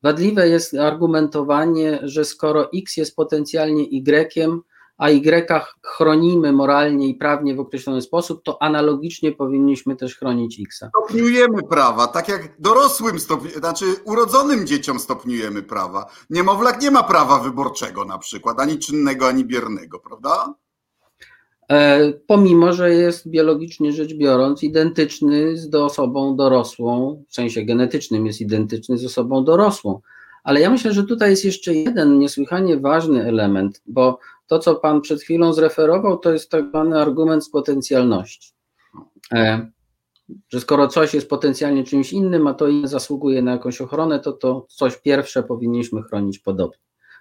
wadliwe 0.03 0.49
jest 0.49 0.75
argumentowanie, 0.75 2.01
że 2.03 2.25
skoro 2.25 2.73
X 2.73 2.97
jest 2.97 3.17
potencjalnie 3.17 3.83
Y, 3.83 4.63
a 4.99 5.09
Y 5.11 5.65
chronimy 5.83 6.53
moralnie 6.53 7.09
i 7.09 7.15
prawnie 7.15 7.55
w 7.55 7.61
określony 7.61 8.03
sposób, 8.03 8.43
to 8.43 8.63
analogicznie 8.63 9.33
powinniśmy 9.33 9.97
też 9.97 10.17
chronić 10.17 10.61
X. 10.61 10.85
Stopniujemy 10.89 11.63
prawa, 11.63 12.07
tak 12.07 12.29
jak 12.29 12.61
dorosłym, 12.61 13.17
stopni- 13.17 13.59
znaczy 13.59 13.85
urodzonym 14.05 14.67
dzieciom 14.67 14.99
stopniujemy 14.99 15.63
prawa. 15.63 16.07
Niemowlak 16.31 16.83
nie 16.83 16.91
ma 16.91 17.03
prawa 17.03 17.39
wyborczego 17.39 18.05
na 18.05 18.19
przykład, 18.19 18.61
ani 18.61 18.79
czynnego, 18.79 19.29
ani 19.29 19.45
biernego, 19.45 19.99
prawda? 19.99 20.55
E, 21.71 22.13
pomimo, 22.27 22.73
że 22.73 22.95
jest 22.95 23.29
biologicznie 23.29 23.93
rzecz 23.93 24.15
biorąc 24.15 24.63
identyczny 24.63 25.57
z 25.57 25.75
osobą 25.75 26.37
dorosłą, 26.37 27.23
w 27.29 27.35
sensie 27.35 27.63
genetycznym 27.63 28.27
jest 28.27 28.41
identyczny 28.41 28.99
z 28.99 29.05
osobą 29.05 29.45
dorosłą. 29.45 30.01
Ale 30.45 30.61
ja 30.61 30.71
myślę, 30.71 30.93
że 30.93 31.05
tutaj 31.05 31.31
jest 31.31 31.45
jeszcze 31.45 31.75
jeden 31.75 32.19
niesłychanie 32.19 32.77
ważny 32.77 33.25
element, 33.25 33.83
bo 33.87 34.19
to, 34.53 34.59
co 34.59 34.75
Pan 34.75 35.01
przed 35.01 35.23
chwilą 35.23 35.53
zreferował, 35.53 36.19
to 36.19 36.33
jest 36.33 36.51
tak 36.51 36.69
zwany 36.69 37.01
argument 37.01 37.45
z 37.45 37.51
potencjalności. 37.51 38.53
E, 39.33 39.71
że 40.49 40.61
skoro 40.61 40.89
coś 40.89 41.15
jest 41.15 41.29
potencjalnie 41.29 41.85
czymś 41.85 42.13
innym, 42.13 42.47
a 42.47 42.55
to 42.55 42.69
inne 42.69 42.89
zasługuje 42.89 43.43
na 43.43 43.53
jakąś 43.53 43.81
ochronę, 43.81 44.21
to 44.21 44.33
to 44.33 44.67
coś 44.69 44.97
pierwsze 44.97 45.43
powinniśmy 45.43 46.03
chronić 46.03 46.39
podobnie, 46.39 46.79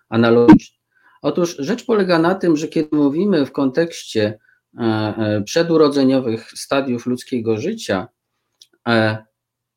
analogicznie. 0.10 0.78
Otóż 1.22 1.56
rzecz 1.60 1.86
polega 1.86 2.20
na 2.20 2.36
tym, 2.36 2.58
że 2.58 2.68
kiedy 2.68 2.96
mówimy 2.96 3.46
w 3.46 3.52
kontekście 3.52 4.40
e, 4.78 4.82
e, 4.82 5.42
przedurodzeniowych 5.42 6.52
stadiów 6.52 7.06
ludzkiego 7.06 7.58
życia, 7.58 8.08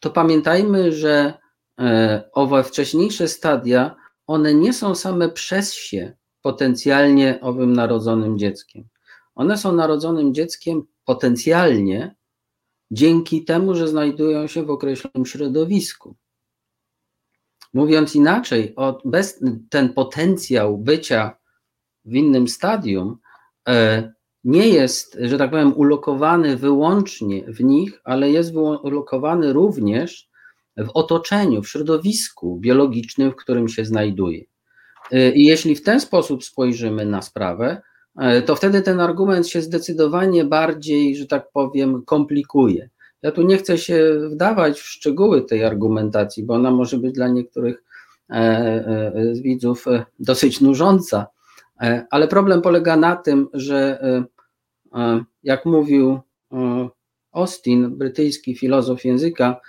to 0.01 0.11
pamiętajmy, 0.11 0.93
że 0.93 1.35
owe 2.33 2.65
wcześniejsze 2.65 3.29
stadia, 3.29 3.97
one 4.27 4.55
nie 4.55 4.73
są 4.73 4.95
same 4.95 5.29
przez 5.29 5.75
się 5.75 6.17
potencjalnie 6.45 7.41
owym 7.41 7.73
narodzonym 7.73 8.39
dzieckiem. 8.39 8.85
One 9.35 9.59
są 9.59 9.73
narodzonym 9.73 10.35
dzieckiem 10.35 10.83
potencjalnie 11.05 12.17
dzięki 12.91 13.45
temu, 13.45 13.75
że 13.75 13.89
znajdują 13.89 14.47
się 14.47 14.63
w 14.63 14.71
określonym 14.71 15.27
środowisku. 15.27 16.17
Mówiąc 17.75 18.15
inaczej, 18.15 18.75
bez, 19.05 19.45
ten 19.71 19.93
potencjał 19.93 20.79
bycia 20.79 21.37
w 22.05 22.15
innym 22.15 22.49
stadium 22.49 23.19
e, 23.69 24.13
nie 24.45 24.69
jest, 24.69 25.19
że 25.21 25.39
tak 25.39 25.51
powiem, 25.51 25.77
ulokowany 25.77 26.57
wyłącznie 26.57 27.45
w 27.53 27.61
nich, 27.61 28.01
ale 28.05 28.31
jest 28.31 28.55
ulokowany 28.83 29.53
również 29.53 30.31
w 30.77 30.89
otoczeniu, 30.95 31.63
w 31.63 31.69
środowisku 31.69 32.57
biologicznym, 32.61 33.31
w 33.31 33.37
którym 33.37 33.69
się 33.69 33.85
znajduje. 33.85 34.54
Y, 35.13 35.33
I 35.35 35.45
jeśli 35.45 35.75
w 35.77 35.83
ten 35.83 36.01
sposób 36.01 36.45
spojrzymy 36.45 37.07
na 37.07 37.23
sprawę, 37.23 37.83
y, 38.39 38.43
to 38.43 38.57
wtedy 38.57 38.83
ten 38.83 39.01
argument 39.01 39.49
się 39.49 39.63
zdecydowanie 39.63 40.45
bardziej, 40.45 41.17
że 41.17 41.27
tak 41.27 41.51
powiem, 41.53 42.03
komplikuje. 42.03 42.89
Ja 43.25 43.33
tu 43.33 43.43
nie 43.43 43.57
chcę 43.57 43.79
się 43.79 44.19
wdawać 44.31 44.81
w 44.81 44.87
szczegóły 44.87 45.43
tej 45.43 45.65
argumentacji, 45.65 46.43
bo 46.43 46.55
ona 46.55 46.71
może 46.71 46.99
być 46.99 47.15
dla 47.15 47.29
niektórych 47.29 47.83
e, 48.31 48.35
e, 48.35 49.35
z 49.35 49.41
widzów 49.41 49.89
e, 49.89 50.05
dosyć 50.19 50.61
nużąca, 50.61 51.27
ale 52.11 52.29
problem 52.29 52.63
polega 52.63 52.97
na 52.97 53.17
tym, 53.17 53.49
że 53.53 53.99
jak 55.43 55.65
mówił 55.67 56.21
Austin, 57.33 57.97
brytyjski 57.97 58.57
filozof 58.57 59.05
języka, 59.05 59.61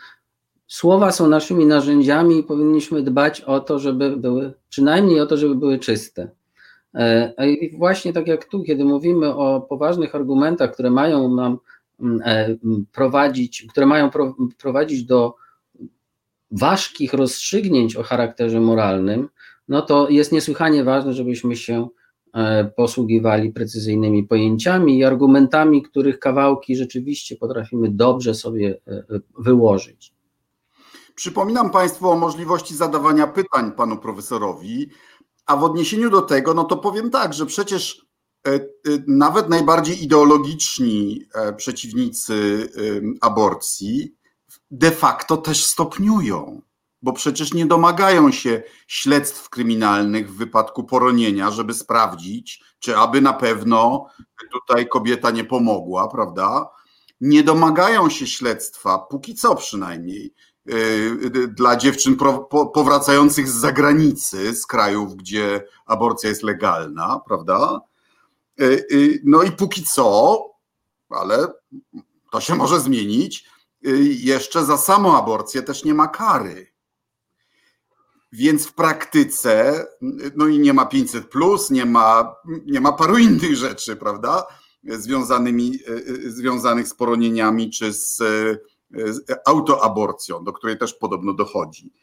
Słowa 0.68 1.12
są 1.12 1.28
naszymi 1.28 1.66
narzędziami 1.66 2.40
i 2.40 2.44
powinniśmy 2.44 3.02
dbać 3.02 3.42
o 3.42 3.60
to, 3.60 3.80
żeby 3.80 4.18
były, 4.18 4.54
przynajmniej 4.70 5.20
o 5.20 5.26
to, 5.26 5.38
żeby 5.38 5.56
były 5.56 5.80
czyste. 5.80 6.30
E, 6.94 7.50
I 7.50 7.78
właśnie 7.78 8.14
tak 8.14 8.28
jak 8.28 8.46
tu, 8.46 8.64
kiedy 8.64 8.86
mówimy 8.86 9.36
o 9.36 9.62
poważnych 9.62 10.16
argumentach, 10.16 10.74
które 10.74 10.90
mają 10.90 11.36
nam 11.36 11.58
mm, 12.00 12.22
e, 12.26 12.56
prowadzić, 12.92 13.66
które 13.70 13.86
mają 13.86 14.10
prowadzić 14.58 15.04
do 15.04 15.36
ważkich 16.52 17.14
rozstrzygnięć 17.14 17.96
o 17.96 18.04
charakterze 18.04 18.62
moralnym, 18.62 19.30
no 19.68 19.82
to 19.82 20.10
jest 20.10 20.32
niesłychanie 20.32 20.84
ważne, 20.84 21.14
żebyśmy 21.14 21.56
się 21.56 21.88
e, 22.34 22.66
posługiwali 22.66 23.52
precyzyjnymi 23.52 24.24
pojęciami 24.24 24.98
i 24.98 25.04
argumentami, 25.04 25.82
których 25.82 26.20
kawałki 26.20 26.76
rzeczywiście 26.76 27.36
potrafimy 27.36 27.90
dobrze 27.92 28.34
sobie 28.34 28.80
wyłożyć. 29.40 30.15
Przypominam 31.16 31.70
Państwu 31.70 32.10
o 32.10 32.16
możliwości 32.16 32.76
zadawania 32.76 33.28
pytań 33.28 33.72
panu 33.72 33.98
profesorowi, 33.98 34.90
a 35.46 35.56
w 35.56 35.64
odniesieniu 35.64 36.10
do 36.10 36.22
tego, 36.22 36.54
no 36.54 36.64
to 36.64 36.78
powiem 36.78 37.10
tak, 37.10 37.34
że 37.34 37.46
przecież 37.46 38.06
e, 38.48 38.54
e, 38.54 38.60
nawet 39.08 39.50
najbardziej 39.50 40.04
ideologiczni 40.04 41.26
e, 41.34 41.54
przeciwnicy 41.54 42.70
aborcji 43.22 44.16
de 44.72 44.92
facto 44.92 45.38
też 45.38 45.66
stopniują, 45.66 46.62
bo 47.02 47.14
przecież 47.14 47.54
nie 47.54 47.66
domagają 47.66 48.32
się 48.32 48.64
śledztw 48.88 49.50
kryminalnych 49.50 50.32
w 50.32 50.38
wypadku 50.38 50.84
poronienia, 50.84 51.52
żeby 51.52 51.74
sprawdzić, 51.74 52.64
czy 52.80 52.98
aby 52.98 53.22
na 53.22 53.34
pewno 53.34 54.08
tutaj 54.52 54.88
kobieta 54.88 55.32
nie 55.32 55.44
pomogła, 55.44 56.08
prawda? 56.08 56.70
Nie 57.22 57.44
domagają 57.44 58.10
się 58.10 58.28
śledztwa, 58.28 59.00
póki 59.00 59.36
co 59.36 59.56
przynajmniej, 59.56 60.34
dla 61.48 61.76
dziewczyn 61.76 62.18
powracających 62.74 63.50
z 63.50 63.54
zagranicy, 63.54 64.56
z 64.56 64.66
krajów, 64.66 65.16
gdzie 65.16 65.64
aborcja 65.86 66.30
jest 66.30 66.44
legalna, 66.44 67.22
prawda? 67.28 67.82
Y, 68.62 68.86
y, 68.92 69.22
no 69.24 69.44
i 69.44 69.52
póki 69.52 69.84
co, 69.84 70.40
ale 71.10 71.48
to 72.32 72.42
się 72.42 72.56
może 72.56 72.80
zmienić, 72.80 73.50
jeszcze 74.10 74.66
za 74.66 74.78
samą 74.78 75.18
aborcję 75.18 75.62
też 75.62 75.84
nie 75.84 75.94
ma 75.94 76.08
kary. 76.08 76.68
Więc 78.32 78.68
w 78.68 78.74
praktyce, 78.74 79.86
no 80.36 80.48
i 80.48 80.60
nie 80.60 80.74
ma 80.74 80.86
500, 80.86 81.30
plus, 81.30 81.70
nie 81.70 81.86
ma, 81.86 82.36
nie 82.66 82.82
ma 82.82 82.92
paru 82.92 83.18
innych 83.18 83.56
rzeczy, 83.56 83.96
prawda? 83.96 84.48
Związanymi, 84.84 85.80
związanych 86.28 86.88
z 86.88 86.94
poronieniami 86.94 87.70
czy 87.72 87.94
z 87.94 88.22
autoaborcją, 89.46 90.44
do 90.44 90.54
której 90.54 90.78
też 90.78 90.94
podobno 90.94 91.34
dochodzi. 91.34 91.94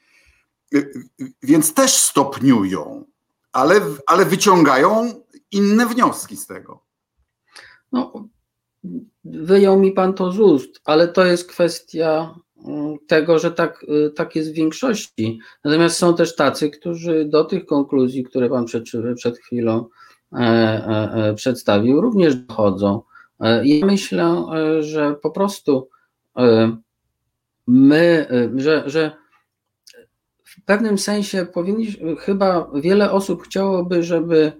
Więc 1.42 1.74
też 1.74 1.96
stopniują, 1.96 3.05
ale, 3.52 3.81
ale 4.07 4.24
wyciągają 4.24 5.12
inne 5.50 5.87
wnioski 5.87 6.37
z 6.37 6.46
tego. 6.46 6.83
No, 7.92 8.28
wyjął 9.24 9.78
mi 9.78 9.92
pan 9.92 10.14
to 10.14 10.33
z 10.33 10.40
ust, 10.40 10.81
ale 10.85 11.09
to 11.09 11.24
jest 11.24 11.48
kwestia 11.48 12.35
mm, 12.66 12.96
tego, 13.07 13.38
że 13.38 13.50
tak, 13.50 13.83
y, 13.83 14.11
tak 14.11 14.37
jest 14.37 14.50
w 14.50 14.55
większości. 14.55 15.38
Natomiast 15.64 15.96
są 15.96 16.14
też 16.14 16.37
tacy, 16.37 16.70
którzy 16.70 17.24
do 17.24 17.44
tych 17.44 17.66
konkluzji, 17.66 18.24
które 18.24 18.48
pan 18.48 18.64
przed, 18.64 18.85
przed 19.16 19.38
chwilą 19.38 19.87
e, 20.33 20.38
e, 20.38 21.12
e, 21.14 21.35
przedstawił, 21.35 22.00
również 22.00 22.37
dochodzą. 22.37 23.02
E, 23.40 23.66
ja 23.66 23.87
myślę, 23.87 24.44
e, 24.55 24.83
że 24.83 25.14
po 25.22 25.31
prostu 25.31 25.88
my, 27.66 28.26
że, 28.56 28.82
że 28.86 29.16
w 30.44 30.64
pewnym 30.64 30.98
sensie 30.98 31.46
powinniśmy, 31.46 32.16
chyba 32.16 32.70
wiele 32.74 33.10
osób 33.10 33.42
chciałoby, 33.42 34.02
żeby 34.02 34.52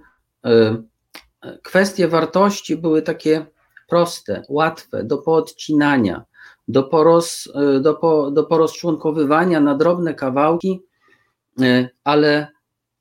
kwestie 1.62 2.08
wartości 2.08 2.76
były 2.76 3.02
takie 3.02 3.46
proste, 3.88 4.42
łatwe 4.48 5.04
do 5.04 5.18
poodcinania, 5.18 6.24
do, 6.68 6.82
poroz, 6.82 7.48
do, 7.80 7.94
po, 7.94 8.30
do 8.30 8.44
porozczłonkowywania 8.44 9.61
na 9.61 9.74
drobne 9.74 10.14
kawałki, 10.14 10.82
ale 12.04 12.48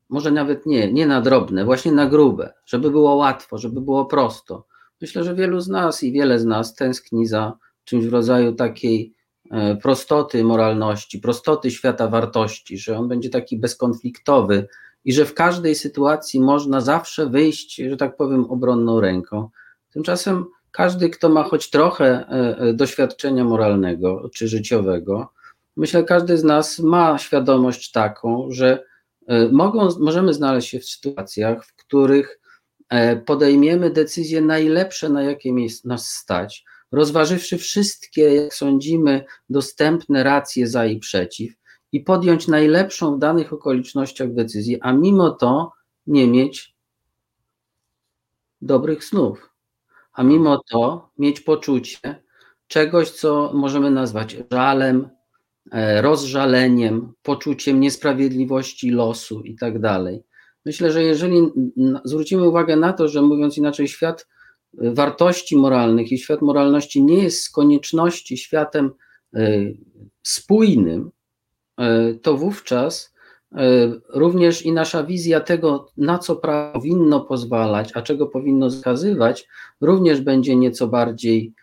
może 0.09 0.31
nawet 0.31 0.65
nie, 0.65 0.93
nie 0.93 1.07
na 1.07 1.21
drobne, 1.21 1.65
właśnie 1.65 1.91
na 1.91 2.05
grube, 2.05 2.53
żeby 2.65 2.91
było 2.91 3.15
łatwo, 3.15 3.57
żeby 3.57 3.81
było 3.81 4.05
prosto. 4.05 4.65
Myślę, 5.01 5.23
że 5.23 5.35
wielu 5.35 5.59
z 5.59 5.67
nas 5.67 6.03
i 6.03 6.11
wiele 6.11 6.39
z 6.39 6.45
nas 6.45 6.75
tęskni 6.75 7.25
za 7.25 7.53
czymś 7.83 8.05
w 8.05 8.13
rodzaju 8.13 8.53
takiej 8.53 9.13
e, 9.51 9.75
prostoty 9.75 10.43
moralności, 10.43 11.19
prostoty 11.19 11.71
świata 11.71 12.07
wartości, 12.07 12.77
że 12.77 12.97
on 12.97 13.07
będzie 13.07 13.29
taki 13.29 13.57
bezkonfliktowy 13.57 14.67
i 15.05 15.13
że 15.13 15.25
w 15.25 15.33
każdej 15.33 15.75
sytuacji 15.75 16.39
można 16.39 16.81
zawsze 16.81 17.29
wyjść, 17.29 17.75
że 17.75 17.97
tak 17.97 18.17
powiem, 18.17 18.45
obronną 18.45 18.99
ręką. 18.99 19.49
Tymczasem 19.93 20.45
każdy, 20.71 21.09
kto 21.09 21.29
ma 21.29 21.43
choć 21.43 21.69
trochę 21.69 22.05
e, 22.05 22.57
e, 22.57 22.73
doświadczenia 22.73 23.43
moralnego 23.43 24.29
czy 24.33 24.47
życiowego, 24.47 25.33
myślę, 25.77 26.03
każdy 26.03 26.37
z 26.37 26.43
nas 26.43 26.79
ma 26.79 27.17
świadomość 27.17 27.91
taką, 27.91 28.47
że 28.49 28.83
mogą, 29.51 29.89
możemy 29.99 30.33
znaleźć 30.33 30.69
się 30.69 30.79
w 30.79 30.85
sytuacjach, 30.85 31.65
w 31.65 31.75
których 31.75 32.39
podejmiemy 33.25 33.89
decyzje 33.89 34.41
najlepsze, 34.41 35.09
na 35.09 35.23
jakie 35.23 35.53
nas 35.85 36.09
stać, 36.09 36.65
rozważywszy 36.91 37.57
wszystkie, 37.57 38.21
jak 38.21 38.53
sądzimy, 38.53 39.25
dostępne 39.49 40.23
racje 40.23 40.67
za 40.67 40.85
i 40.85 40.99
przeciw 40.99 41.53
i 41.91 41.99
podjąć 41.99 42.47
najlepszą 42.47 43.15
w 43.15 43.19
danych 43.19 43.53
okolicznościach 43.53 44.33
decyzję, 44.33 44.77
a 44.81 44.93
mimo 44.93 45.29
to 45.29 45.71
nie 46.07 46.27
mieć 46.27 46.75
dobrych 48.61 49.03
snów, 49.03 49.49
a 50.13 50.23
mimo 50.23 50.61
to 50.69 51.09
mieć 51.17 51.39
poczucie 51.39 52.23
czegoś, 52.67 53.09
co 53.09 53.51
możemy 53.53 53.91
nazwać 53.91 54.37
żalem, 54.51 55.09
e, 55.71 56.01
rozżaleniem, 56.01 57.13
poczuciem 57.23 57.79
niesprawiedliwości 57.79 58.91
losu 58.91 59.41
i 59.41 59.55
tak 59.55 59.79
dalej. 59.79 60.23
Myślę, 60.65 60.91
że 60.91 61.03
jeżeli 61.03 61.51
zwrócimy 62.03 62.47
uwagę 62.47 62.75
na 62.75 62.93
to, 62.93 63.07
że 63.07 63.21
mówiąc 63.21 63.57
inaczej, 63.57 63.87
świat 63.87 64.27
wartości 64.73 65.57
moralnych 65.57 66.11
i 66.11 66.17
świat 66.17 66.41
moralności 66.41 67.03
nie 67.03 67.23
jest 67.23 67.43
z 67.43 67.49
konieczności 67.49 68.37
światem 68.37 68.91
y, 69.35 69.77
spójnym, 70.23 71.11
y, 71.79 72.19
to 72.19 72.37
wówczas 72.37 73.11
również 74.09 74.61
i 74.61 74.71
nasza 74.71 75.03
wizja 75.03 75.39
tego, 75.39 75.91
na 75.97 76.19
co 76.19 76.35
prawo 76.35 76.73
powinno 76.73 77.19
pozwalać, 77.19 77.91
a 77.93 78.01
czego 78.01 78.27
powinno 78.27 78.69
zakazywać, 78.69 79.47
również 79.81 80.21
będzie 80.21 80.55
nieco 80.55 80.87
bardziej, 80.87 81.53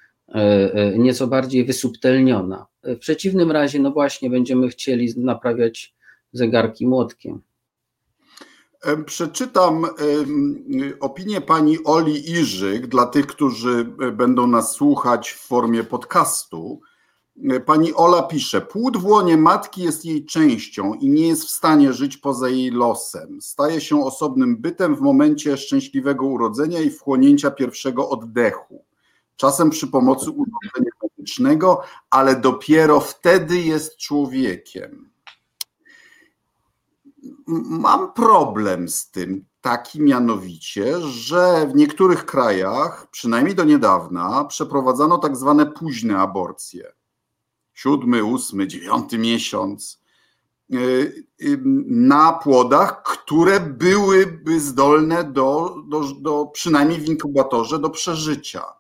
nieco 0.98 1.26
bardziej 1.26 1.64
wysubtelniona. 1.64 2.66
W 2.82 2.98
przeciwnym 2.98 3.50
razie, 3.52 3.78
no 3.78 3.90
właśnie, 3.90 4.30
będziemy 4.30 4.68
chcieli 4.68 5.14
naprawiać 5.16 5.94
zegarki 6.32 6.86
młotkiem. 6.86 7.40
Przeczytam 9.06 9.86
opinię 11.00 11.40
pani 11.40 11.78
Oli 11.84 12.30
Iżyk 12.30 12.86
dla 12.86 13.06
tych, 13.06 13.26
którzy 13.26 13.92
e, 14.00 14.12
będą 14.12 14.46
nas 14.46 14.72
słuchać 14.72 15.30
w 15.30 15.46
formie 15.46 15.84
podcastu. 15.84 16.80
E, 17.50 17.60
pani 17.60 17.94
Ola 17.94 18.22
pisze: 18.22 18.60
Płód 18.60 18.96
w 18.96 19.06
łonie 19.06 19.36
matki 19.36 19.82
jest 19.82 20.04
jej 20.04 20.26
częścią 20.26 20.94
i 20.94 21.08
nie 21.08 21.28
jest 21.28 21.44
w 21.44 21.50
stanie 21.50 21.92
żyć 21.92 22.16
poza 22.16 22.48
jej 22.48 22.70
losem. 22.70 23.38
Staje 23.42 23.80
się 23.80 24.04
osobnym 24.04 24.56
bytem 24.56 24.96
w 24.96 25.00
momencie 25.00 25.56
szczęśliwego 25.56 26.26
urodzenia 26.26 26.80
i 26.80 26.90
wchłonięcia 26.90 27.50
pierwszego 27.50 28.08
oddechu. 28.08 28.84
Czasem 29.36 29.70
przy 29.70 29.86
pomocy 29.86 30.30
urządzenia 30.30 30.90
medycznego, 31.02 31.82
ale 32.10 32.36
dopiero 32.36 33.00
wtedy 33.00 33.60
jest 33.60 33.96
człowiekiem 33.96 35.07
mam 37.48 38.12
problem 38.12 38.88
z 38.88 39.11
tym, 39.11 39.44
taki 39.61 40.02
mianowicie, 40.02 41.00
że 41.00 41.66
w 41.66 41.74
niektórych 41.74 42.26
krajach, 42.26 43.06
przynajmniej 43.11 43.54
do 43.54 43.64
niedawna, 43.64 44.44
przeprowadzano 44.44 45.18
tak 45.18 45.37
zwane 45.37 45.66
późne 45.66 46.18
aborcje. 46.18 46.92
Siódmy, 47.74 48.24
ósmy, 48.24 48.66
dziewiąty 48.66 49.18
miesiąc 49.18 50.02
y, 50.72 50.76
y, 51.42 51.61
na 51.87 52.32
płodach, 52.32 53.02
które 53.02 53.61
byłyby 53.61 54.61
zdolne 54.61 55.24
do, 55.24 55.76
do, 55.88 56.00
do 56.20 56.46
przynajmniej 56.46 57.00
w 57.00 57.08
inkubatorze 57.08 57.78
do 57.78 57.90
przeżycia. 57.90 58.77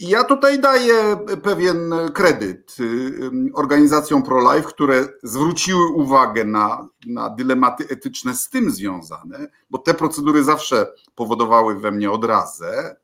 Ja 0.00 0.24
tutaj 0.24 0.60
daję 0.60 1.16
pewien 1.42 1.94
kredyt 2.14 2.76
y, 2.80 3.30
organizacjom 3.54 4.22
pro-life, 4.22 4.68
które 4.68 5.08
zwróciły 5.22 5.88
uwagę 5.88 6.44
na, 6.44 6.88
na 7.06 7.30
dylematy 7.30 7.86
etyczne 7.88 8.34
z 8.34 8.48
tym 8.48 8.70
związane, 8.70 9.50
bo 9.70 9.78
te 9.78 9.94
procedury 9.94 10.44
zawsze 10.44 10.86
powodowały 11.14 11.80
we 11.80 11.90
mnie 11.90 12.10
odrazę. 12.10 12.96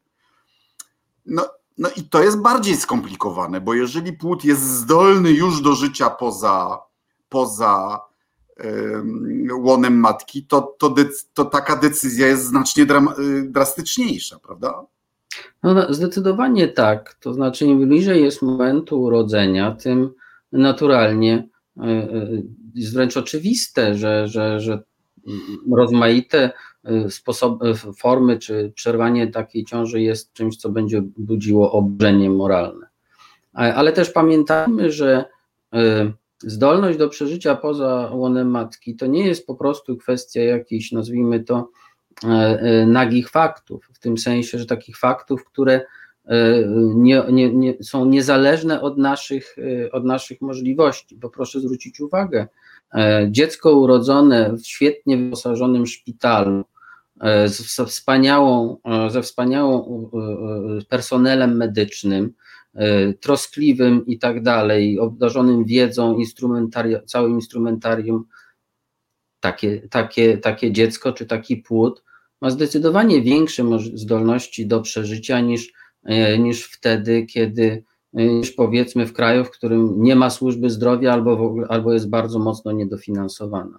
No, 1.27 1.49
no 1.79 1.89
i 1.97 2.05
to 2.05 2.23
jest 2.23 2.41
bardziej 2.41 2.77
skomplikowane, 2.77 3.61
bo 3.61 3.75
jeżeli 3.75 4.13
płód 4.13 4.45
jest 4.45 4.63
zdolny 4.63 5.31
już 5.31 5.63
do 5.63 5.75
życia 5.75 6.11
poza, 6.11 6.79
poza 7.29 8.01
łonem 9.53 10.01
matki, 10.01 10.47
to, 10.47 10.77
to, 10.79 10.95
to 11.35 11.45
taka 11.45 11.77
decyzja 11.77 12.27
jest 12.27 12.45
znacznie 12.45 12.83
y, 12.83 13.43
drastyczniejsza, 13.43 14.39
prawda? 14.39 14.85
No, 15.63 15.95
zdecydowanie 15.95 16.69
tak. 16.69 17.15
To 17.21 17.35
znaczy, 17.35 17.67
im 17.67 17.89
bliżej 17.89 18.25
jest 18.25 18.43
momentu 18.43 19.03
urodzenia, 19.03 19.71
tym 19.71 20.11
naturalnie 20.53 21.49
e, 21.77 21.83
e, 21.83 22.29
jest 22.75 22.95
wręcz 22.95 23.17
oczywiste, 23.17 23.95
że, 23.95 24.29
że, 24.29 24.61
że 24.61 24.83
rozmaite 25.73 26.51
e, 26.85 27.11
sposoby, 27.11 27.75
formy 27.75 28.39
czy 28.39 28.73
przerwanie 28.75 29.27
takiej 29.27 29.65
ciąży 29.65 30.01
jest 30.01 30.33
czymś, 30.33 30.57
co 30.57 30.69
będzie 30.69 31.03
budziło 31.17 31.73
oburzenie 31.73 32.31
moralne. 32.31 32.87
Ale 33.53 33.93
też 33.93 34.11
pamiętajmy, 34.11 34.93
że 34.93 35.25
zdolność 36.39 36.99
do 36.99 37.09
przeżycia 37.09 37.55
poza 37.55 38.11
łonem 38.13 38.51
matki 38.51 38.97
to 38.97 39.07
nie 39.07 39.27
jest 39.27 39.47
po 39.47 39.55
prostu 39.55 39.97
kwestia 39.97 40.41
jakiejś, 40.41 40.93
nazwijmy 40.93 41.41
to, 41.41 41.71
nagich 42.87 43.31
faktów, 43.31 43.89
w 43.95 43.99
tym 43.99 44.19
sensie, 44.19 44.59
że 44.59 44.67
takich 44.67 44.99
faktów, 44.99 45.45
które 45.45 45.81
e, 46.25 46.65
nie, 46.95 47.23
nie, 47.31 47.55
nie, 47.55 47.75
są 47.83 48.05
niezależne 48.05 48.81
od 48.81 48.99
naszych, 48.99 49.57
od 49.93 50.05
naszych 50.05 50.41
możliwości, 50.41 51.17
bo 51.17 51.31
proszę 51.31 51.61
zwrócić 51.61 52.01
uwagę, 52.01 52.47
dziecko 53.31 53.73
urodzone 53.73 54.53
w 54.53 54.67
świetnie 54.67 55.17
wyposażonym 55.17 55.87
szpitalu, 55.87 56.65
ze 57.47 57.87
wspaniałą, 57.87 58.77
ze 59.09 59.23
wspaniałą 59.23 60.11
personelem 60.89 61.57
medycznym, 61.57 62.33
troskliwym 63.21 64.07
i 64.07 64.19
tak 64.19 64.43
dalej, 64.43 64.99
obdarzonym 64.99 65.65
wiedzą, 65.65 66.15
instrumentari 66.15 66.95
całym 67.07 67.35
instrumentarium, 67.35 68.25
takie, 69.47 69.89
takie, 69.89 70.39
takie 70.39 70.73
dziecko 70.73 71.13
czy 71.13 71.27
taki 71.27 71.57
płód 71.57 72.03
ma 72.41 72.51
zdecydowanie 72.51 73.23
większe 73.23 73.65
zdolności 73.95 74.67
do 74.67 74.81
przeżycia 74.81 75.41
niż, 75.41 75.73
e, 76.05 76.39
niż 76.39 76.65
wtedy, 76.65 77.27
kiedy 77.27 77.85
e, 78.15 78.27
niż 78.27 78.53
powiedzmy 78.53 79.07
w 79.07 79.13
kraju, 79.13 79.45
w 79.45 79.51
którym 79.51 80.03
nie 80.03 80.17
ma 80.17 80.31
służby 80.31 80.71
zdrowia 80.71 81.13
albo, 81.13 81.33
ogóle, 81.33 81.67
albo 81.69 81.93
jest 81.93 82.09
bardzo 82.09 82.39
mocno 82.39 82.73
niedofinansowana. 82.73 83.79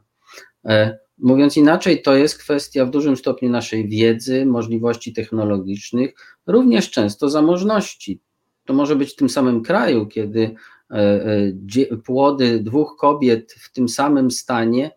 E, 0.65 0.97
mówiąc 1.17 1.57
inaczej, 1.57 2.01
to 2.01 2.15
jest 2.15 2.37
kwestia 2.37 2.85
w 2.85 2.89
dużym 2.89 3.17
stopniu 3.17 3.49
naszej 3.49 3.89
wiedzy, 3.89 4.45
możliwości 4.45 5.13
technologicznych, 5.13 6.13
również 6.47 6.91
często 6.91 7.29
zamożności. 7.29 8.21
To 8.65 8.73
może 8.73 8.95
być 8.95 9.13
w 9.13 9.15
tym 9.15 9.29
samym 9.29 9.63
kraju, 9.63 10.05
kiedy 10.05 10.55
płody 12.05 12.59
dwóch 12.59 12.95
kobiet 12.99 13.53
w 13.53 13.71
tym 13.71 13.89
samym 13.89 14.31
stanie 14.31 14.91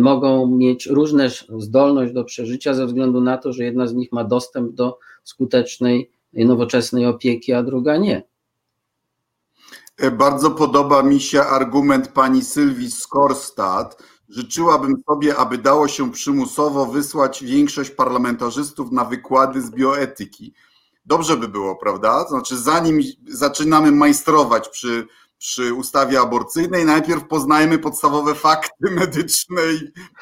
mogą 0.00 0.46
mieć 0.46 0.86
różne 0.86 1.30
zdolność 1.58 2.12
do 2.12 2.24
przeżycia 2.24 2.74
ze 2.74 2.86
względu 2.86 3.20
na 3.20 3.38
to, 3.38 3.52
że 3.52 3.64
jedna 3.64 3.86
z 3.86 3.94
nich 3.94 4.12
ma 4.12 4.24
dostęp 4.24 4.72
do 4.72 4.98
skutecznej, 5.24 6.10
nowoczesnej 6.32 7.06
opieki, 7.06 7.52
a 7.52 7.62
druga 7.62 7.96
nie. 7.96 8.22
Bardzo 10.12 10.50
podoba 10.50 11.02
mi 11.02 11.20
się 11.20 11.42
argument 11.42 12.08
pani 12.08 12.44
Sylwii 12.44 12.90
Skorstad. 12.90 14.02
Życzyłabym 14.28 14.94
sobie, 15.06 15.36
aby 15.36 15.58
dało 15.58 15.88
się 15.88 16.12
przymusowo 16.12 16.86
wysłać 16.86 17.44
większość 17.44 17.90
parlamentarzystów 17.90 18.92
na 18.92 19.04
wykłady 19.04 19.62
z 19.62 19.70
bioetyki. 19.70 20.54
Dobrze 21.06 21.36
by 21.36 21.48
było, 21.48 21.76
prawda? 21.76 22.28
Znaczy, 22.28 22.56
zanim 22.56 23.00
zaczynamy 23.28 23.92
majstrować 23.92 24.68
przy, 24.68 25.06
przy 25.38 25.74
ustawie 25.74 26.20
aborcyjnej, 26.20 26.84
najpierw 26.84 27.24
poznajmy 27.28 27.78
podstawowe 27.78 28.34
fakty 28.34 28.90
medyczne 29.00 29.62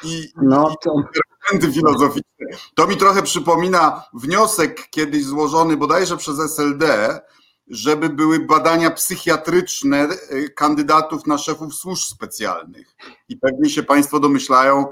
i, 0.03 0.27
no 0.41 0.75
to... 0.83 0.91
argumenty 0.91 1.73
filozoficzne. 1.73 2.47
To 2.75 2.87
mi 2.87 2.97
trochę 2.97 3.23
przypomina 3.23 4.03
wniosek 4.13 4.89
kiedyś 4.89 5.25
złożony 5.25 5.77
bodajże 5.77 6.17
przez 6.17 6.39
SLD, 6.39 7.19
żeby 7.67 8.09
były 8.09 8.39
badania 8.39 8.91
psychiatryczne 8.91 10.07
y, 10.31 10.49
kandydatów 10.49 11.27
na 11.27 11.37
szefów 11.37 11.75
służb 11.75 12.03
specjalnych. 12.03 12.95
I 13.29 13.37
pewnie 13.37 13.69
się 13.69 13.83
Państwo 13.83 14.19
domyślają, 14.19 14.85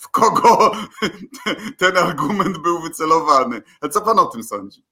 w 0.00 0.08
kogo 0.08 0.72
ten 1.78 1.96
argument 1.96 2.58
był 2.58 2.80
wycelowany. 2.80 3.62
A 3.80 3.88
co 3.88 4.00
Pan 4.00 4.18
o 4.18 4.26
tym 4.26 4.42
sądzi? 4.42 4.84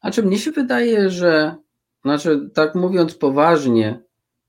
Znaczy, 0.00 0.22
mnie 0.22 0.38
się 0.38 0.50
wydaje, 0.50 1.10
że, 1.10 1.56
znaczy, 2.06 2.50
tak 2.54 2.74
mówiąc 2.74 3.14
poważnie, 3.14 4.02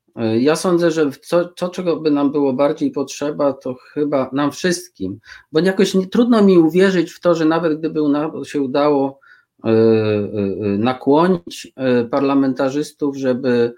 y, 0.08 0.40
ja 0.40 0.56
sądzę, 0.56 0.92
że 0.92 1.12
co, 1.12 1.46
to, 1.46 1.70
czego 1.70 2.00
by 2.00 2.12
nam 2.12 2.32
było 2.32 2.54
bardziej 2.54 2.92
potrzeba, 2.92 3.54
to 3.54 3.76
chyba 3.94 4.30
nam 4.34 4.52
wszystkim, 4.52 5.20
bo 5.52 5.60
jakoś 5.60 5.94
nie, 5.94 6.08
trudno 6.08 6.44
mi 6.44 6.58
uwierzyć 6.58 7.12
w 7.12 7.20
to, 7.20 7.36
że 7.36 7.46
nawet 7.46 7.80
gdyby 7.80 8.00
się 8.46 8.62
udało 8.62 9.20
E, 9.64 9.70
e, 9.70 10.78
nakłonić 10.78 11.74
e, 11.76 12.04
parlamentarzystów, 12.06 13.18
żeby 13.18 13.74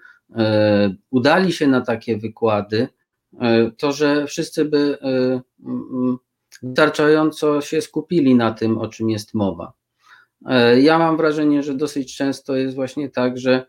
udali 1.10 1.52
się 1.52 1.66
na 1.66 1.80
takie 1.80 2.16
wykłady, 2.16 2.88
to 3.76 3.92
że 3.92 4.26
wszyscy 4.26 4.64
by 4.64 4.98
wystarczająco 6.62 7.60
się 7.60 7.80
skupili 7.80 8.34
na 8.34 8.52
tym, 8.52 8.78
o 8.78 8.88
czym 8.88 9.10
jest 9.10 9.34
mowa. 9.34 9.72
Ja 10.82 10.98
mam 10.98 11.16
wrażenie, 11.16 11.62
że 11.62 11.74
dosyć 11.74 12.16
często 12.16 12.56
jest 12.56 12.74
właśnie 12.74 13.10
tak, 13.10 13.38
że 13.38 13.66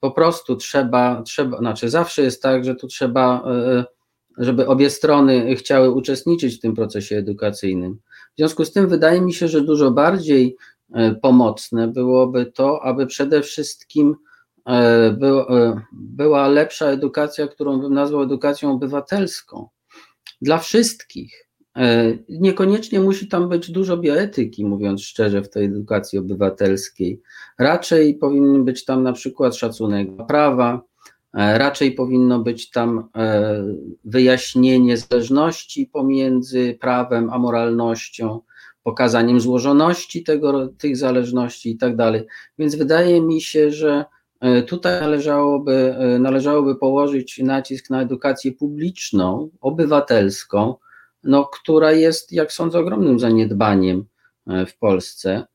po 0.00 0.10
prostu 0.10 0.56
trzeba, 0.56 1.22
trzeba, 1.22 1.58
znaczy 1.58 1.90
zawsze 1.90 2.22
jest 2.22 2.42
tak, 2.42 2.64
że 2.64 2.74
tu 2.74 2.86
trzeba, 2.86 3.44
żeby 4.38 4.66
obie 4.66 4.90
strony 4.90 5.56
chciały 5.56 5.90
uczestniczyć 5.90 6.56
w 6.56 6.60
tym 6.60 6.74
procesie 6.74 7.16
edukacyjnym. 7.16 7.98
W 8.34 8.38
związku 8.38 8.64
z 8.64 8.72
tym 8.72 8.88
wydaje 8.88 9.20
mi 9.20 9.34
się, 9.34 9.48
że 9.48 9.60
dużo 9.60 9.90
bardziej 9.90 10.56
e, 10.94 11.14
pomocne 11.14 11.88
byłoby 11.88 12.46
to, 12.46 12.84
aby 12.84 13.06
przede 13.06 13.42
wszystkim 13.42 14.16
e, 14.66 14.72
e, 14.72 15.80
była 15.92 16.48
lepsza 16.48 16.86
edukacja, 16.86 17.48
którą 17.48 17.80
bym 17.80 17.94
nazwał 17.94 18.22
edukacją 18.22 18.72
obywatelską 18.72 19.68
dla 20.42 20.58
wszystkich. 20.58 21.41
Niekoniecznie 22.28 23.00
musi 23.00 23.28
tam 23.28 23.48
być 23.48 23.70
dużo 23.70 23.96
bioetyki, 23.96 24.64
mówiąc 24.64 25.02
szczerze, 25.02 25.42
w 25.42 25.50
tej 25.50 25.64
edukacji 25.64 26.18
obywatelskiej. 26.18 27.20
Raczej 27.58 28.14
powinien 28.14 28.64
być 28.64 28.84
tam 28.84 29.02
na 29.02 29.12
przykład 29.12 29.56
szacunek 29.56 30.08
prawa, 30.28 30.82
E, 31.34 31.58
raczej 31.58 31.92
powinno 31.92 32.38
być 32.38 32.70
tam 32.70 33.08
e, 33.16 33.64
wyjaśnienie 34.04 34.96
zależności 34.96 35.86
pomiędzy 35.86 36.78
prawem 36.80 37.30
a 37.30 37.38
moralnością, 37.38 38.40
pokazaniem 38.82 39.40
złożoności 39.40 40.24
tego, 40.24 40.68
tych 40.68 40.96
zależności 40.96 41.70
i 41.70 41.76
tak 41.76 41.96
dalej. 41.96 42.26
Więc 42.58 42.74
wydaje 42.74 43.20
mi 43.20 43.40
się, 43.40 43.70
że 43.70 44.04
e, 44.40 44.62
tutaj 44.62 45.00
należałoby, 45.00 45.96
należałoby 46.18 46.76
położyć 46.76 47.38
nacisk 47.38 47.90
na 47.90 48.02
edukację 48.02 48.52
publiczną, 48.52 49.50
obywatelską, 49.60 50.74
no, 51.24 51.44
która 51.44 51.92
jest, 51.92 52.32
jak 52.32 52.52
sądzę, 52.52 52.78
ogromnym 52.78 53.18
zaniedbaniem 53.18 54.04
w 54.46 54.78
Polsce. 54.78 55.46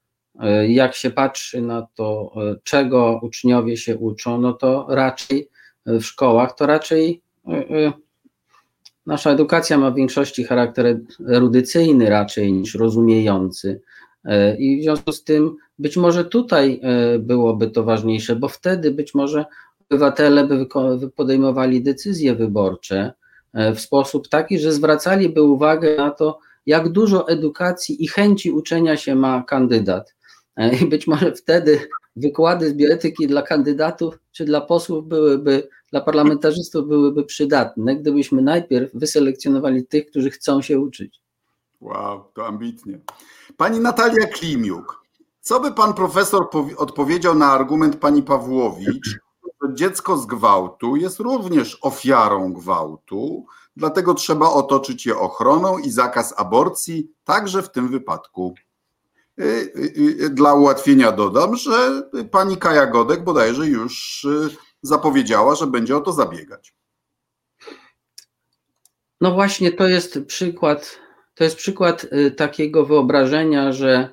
Jak 0.68 0.96
się 0.96 1.10
patrzy 1.10 1.62
na 1.62 1.88
to, 1.96 2.34
czego 2.64 3.20
uczniowie 3.24 3.78
się 3.78 3.98
uczą, 3.98 4.42
no 4.42 4.54
to 4.54 4.86
raczej 4.90 5.50
w 5.88 6.04
szkołach, 6.04 6.56
to 6.56 6.66
raczej 6.66 7.22
e, 7.48 7.52
e, 7.52 7.94
nasza 9.06 9.32
edukacja 9.32 9.78
ma 9.78 9.92
w 9.92 9.96
większości 9.96 10.44
charakter 10.44 11.00
erudycyjny 11.30 12.10
raczej 12.10 12.54
niż 12.54 12.76
rozumiejący. 12.76 13.82
E, 14.26 14.58
I 14.58 14.80
w 14.80 14.84
związku 14.84 15.12
z 15.12 15.24
tym 15.24 15.56
być 15.80 15.98
może 15.98 16.26
tutaj 16.26 16.82
byłoby 17.20 17.70
to 17.70 17.84
ważniejsze, 17.84 18.36
bo 18.36 18.48
wtedy 18.48 18.92
być 18.92 19.16
może 19.16 19.46
obywatele 19.90 20.48
by 20.48 20.68
podejmowali 21.16 21.84
decyzje 21.84 22.36
wyborcze 22.36 23.14
w 23.76 23.80
sposób 23.80 24.28
taki, 24.28 24.60
że 24.60 24.72
zwracaliby 24.72 25.42
uwagę 25.42 25.98
na 25.98 26.12
to, 26.12 26.40
jak 26.66 26.90
dużo 26.90 27.28
edukacji 27.28 28.04
i 28.04 28.08
chęci 28.08 28.52
uczenia 28.52 28.98
się 28.98 29.16
ma 29.16 29.44
kandydat. 29.44 30.16
I 30.82 30.86
być 30.86 31.08
może 31.08 31.32
wtedy 31.32 31.80
wykłady 32.16 32.70
z 32.70 32.74
bioetyki 32.74 33.28
dla 33.28 33.42
kandydatów 33.42 34.20
czy 34.32 34.46
dla 34.46 34.62
posłów 34.62 35.08
byłyby 35.08 35.68
dla 35.92 36.02
parlamentarzystów 36.02 36.88
byłyby 36.88 37.24
przydatne, 37.24 37.96
gdybyśmy 37.96 38.42
najpierw 38.42 38.92
wyselekcjonowali 38.94 39.86
tych, 39.86 40.06
którzy 40.06 40.30
chcą 40.30 40.62
się 40.62 40.80
uczyć. 40.80 41.22
Wow, 41.82 42.24
to 42.34 42.48
ambitnie. 42.48 43.00
Pani 43.58 43.80
Natalia 43.80 44.28
Klimiuk, 44.28 45.04
co 45.42 45.60
by 45.60 45.72
pan 45.72 45.94
profesor 45.94 46.48
odpowiedział 46.78 47.36
na 47.36 47.52
argument 47.52 47.96
pani 47.96 48.24
Pawłowicz, 48.24 49.20
że 49.62 49.74
dziecko 49.74 50.18
z 50.18 50.26
gwałtu 50.26 50.96
jest 50.96 51.20
również 51.20 51.78
ofiarą 51.82 52.54
gwałtu, 52.54 53.46
dlatego 53.76 54.14
trzeba 54.14 54.50
otoczyć 54.50 55.06
je 55.06 55.18
ochroną 55.18 55.78
i 55.78 55.90
zakaz 55.90 56.34
aborcji, 56.38 57.12
także 57.24 57.62
w 57.62 57.72
tym 57.72 57.88
wypadku. 57.88 58.56
Y, 59.40 59.44
y, 59.44 60.26
y, 60.26 60.30
dla 60.30 60.54
ułatwienia 60.54 61.12
dodam, 61.12 61.56
że 61.56 62.10
pani 62.32 62.58
Kaja 62.58 62.88
Godek 62.88 63.24
bodajże 63.24 63.68
już 63.68 64.28
zapowiedziała, 64.82 65.56
że 65.56 65.68
będzie 65.68 65.98
o 65.98 66.02
to 66.02 66.14
zabiegać. 66.14 66.74
No 69.22 69.32
właśnie, 69.32 69.72
to 69.72 69.88
jest 69.88 70.20
przykład, 70.28 71.00
to 71.36 71.44
jest 71.44 71.56
przykład 71.56 72.08
takiego 72.38 72.86
wyobrażenia, 72.86 73.72
że 73.72 74.10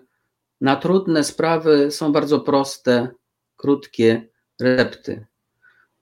na 0.60 0.76
trudne 0.76 1.24
sprawy 1.24 1.90
są 1.90 2.12
bardzo 2.12 2.40
proste, 2.40 3.08
krótkie 3.56 4.28
recepty. 4.60 5.26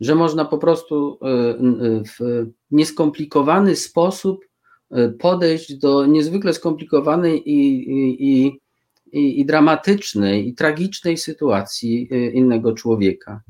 Że 0.03 0.15
można 0.15 0.45
po 0.45 0.59
prostu 0.59 1.19
y, 1.23 1.29
y, 1.87 2.03
w 2.05 2.47
nieskomplikowany 2.71 3.77
sposób 3.77 4.45
podejść 5.19 5.75
do 5.75 6.07
niezwykle 6.07 6.55
skomplikowanej 6.55 7.51
i, 7.51 7.91
i, 7.93 8.61
i, 9.13 9.41
i 9.41 9.47
dramatycznej 9.47 10.49
i 10.49 10.55
tragicznej 10.55 11.17
sytuacji 11.17 12.09
innego 12.33 12.73
człowieka. 12.73 13.43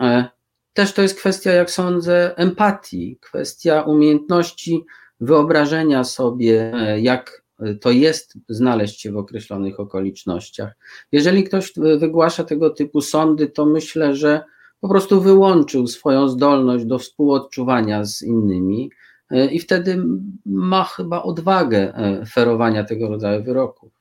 E, 0.00 0.24
też 0.72 0.92
to 0.92 1.02
jest 1.02 1.18
kwestia, 1.18 1.52
jak 1.52 1.70
sądzę, 1.70 2.36
empatii, 2.36 3.18
kwestia 3.20 3.82
umiejętności 3.82 4.84
wyobrażenia 5.20 6.04
sobie, 6.04 6.72
e, 6.74 7.00
jak 7.00 7.42
to 7.80 7.90
jest 7.90 8.34
znaleźć 8.48 9.00
się 9.00 9.12
w 9.12 9.16
określonych 9.16 9.80
okolicznościach. 9.80 10.72
Jeżeli 11.12 11.44
ktoś 11.44 11.72
wygłasza 11.98 12.44
tego 12.44 12.70
typu 12.70 13.00
sądy, 13.00 13.46
to 13.46 13.66
myślę, 13.66 14.14
że 14.14 14.44
po 14.82 14.88
prostu 14.88 15.20
wyłączył 15.20 15.86
swoją 15.86 16.28
zdolność 16.28 16.84
do 16.84 16.98
współodczuwania 16.98 18.04
z 18.04 18.22
innymi 18.22 18.90
e, 19.30 19.46
i 19.46 19.60
wtedy 19.60 20.04
ma 20.46 20.84
chyba 20.84 21.22
odwagę 21.22 21.94
e, 21.94 22.26
ferowania 22.26 22.84
tego 22.84 23.08
rodzaju 23.08 23.44
wyroków. 23.44 23.92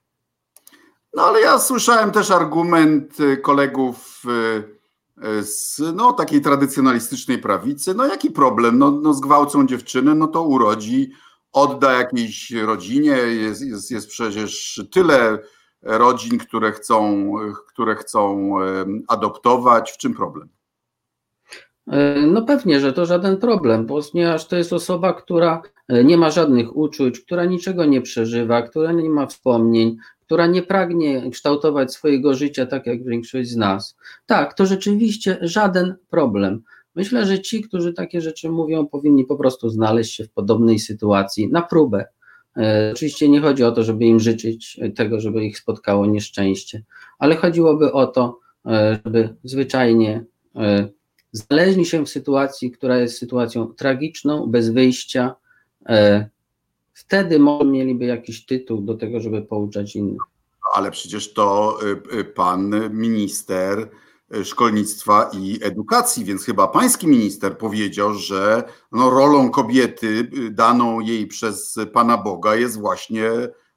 No 1.13 1.23
ale 1.23 1.41
ja 1.41 1.59
słyszałem 1.59 2.11
też 2.11 2.32
argument 2.32 3.17
kolegów 3.41 4.23
z 5.41 5.82
no, 5.95 6.13
takiej 6.13 6.41
tradycjonalistycznej 6.41 7.38
prawicy, 7.38 7.93
no 7.93 8.05
jaki 8.05 8.32
problem, 8.32 8.77
no, 8.77 8.91
no 8.91 9.13
zgwałcą 9.13 9.67
dziewczynę, 9.67 10.15
no 10.15 10.27
to 10.27 10.43
urodzi, 10.43 11.11
odda 11.51 11.93
jakiejś 11.93 12.51
rodzinie, 12.51 13.11
jest, 13.11 13.61
jest, 13.61 13.91
jest 13.91 14.07
przecież 14.07 14.82
tyle 14.91 15.39
rodzin, 15.82 16.38
które 16.38 16.71
chcą, 16.71 17.32
które 17.67 17.95
chcą 17.95 18.53
adoptować, 19.07 19.91
w 19.91 19.97
czym 19.97 20.13
problem? 20.13 20.49
E, 21.91 22.21
no 22.21 22.41
pewnie, 22.41 22.79
że 22.79 22.93
to 22.93 23.05
żaden 23.05 23.37
problem, 23.37 23.85
ponieważ 23.85 24.47
to 24.47 24.55
jest 24.55 24.73
osoba, 24.73 25.13
która 25.13 25.61
e, 25.87 26.03
nie 26.03 26.17
ma 26.17 26.31
żadnych 26.31 26.77
uczuć, 26.77 27.19
która 27.19 27.45
niczego 27.45 27.85
nie 27.85 28.01
przeżywa, 28.01 28.61
która 28.61 28.91
nie 28.91 29.09
ma 29.09 29.27
wspomnień, 29.27 29.97
która 30.21 30.47
nie 30.47 30.63
pragnie 30.63 31.31
kształtować 31.31 31.93
swojego 31.93 32.33
życia 32.33 32.65
tak 32.65 32.87
jak 32.87 33.03
większość 33.03 33.49
z 33.49 33.55
nas, 33.55 33.97
tak, 34.25 34.53
to 34.53 34.65
rzeczywiście 34.65 35.37
żaden 35.41 35.95
problem. 36.09 36.61
Myślę, 36.95 37.25
że 37.25 37.39
ci, 37.39 37.61
którzy 37.61 37.93
takie 37.93 38.21
rzeczy 38.21 38.49
mówią, 38.49 38.87
powinni 38.87 39.25
po 39.25 39.35
prostu 39.35 39.69
znaleźć 39.69 40.15
się 40.15 40.23
w 40.23 40.31
podobnej 40.31 40.79
sytuacji 40.79 41.51
na 41.51 41.61
próbę. 41.61 42.05
E, 42.57 42.91
oczywiście 42.93 43.29
nie 43.29 43.41
chodzi 43.41 43.63
o 43.63 43.71
to, 43.71 43.83
żeby 43.83 44.05
im 44.05 44.19
życzyć 44.19 44.79
tego, 44.95 45.19
żeby 45.19 45.45
ich 45.45 45.57
spotkało 45.57 46.05
nieszczęście, 46.05 46.83
ale 47.19 47.35
chodziłoby 47.35 47.91
o 47.91 48.07
to, 48.07 48.39
żeby 49.05 49.35
zwyczajnie 49.43 50.25
znaleźli 51.32 51.86
się 51.86 52.05
w 52.05 52.09
sytuacji, 52.09 52.71
która 52.71 52.97
jest 52.97 53.17
sytuacją 53.17 53.67
tragiczną, 53.67 54.47
bez 54.47 54.69
wyjścia. 54.69 55.36
Wtedy 56.93 57.39
może 57.39 57.65
mieliby 57.65 58.05
jakiś 58.05 58.45
tytuł 58.45 58.82
do 58.82 58.93
tego, 58.93 59.19
żeby 59.19 59.41
pouczać 59.41 59.95
innych. 59.95 60.21
Ale 60.73 60.91
przecież 60.91 61.34
to 61.34 61.79
pan 62.36 62.89
minister 62.93 63.89
szkolnictwa 64.43 65.29
i 65.34 65.59
edukacji, 65.61 66.25
więc 66.25 66.45
chyba 66.45 66.67
pański 66.67 67.07
minister 67.07 67.57
powiedział, 67.57 68.13
że 68.13 68.63
no, 68.91 69.09
rolą 69.09 69.51
kobiety 69.51 70.29
daną 70.51 70.99
jej 70.99 71.27
przez 71.27 71.79
Pana 71.93 72.17
Boga 72.17 72.55
jest 72.55 72.79
właśnie 72.79 73.29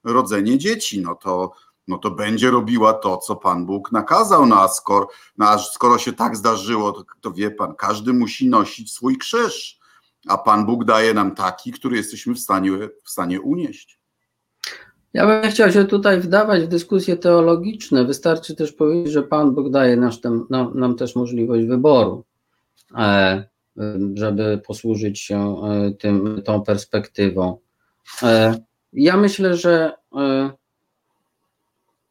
rodzenie 0.05 0.59
dzieci. 0.59 1.01
No 1.01 1.15
to, 1.15 1.53
no 1.89 1.99
to 1.99 2.11
będzie 2.11 2.51
robiła 2.51 2.93
to, 2.93 3.17
co 3.17 3.37
Pan 3.37 3.67
Bóg 3.67 3.93
nakazał, 3.93 4.47
no 4.47 4.61
a 4.61 4.69
skoro, 4.69 5.09
no 5.39 5.49
a 5.49 5.59
skoro 5.59 5.99
się 5.99 6.13
tak 6.13 6.37
zdarzyło, 6.37 6.93
to, 6.93 7.05
to 7.21 7.33
wie 7.33 7.51
Pan, 7.51 7.75
każdy 7.75 8.13
musi 8.13 8.49
nosić 8.49 8.93
swój 8.93 9.19
krzyż, 9.19 9.79
a 10.29 10.39
Pan 10.39 10.67
Bóg 10.67 10.85
daje 10.85 11.15
nam 11.15 11.35
taki, 11.35 11.73
który 11.73 11.97
jesteśmy 11.97 12.35
w 12.35 12.39
stanie, 12.39 12.71
w 13.05 13.11
stanie 13.11 13.41
unieść. 13.41 13.99
Ja 15.15 15.27
bym 15.27 15.51
chciał 15.51 15.73
się 15.73 15.85
tutaj 15.85 16.21
wdawać 16.21 16.63
w 16.63 16.69
dyskusje 16.69 17.17
teologiczne. 17.17 18.05
Wystarczy 18.05 18.55
też 18.55 18.73
powiedzieć, 18.73 19.13
że 19.13 19.23
Pan 19.23 19.55
Bóg 19.55 19.71
daje 19.71 19.97
nam, 19.97 20.11
nam, 20.51 20.79
nam 20.79 20.97
też 20.97 21.17
możliwość 21.17 21.67
wyboru, 21.67 22.25
e, 22.99 23.45
żeby 24.15 24.63
posłużyć 24.67 25.21
się 25.21 25.57
e, 25.63 25.93
tym, 25.93 26.43
tą 26.45 26.63
perspektywą. 26.63 27.59
E, 28.23 28.55
ja 28.93 29.17
myślę, 29.17 29.57
że 29.57 29.93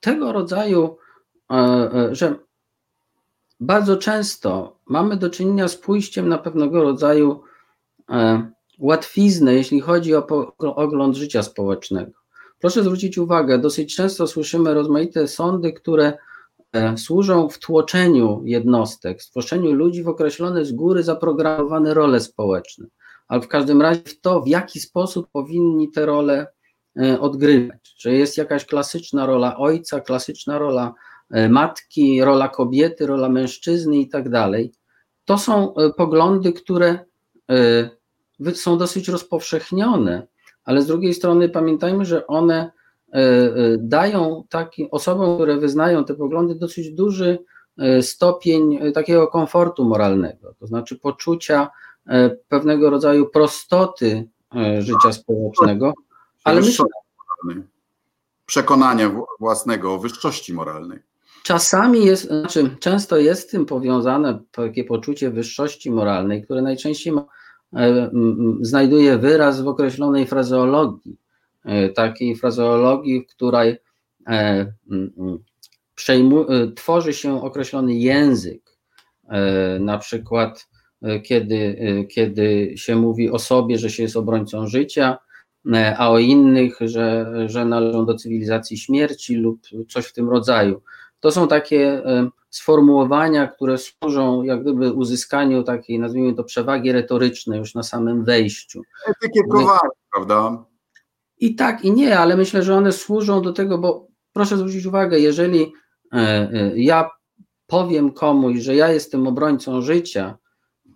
tego 0.04 0.32
rodzaju, 0.32 0.98
że 2.12 2.36
bardzo 3.60 3.98
często 3.98 4.80
mamy 4.86 5.18
do 5.18 5.30
czynienia 5.30 5.68
z 5.68 5.78
pójściem 5.78 6.30
na 6.30 6.38
pewnego 6.38 6.84
rodzaju 6.84 7.44
łatwiznę, 8.80 9.54
jeśli 9.54 9.82
chodzi 9.82 10.16
o 10.16 10.28
ogląd 10.76 11.16
życia 11.16 11.44
społecznego. 11.44 12.12
Proszę 12.60 12.84
zwrócić 12.84 13.18
uwagę, 13.18 13.60
dosyć 13.60 13.96
często 13.96 14.28
słyszymy 14.28 14.74
rozmaite 14.74 15.28
sądy, 15.28 15.74
które 15.74 16.18
e, 16.74 16.98
służą 16.98 17.50
w 17.50 17.60
tłoczeniu 17.60 18.42
jednostek, 18.46 19.22
w 19.22 19.32
tłoczeniu 19.32 19.72
ludzi 19.72 20.04
w 20.04 20.08
określone 20.08 20.66
z 20.66 20.72
góry 20.72 21.04
zaprogramowane 21.04 21.94
role 21.94 22.20
społeczne, 22.20 22.88
ale 23.28 23.42
w 23.42 23.48
każdym 23.48 23.82
razie 23.82 24.02
w 24.02 24.22
to, 24.22 24.42
w 24.42 24.48
jaki 24.48 24.80
sposób 24.80 25.28
powinni 25.32 25.92
te 25.92 26.06
role 26.06 26.34
e, 26.40 26.48
odgrywać. 27.20 27.96
Czy 27.98 28.14
jest 28.14 28.38
jakaś 28.38 28.66
klasyczna 28.66 29.26
rola 29.26 29.58
ojca, 29.58 30.00
klasyczna 30.00 30.58
rola 30.58 30.94
e, 31.32 31.50
matki, 31.50 32.24
rola 32.24 32.48
kobiety, 32.48 33.06
rola 33.06 33.30
mężczyzny 33.30 33.98
i 33.98 34.10
tak 34.10 34.30
dalej. 34.30 34.74
To 35.26 35.38
są 35.38 35.74
poglądy, 35.98 36.54
które 36.54 37.00
są 38.54 38.78
dosyć 38.78 39.08
rozpowszechnione 39.08 40.28
ale 40.66 40.82
z 40.82 40.88
drugiej 40.88 41.14
strony 41.14 41.50
pamiętajmy, 41.50 42.06
że 42.06 42.28
one 42.28 42.72
e, 43.14 43.18
e, 43.18 43.52
dają 43.78 44.44
takim 44.50 44.88
osobom, 44.92 45.36
które 45.36 45.58
wyznają 45.58 46.06
te 46.06 46.14
poglądy, 46.14 46.56
dosyć 46.56 46.92
duży 46.92 47.40
e, 47.78 48.02
stopień 48.02 48.80
takiego 48.94 49.28
komfortu 49.28 49.86
moralnego, 49.86 50.54
to 50.60 50.68
znaczy 50.68 51.00
poczucia 51.00 51.70
pewnego 52.50 52.90
rodzaju 52.90 53.30
prostoty 53.30 54.30
życia 54.80 55.12
społecznego, 55.12 55.94
ale 56.44 56.62
myślę, 56.62 56.86
przekonania 58.46 59.12
własnego 59.40 59.94
o 59.94 60.00
wyższości 60.00 60.54
moralnej. 60.54 61.00
Czasami 61.44 62.06
jest, 62.06 62.28
znaczy 62.28 62.76
często 62.80 63.18
jest 63.18 63.42
z 63.42 63.48
tym 63.48 63.66
powiązane 63.66 64.40
takie 64.52 64.84
poczucie 64.84 65.32
wyższości 65.32 65.92
moralnej, 65.92 66.44
które 66.44 66.62
najczęściej 66.62 67.14
ma 67.14 67.26
E, 67.76 68.12
znajduje 68.62 69.18
wyraz 69.18 69.62
w 69.62 69.68
określonej 69.68 70.28
frazeologii, 70.28 71.18
e, 71.66 71.90
takiej 71.90 72.36
frazeologii, 72.36 73.22
w 73.22 73.28
której 73.28 73.78
e, 74.28 74.74
przejmu, 75.96 76.46
tworzy 76.76 77.14
się 77.14 77.44
określony 77.44 77.94
język, 77.94 78.78
na 79.80 79.98
przykład 79.98 80.70
kiedy, 81.24 81.78
kiedy 82.12 82.74
się 82.76 82.96
mówi 82.96 83.30
o 83.30 83.40
sobie, 83.40 83.78
że 83.78 83.90
się 83.90 84.04
jest 84.04 84.18
obrońcą 84.18 84.68
życia, 84.68 85.18
a 85.98 86.10
o 86.10 86.20
innych, 86.20 86.78
że, 86.82 87.34
że 87.46 87.66
należą 87.66 88.06
do 88.06 88.16
cywilizacji 88.16 88.78
śmierci 88.78 89.36
lub 89.36 89.62
coś 89.90 90.06
w 90.06 90.14
tym 90.14 90.30
rodzaju. 90.30 90.82
To 91.20 91.32
są 91.32 91.48
takie 91.48 92.02
sformułowania, 92.50 93.48
które 93.48 93.78
służą 93.78 94.44
jak 94.44 94.62
gdyby 94.62 94.94
uzyskaniu 94.94 95.64
takiej, 95.64 96.00
nazwijmy 96.00 96.34
to, 96.34 96.44
przewagi 96.44 96.92
retorycznej 96.92 97.60
już 97.60 97.76
na 97.76 97.84
samym 97.84 98.24
wejściu. 98.24 98.82
Etykietowanie, 99.08 99.90
prawda? 100.14 100.66
I 101.38 101.56
tak, 101.56 101.86
i 101.86 101.92
nie, 101.92 102.20
ale 102.20 102.38
myślę, 102.38 102.64
że 102.64 102.76
one 102.76 102.92
służą 102.92 103.42
do 103.42 103.54
tego, 103.54 103.78
bo 103.78 104.08
proszę 104.34 104.58
zwrócić 104.58 104.86
uwagę, 104.86 105.20
jeżeli 105.20 105.74
e, 106.14 106.18
e, 106.18 106.72
ja 106.76 107.10
powiem 107.68 108.12
komuś, 108.12 108.60
że 108.60 108.76
ja 108.76 108.92
jestem 108.92 109.28
obrońcą 109.28 109.82
życia, 109.82 110.38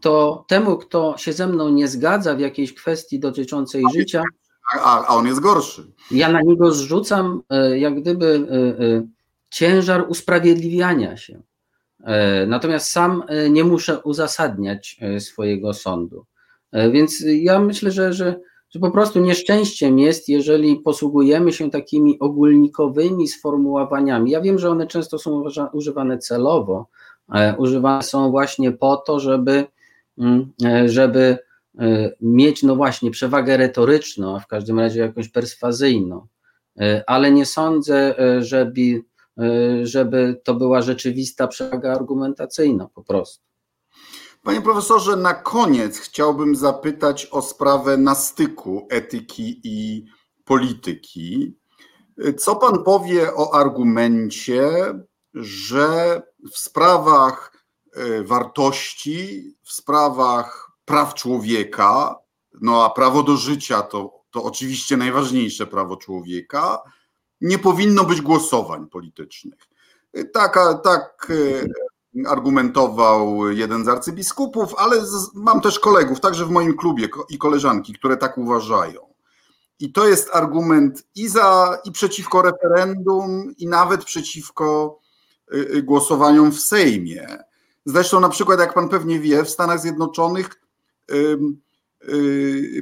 to 0.01 0.45
temu, 0.47 0.77
kto 0.77 1.17
się 1.17 1.33
ze 1.33 1.47
mną 1.47 1.69
nie 1.69 1.87
zgadza 1.87 2.35
w 2.35 2.39
jakiejś 2.39 2.73
kwestii 2.73 3.19
dotyczącej 3.19 3.83
życia, 3.95 4.23
a, 4.75 5.05
a 5.05 5.15
on 5.15 5.27
jest 5.27 5.39
gorszy. 5.39 5.91
Ja 6.11 6.31
na 6.31 6.41
niego 6.41 6.71
zrzucam 6.71 7.41
e, 7.49 7.79
jak 7.79 8.01
gdyby 8.01 8.47
ciężar 9.49 10.05
usprawiedliwiania 10.09 11.17
się. 11.17 11.41
E, 12.03 12.45
natomiast 12.45 12.91
sam 12.91 13.23
e, 13.27 13.49
nie 13.49 13.63
muszę 13.63 14.01
uzasadniać 14.01 14.97
e, 15.01 15.19
swojego 15.19 15.73
sądu. 15.73 16.25
Więc 16.91 17.23
ja 17.27 17.59
myślę, 17.59 17.91
że, 17.91 18.13
że, 18.13 18.39
że 18.69 18.79
po 18.79 18.91
prostu 18.91 19.19
nieszczęściem 19.19 19.99
jest, 19.99 20.29
jeżeli 20.29 20.75
posługujemy 20.75 21.53
się 21.53 21.71
takimi 21.71 22.19
ogólnikowymi 22.19 23.27
sformułowaniami. 23.27 24.31
Ja 24.31 24.41
wiem, 24.41 24.59
że 24.59 24.69
one 24.69 24.87
często 24.87 25.19
są 25.19 25.43
używane 25.73 26.17
celowo, 26.17 26.87
używane 27.57 28.03
są 28.03 28.31
właśnie 28.31 28.71
po 28.71 28.97
to, 28.97 29.19
żeby, 29.19 29.65
mm, 30.17 30.53
żeby 30.85 31.37
mieć, 32.21 32.63
no 32.63 32.75
właśnie, 32.75 33.11
przewagę 33.11 33.57
retoryczną, 33.57 34.35
a 34.35 34.39
w 34.39 34.47
każdym 34.47 34.79
razie 34.79 34.99
jakąś 34.99 35.29
perswazyjną. 35.29 36.27
Ale 37.07 37.31
nie 37.31 37.45
sądzę, 37.45 38.15
żeby 38.39 39.01
Y, 39.41 39.87
żeby 39.87 40.41
to 40.43 40.53
była 40.53 40.81
rzeczywista 40.81 41.47
przewaga 41.47 41.91
argumentacyjna 41.91 42.87
po 42.87 43.03
prostu. 43.03 43.45
Panie 44.43 44.61
profesorze, 44.61 45.15
na 45.15 45.33
koniec 45.33 45.99
chciałbym 45.99 46.55
zapytać 46.55 47.25
o 47.25 47.41
sprawę 47.41 47.97
na 47.97 48.15
styku 48.15 48.87
etyki 48.89 49.61
i 49.63 50.05
polityki. 50.45 51.57
Co 52.37 52.55
pan 52.55 52.83
powie 52.83 53.35
o 53.35 53.55
argumencie, 53.55 54.69
że 55.33 56.21
w 56.51 56.57
sprawach 56.57 57.65
y, 57.97 58.23
wartości, 58.23 59.51
w 59.63 59.71
sprawach 59.71 60.66
praw 60.87 61.13
człowieka, 61.13 62.15
no 62.61 62.85
a 62.85 62.89
prawo 62.89 63.23
do 63.23 63.37
życia 63.37 63.81
to, 63.81 64.23
to 64.31 64.43
oczywiście 64.43 64.97
najważniejsze 64.97 65.67
prawo 65.67 65.97
człowieka, 65.97 66.81
nie 67.41 67.59
powinno 67.59 68.03
być 68.03 68.21
głosowań 68.21 68.87
politycznych. 68.87 69.59
Tak, 70.33 70.59
tak 70.83 71.31
argumentował 72.27 73.51
jeden 73.51 73.85
z 73.85 73.87
arcybiskupów, 73.87 74.75
ale 74.77 75.01
mam 75.33 75.61
też 75.61 75.79
kolegów, 75.79 76.19
także 76.19 76.45
w 76.45 76.49
moim 76.49 76.77
klubie 76.77 77.07
i 77.29 77.37
koleżanki, 77.37 77.93
które 77.93 78.17
tak 78.17 78.37
uważają. 78.37 79.01
I 79.79 79.91
to 79.91 80.07
jest 80.07 80.29
argument 80.33 81.03
i 81.15 81.27
za, 81.27 81.77
i 81.85 81.91
przeciwko 81.91 82.41
referendum, 82.41 83.53
i 83.57 83.67
nawet 83.67 84.05
przeciwko 84.05 84.99
e, 85.51 85.55
e, 85.55 85.81
głosowaniom 85.81 86.51
w 86.51 86.59
Sejmie. 86.59 87.27
Zresztą, 87.85 88.19
na 88.19 88.29
przykład, 88.29 88.59
jak 88.59 88.73
pan 88.73 88.89
pewnie 88.89 89.19
wie, 89.19 89.43
w 89.43 89.49
Stanach 89.49 89.79
Zjednoczonych 89.79 90.66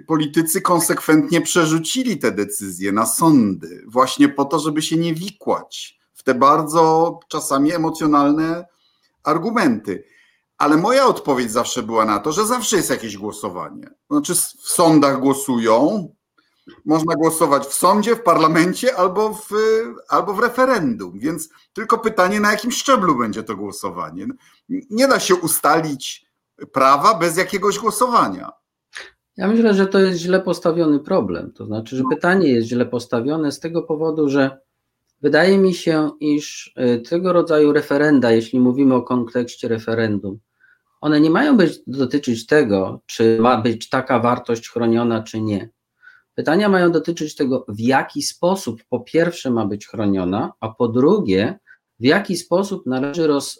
politycy 0.07 0.61
konsekwentnie 0.61 1.41
przerzucili 1.41 2.17
te 2.17 2.32
decyzje 2.32 2.91
na 2.91 3.05
sądy, 3.05 3.84
właśnie 3.88 4.30
po 4.30 4.45
to, 4.45 4.59
żeby 4.59 4.82
się 4.82 4.97
nie 4.97 5.13
wikłać 5.13 5.99
w 6.13 6.23
te 6.23 6.34
bardzo 6.34 7.19
czasami 7.28 7.73
emocjonalne 7.73 8.65
argumenty. 9.23 10.03
Ale 10.57 10.78
moja 10.78 11.05
odpowiedź 11.05 11.51
zawsze 11.51 11.84
była 11.84 12.05
na 12.05 12.19
to, 12.19 12.32
że 12.32 12.45
zawsze 12.45 12.78
jest 12.78 12.89
jakieś 12.89 13.17
głosowanie. 13.17 13.89
Znaczy, 14.09 14.36
w 14.36 14.69
sądach 14.69 15.19
głosują, 15.19 16.09
Można 16.86 17.15
głosować 17.15 17.67
w 17.67 17.73
sądzie, 17.73 18.15
w 18.15 18.23
parlamencie 18.23 18.95
albo 18.95 19.34
w, 19.34 19.49
albo 20.09 20.34
w 20.34 20.39
referendum. 20.39 21.19
Więc 21.19 21.49
tylko 21.73 21.97
pytanie, 21.97 22.39
na 22.39 22.51
jakim 22.51 22.71
szczeblu 22.71 23.15
będzie 23.15 23.43
to 23.43 23.55
głosowanie. 23.55 24.28
Nie 24.69 25.07
da 25.07 25.19
się 25.19 25.36
ustalić 25.36 26.24
prawa 26.74 27.20
bez 27.20 27.38
jakiegoś 27.38 27.80
głosowania. 27.80 28.51
Ja 29.38 29.47
myślę, 29.47 29.74
że 29.74 29.88
to 29.88 29.99
jest 29.99 30.20
źle 30.20 30.41
postawiony 30.41 30.99
problem. 30.99 31.51
To 31.53 31.66
znaczy, 31.66 31.95
że 31.95 32.03
pytanie 32.10 32.47
jest 32.47 32.68
źle 32.68 32.86
postawione 32.86 33.51
z 33.51 33.60
tego 33.60 33.84
powodu, 33.84 34.30
że 34.30 34.58
wydaje 35.22 35.58
mi 35.58 35.74
się, 35.74 36.12
iż 36.20 36.74
y, 36.80 36.99
tego 36.99 37.34
rodzaju 37.34 37.74
referenda, 37.74 38.32
jeśli 38.32 38.60
mówimy 38.60 38.95
o 38.95 39.01
kontekście 39.01 39.68
referendum, 39.68 40.39
one 41.01 41.22
nie 41.22 41.30
mają 41.30 41.58
być 41.58 41.80
dotyczyć 41.88 42.45
tego, 42.45 43.01
czy 43.06 43.38
ma 43.39 43.62
być 43.62 43.89
taka 43.89 44.20
wartość 44.20 44.70
chroniona, 44.70 45.24
czy 45.24 45.41
nie. 45.41 45.70
Pytania 46.36 46.70
mają 46.70 46.91
dotyczyć 46.91 47.36
tego, 47.36 47.66
w 47.68 47.80
jaki 47.80 48.22
sposób 48.22 48.82
po 48.89 48.99
pierwsze 48.99 49.51
ma 49.51 49.66
być 49.66 49.88
chroniona, 49.88 50.53
a 50.60 50.70
po 50.70 50.88
drugie, 50.88 51.60
w 51.99 52.03
jaki 52.03 52.38
sposób 52.38 52.86
należy 52.86 53.28
roz, 53.28 53.60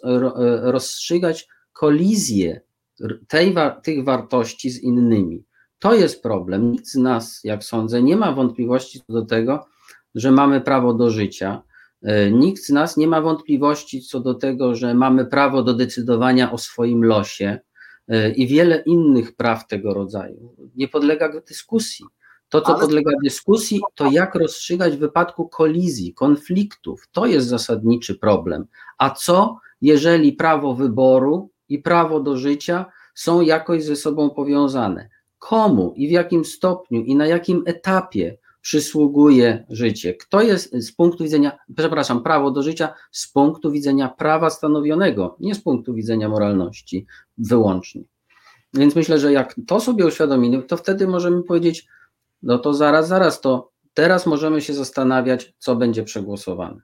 rozstrzygać 0.62 1.48
kolizję 1.72 2.60
tej, 3.28 3.54
tych 3.82 4.04
wartości 4.04 4.70
z 4.70 4.82
innymi. 4.82 5.44
To 5.78 5.94
jest 5.94 6.22
problem. 6.22 6.72
Nikt 6.72 6.86
z 6.86 6.96
nas, 6.96 7.40
jak 7.44 7.64
sądzę, 7.64 8.02
nie 8.02 8.16
ma 8.16 8.32
wątpliwości 8.32 9.00
co 9.06 9.12
do 9.12 9.24
tego, 9.24 9.66
że 10.14 10.30
mamy 10.30 10.60
prawo 10.60 10.94
do 10.94 11.10
życia. 11.10 11.62
E, 12.02 12.30
nikt 12.30 12.62
z 12.62 12.70
nas 12.70 12.96
nie 12.96 13.06
ma 13.06 13.20
wątpliwości 13.20 14.02
co 14.02 14.20
do 14.20 14.34
tego, 14.34 14.74
że 14.74 14.94
mamy 14.94 15.26
prawo 15.26 15.62
do 15.62 15.74
decydowania 15.74 16.52
o 16.52 16.58
swoim 16.58 17.04
losie 17.04 17.58
e, 18.08 18.30
i 18.30 18.46
wiele 18.46 18.82
innych 18.86 19.36
praw 19.36 19.66
tego 19.66 19.94
rodzaju. 19.94 20.54
Nie 20.76 20.88
podlega 20.88 21.40
dyskusji. 21.48 22.06
To, 22.48 22.60
co 22.60 22.68
Ale... 22.68 22.80
podlega 22.80 23.10
dyskusji, 23.24 23.80
to 23.94 24.10
jak 24.10 24.34
rozstrzygać 24.34 24.96
w 24.96 24.98
wypadku 24.98 25.48
kolizji, 25.48 26.14
konfliktów. 26.14 27.08
To 27.12 27.26
jest 27.26 27.46
zasadniczy 27.46 28.18
problem. 28.18 28.66
A 28.98 29.10
co, 29.10 29.56
jeżeli 29.80 30.32
prawo 30.32 30.74
wyboru 30.74 31.50
i 31.68 31.78
prawo 31.78 32.20
do 32.20 32.36
życia 32.36 32.86
są 33.14 33.40
jakoś 33.40 33.84
ze 33.84 33.96
sobą 33.96 34.30
powiązane? 34.30 35.08
Komu 35.38 35.94
i 35.96 36.08
w 36.08 36.10
jakim 36.10 36.44
stopniu 36.44 37.00
i 37.02 37.16
na 37.16 37.26
jakim 37.26 37.62
etapie 37.66 38.38
przysługuje 38.60 39.66
życie? 39.70 40.14
Kto 40.14 40.42
jest 40.42 40.72
z 40.72 40.92
punktu 40.92 41.24
widzenia, 41.24 41.58
przepraszam, 41.76 42.22
prawo 42.22 42.50
do 42.50 42.62
życia 42.62 42.94
z 43.10 43.28
punktu 43.28 43.70
widzenia 43.70 44.08
prawa 44.08 44.50
stanowionego, 44.50 45.36
nie 45.40 45.54
z 45.54 45.60
punktu 45.60 45.94
widzenia 45.94 46.28
moralności 46.28 47.06
wyłącznie. 47.38 48.02
Więc 48.74 48.96
myślę, 48.96 49.18
że 49.18 49.32
jak 49.32 49.54
to 49.66 49.80
sobie 49.80 50.06
uświadomimy, 50.06 50.62
to 50.62 50.76
wtedy 50.76 51.06
możemy 51.06 51.42
powiedzieć, 51.42 51.86
no 52.42 52.58
to 52.58 52.74
zaraz, 52.74 53.08
zaraz, 53.08 53.40
to 53.40 53.70
teraz 53.94 54.26
możemy 54.26 54.60
się 54.60 54.74
zastanawiać, 54.74 55.54
co 55.58 55.76
będzie 55.76 56.02
przegłosowane. 56.02 56.80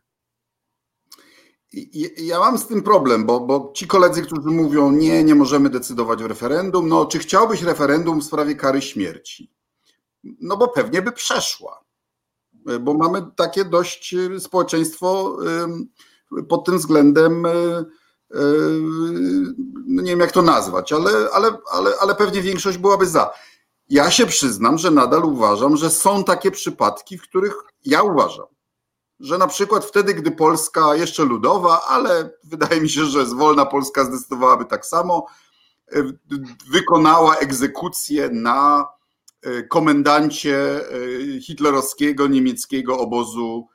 Ja 2.17 2.39
mam 2.39 2.59
z 2.59 2.67
tym 2.67 2.83
problem, 2.83 3.27
bo, 3.27 3.41
bo 3.41 3.73
ci 3.75 3.87
koledzy, 3.87 4.23
którzy 4.23 4.49
mówią, 4.49 4.91
nie, 4.91 5.25
nie 5.25 5.35
możemy 5.35 5.71
decydować 5.71 6.23
w 6.23 6.27
referendum, 6.27 6.89
no 6.89 7.07
czy 7.07 7.19
chciałbyś 7.19 7.63
referendum 7.63 8.21
w 8.21 8.25
sprawie 8.25 8.55
kary 8.55 8.83
śmierci? 8.83 9.53
No 10.25 10.57
bo 10.57 10.69
pewnie 10.69 11.03
by 11.03 11.13
przeszła, 11.13 11.85
bo 12.81 12.95
mamy 12.95 13.27
takie 13.37 13.65
dość 13.65 14.15
y, 14.15 14.41
społeczeństwo 14.41 15.39
pod 16.49 16.65
tym 16.65 16.79
względem, 16.79 17.47
y, 17.47 17.51
y, 17.51 18.37
no 19.87 20.03
nie 20.03 20.11
wiem 20.11 20.21
jak 20.21 20.33
to 20.33 20.43
nazwać, 20.43 20.93
ale, 20.93 21.11
ale, 21.33 21.59
ale, 21.73 21.91
ale 22.01 22.15
pewnie 22.15 22.43
większość 22.43 22.79
byłaby 22.79 23.07
za. 23.07 23.31
Ja 23.89 24.11
się 24.11 24.27
przyznam, 24.27 24.79
że 24.79 24.91
nadal 24.91 25.25
uważam, 25.25 25.77
że 25.77 25.91
są 25.91 26.25
takie 26.25 26.51
przypadki, 26.51 27.19
w 27.19 27.23
których 27.23 27.55
ja 27.85 28.03
uważam, 28.03 28.47
że 29.23 29.39
na 29.39 29.47
przykład 29.47 29.85
wtedy, 29.85 30.15
gdy 30.15 30.31
Polska 30.31 30.95
jeszcze 30.95 31.25
ludowa, 31.25 31.81
ale 31.89 32.31
wydaje 32.45 32.81
mi 32.81 32.89
się, 32.89 33.05
że 33.05 33.27
zwolna 33.27 33.67
Polska 33.67 34.05
zdecydowałaby 34.05 34.65
tak 34.65 34.87
samo, 34.87 35.27
e, 35.93 36.03
wykonała 36.71 37.37
egzekucję 37.37 38.29
na 38.33 38.87
e, 39.43 39.63
komendancie 39.63 40.57
e, 40.57 41.41
hitlerowskiego 41.41 42.27
niemieckiego 42.27 42.99
obozu 42.99 43.69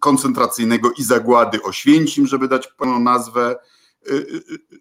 koncentracyjnego 0.00 0.90
i 0.98 1.02
zagłady 1.02 1.62
Oświęcim, 1.62 2.26
żeby 2.26 2.48
dać 2.48 2.66
pełną 2.66 3.00
nazwę, 3.00 3.56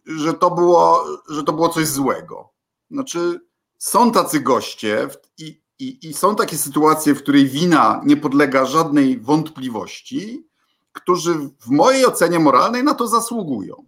że 0.05 0.33
to 0.33 0.51
było, 0.51 1.05
że 1.29 1.43
to 1.43 1.53
było 1.53 1.69
coś 1.69 1.87
złego. 1.87 2.49
Znaczy, 2.91 3.39
są 3.77 4.11
tacy 4.11 4.39
goście 4.39 5.07
i, 5.37 5.61
i, 5.79 6.09
i 6.09 6.13
są 6.13 6.35
takie 6.35 6.57
sytuacje, 6.57 7.15
w 7.15 7.23
której 7.23 7.45
wina 7.45 8.01
nie 8.05 8.17
podlega 8.17 8.65
żadnej 8.65 9.19
wątpliwości, 9.19 10.47
którzy 10.91 11.33
w 11.59 11.69
mojej 11.69 12.05
ocenie 12.05 12.39
moralnej 12.39 12.83
na 12.83 12.93
to 12.93 13.07
zasługują. 13.07 13.85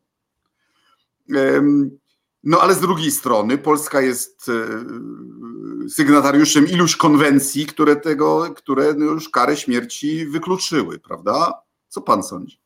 No 2.44 2.60
ale 2.62 2.74
z 2.74 2.80
drugiej 2.80 3.12
strony 3.12 3.58
Polska 3.58 4.02
jest 4.02 4.50
e, 4.50 5.90
sygnatariuszem 5.90 6.68
iluś 6.68 6.96
konwencji, 6.96 7.66
które 7.66 7.96
tego, 7.96 8.54
które 8.56 8.86
już 8.86 9.30
karę 9.30 9.58
śmierci 9.58 10.26
wykluczyły, 10.26 11.00
prawda? 11.00 11.54
Co 11.88 12.02
pan 12.02 12.24
sądzi? 12.24 12.60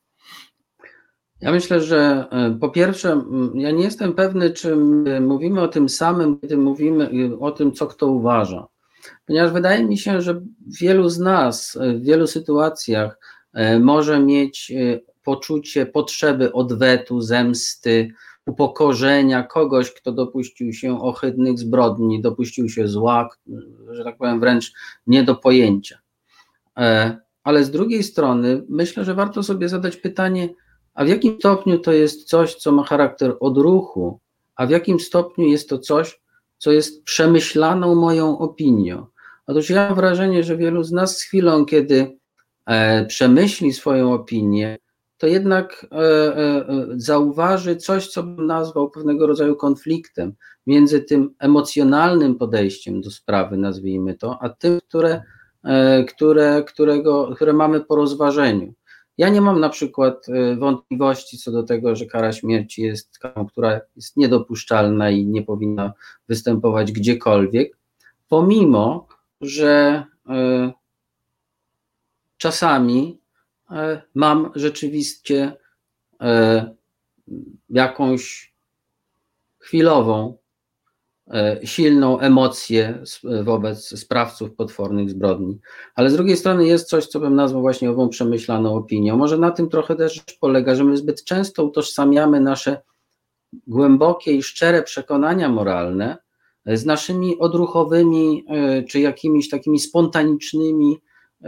Ja 1.41 1.51
myślę, 1.51 1.81
że 1.81 2.27
e, 2.31 2.57
po 2.61 2.69
pierwsze, 2.69 3.21
ja 3.53 3.71
nie 3.71 3.83
jestem 3.83 4.13
pewny, 4.13 4.51
czy 4.51 4.75
mówimy 5.21 5.61
o 5.61 5.67
tym 5.67 5.89
samym, 5.89 6.39
kiedy 6.39 6.57
mówimy 6.57 7.09
o 7.39 7.51
tym, 7.51 7.71
co 7.71 7.87
kto 7.87 8.07
uważa. 8.07 8.67
Ponieważ 9.25 9.51
wydaje 9.51 9.83
mi 9.83 9.97
się, 9.97 10.21
że 10.21 10.41
wielu 10.81 11.09
z 11.09 11.19
nas 11.19 11.75
e, 11.75 11.93
w 11.93 12.03
wielu 12.03 12.27
sytuacjach 12.27 13.19
e, 13.53 13.79
może 13.79 14.19
mieć 14.19 14.73
poczucie 15.23 15.85
potrzeby 15.85 16.53
odwetu, 16.53 17.21
zemsty, 17.21 18.09
upokorzenia 18.45 19.43
kogoś, 19.43 19.91
kto 19.91 20.11
dopuścił 20.11 20.73
się 20.73 21.01
ohydnych 21.01 21.59
zbrodni, 21.59 22.21
dopuścił 22.21 22.69
się 22.69 22.87
zła, 22.87 23.29
że 23.91 24.03
tak 24.03 24.17
powiem, 24.17 24.39
wręcz 24.39 24.73
nie 25.07 25.23
do 25.23 25.35
pojęcia. 25.35 25.99
Ale 27.43 27.63
z 27.63 27.71
drugiej 27.71 28.03
strony 28.03 28.63
myślę, 28.69 29.05
że 29.05 29.13
warto 29.13 29.43
sobie 29.43 29.69
zadać 29.69 29.97
pytanie, 29.97 30.49
a 30.93 31.05
w 31.05 31.07
jakim 31.07 31.39
stopniu 31.39 31.79
to 31.79 31.91
jest 31.91 32.23
coś, 32.23 32.55
co 32.55 32.71
ma 32.71 32.83
charakter 32.83 33.37
odruchu, 33.39 34.19
a 34.55 34.65
w 34.65 34.69
jakim 34.69 34.99
stopniu 34.99 35.45
jest 35.47 35.69
to 35.69 35.79
coś, 35.79 36.21
co 36.57 36.71
jest 36.71 37.03
przemyślaną 37.03 37.95
moją 37.95 38.39
opinią. 38.39 39.05
Otóż 39.47 39.69
ja 39.69 39.87
mam 39.87 39.95
wrażenie, 39.95 40.43
że 40.43 40.57
wielu 40.57 40.83
z 40.83 40.91
nas 40.91 41.17
z 41.17 41.23
chwilą, 41.23 41.65
kiedy 41.65 42.17
e, 42.65 43.05
przemyśli 43.05 43.73
swoją 43.73 44.13
opinię, 44.13 44.77
to 45.17 45.27
jednak 45.27 45.87
e, 45.91 45.97
e, 45.97 46.65
zauważy 46.95 47.75
coś, 47.75 48.07
co 48.07 48.23
bym 48.23 48.47
nazwał 48.47 48.89
pewnego 48.89 49.27
rodzaju 49.27 49.55
konfliktem 49.55 50.33
między 50.67 51.01
tym 51.01 51.35
emocjonalnym 51.39 52.35
podejściem 52.35 53.01
do 53.01 53.11
sprawy, 53.11 53.57
nazwijmy 53.57 54.15
to, 54.15 54.37
a 54.41 54.49
tym, 54.49 54.79
które, 54.87 55.21
które, 56.07 56.63
którego, 56.63 57.35
które 57.35 57.53
mamy 57.53 57.81
po 57.81 57.95
rozważeniu. 57.95 58.73
Ja 59.17 59.29
nie 59.29 59.41
mam 59.41 59.59
na 59.59 59.69
przykład 59.69 60.27
y, 60.27 60.55
wątpliwości 60.55 61.37
co 61.37 61.51
do 61.51 61.63
tego, 61.63 61.95
że 61.95 62.05
kara 62.05 62.31
śmierci 62.31 62.81
jest 62.81 63.19
karą, 63.19 63.45
która 63.45 63.81
jest 63.95 64.17
niedopuszczalna 64.17 65.09
i 65.09 65.25
nie 65.25 65.41
powinna 65.41 65.93
występować 66.29 66.91
gdziekolwiek, 66.91 67.77
pomimo, 68.29 69.07
że 69.41 70.03
y, 70.29 70.71
czasami 72.37 73.19
y, 73.71 73.75
mam 74.15 74.51
rzeczywiście 74.55 75.57
jakąś 77.69 78.53
chwilową 79.59 80.37
E, 81.33 81.59
silną 81.63 82.19
emocję 82.19 83.03
wobec 83.43 83.99
sprawców 83.99 84.55
potwornych 84.55 85.09
zbrodni. 85.09 85.59
Ale 85.95 86.09
z 86.09 86.13
drugiej 86.13 86.37
strony 86.37 86.67
jest 86.67 86.89
coś, 86.89 87.07
co 87.07 87.19
bym 87.19 87.35
nazwał 87.35 87.61
właśnie 87.61 87.91
ową 87.91 88.09
przemyślaną 88.09 88.75
opinią. 88.75 89.17
Może 89.17 89.37
na 89.37 89.51
tym 89.51 89.69
trochę 89.69 89.95
też 89.95 90.23
polega, 90.39 90.75
że 90.75 90.83
my 90.83 90.97
zbyt 90.97 91.23
często 91.23 91.63
utożsamiamy 91.63 92.39
nasze 92.39 92.81
głębokie 93.67 94.31
i 94.31 94.43
szczere 94.43 94.83
przekonania 94.83 95.49
moralne 95.49 96.17
z 96.65 96.85
naszymi 96.85 97.39
odruchowymi 97.39 98.45
e, 98.47 98.83
czy 98.83 98.99
jakimiś 98.99 99.49
takimi 99.49 99.79
spontanicznymi 99.79 100.97
e, 101.43 101.47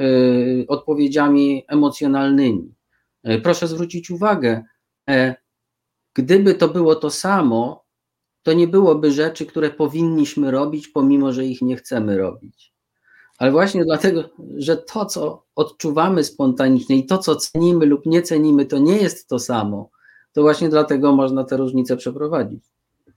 odpowiedziami 0.67 1.63
emocjonalnymi. 1.67 2.73
Proszę 3.43 3.67
zwrócić 3.67 4.11
uwagę, 4.11 4.63
gdyby 6.13 6.55
to 6.55 6.67
było 6.67 6.95
to 6.95 7.09
samo, 7.09 7.85
to 8.43 8.53
nie 8.53 8.67
byłoby 8.67 9.11
rzeczy, 9.11 9.45
które 9.45 9.69
powinniśmy 9.69 10.51
robić, 10.51 10.87
pomimo 10.87 11.33
że 11.33 11.45
ich 11.45 11.61
nie 11.61 11.75
chcemy 11.75 12.17
robić. 12.17 12.73
Ale 13.37 13.51
właśnie 13.51 13.85
dlatego, 13.85 14.23
że 14.57 14.77
to, 14.77 15.05
co 15.05 15.45
odczuwamy 15.55 16.23
spontanicznie 16.23 16.97
i 16.97 17.05
to, 17.05 17.17
co 17.17 17.35
cenimy 17.35 17.85
lub 17.85 18.05
nie 18.05 18.21
cenimy, 18.21 18.65
to 18.65 18.77
nie 18.77 18.97
jest 18.97 19.27
to 19.27 19.39
samo, 19.39 19.89
to 20.33 20.41
właśnie 20.41 20.69
dlatego 20.69 21.15
można 21.15 21.43
te 21.43 21.57
różnice 21.57 21.97
przeprowadzić. 21.97 22.63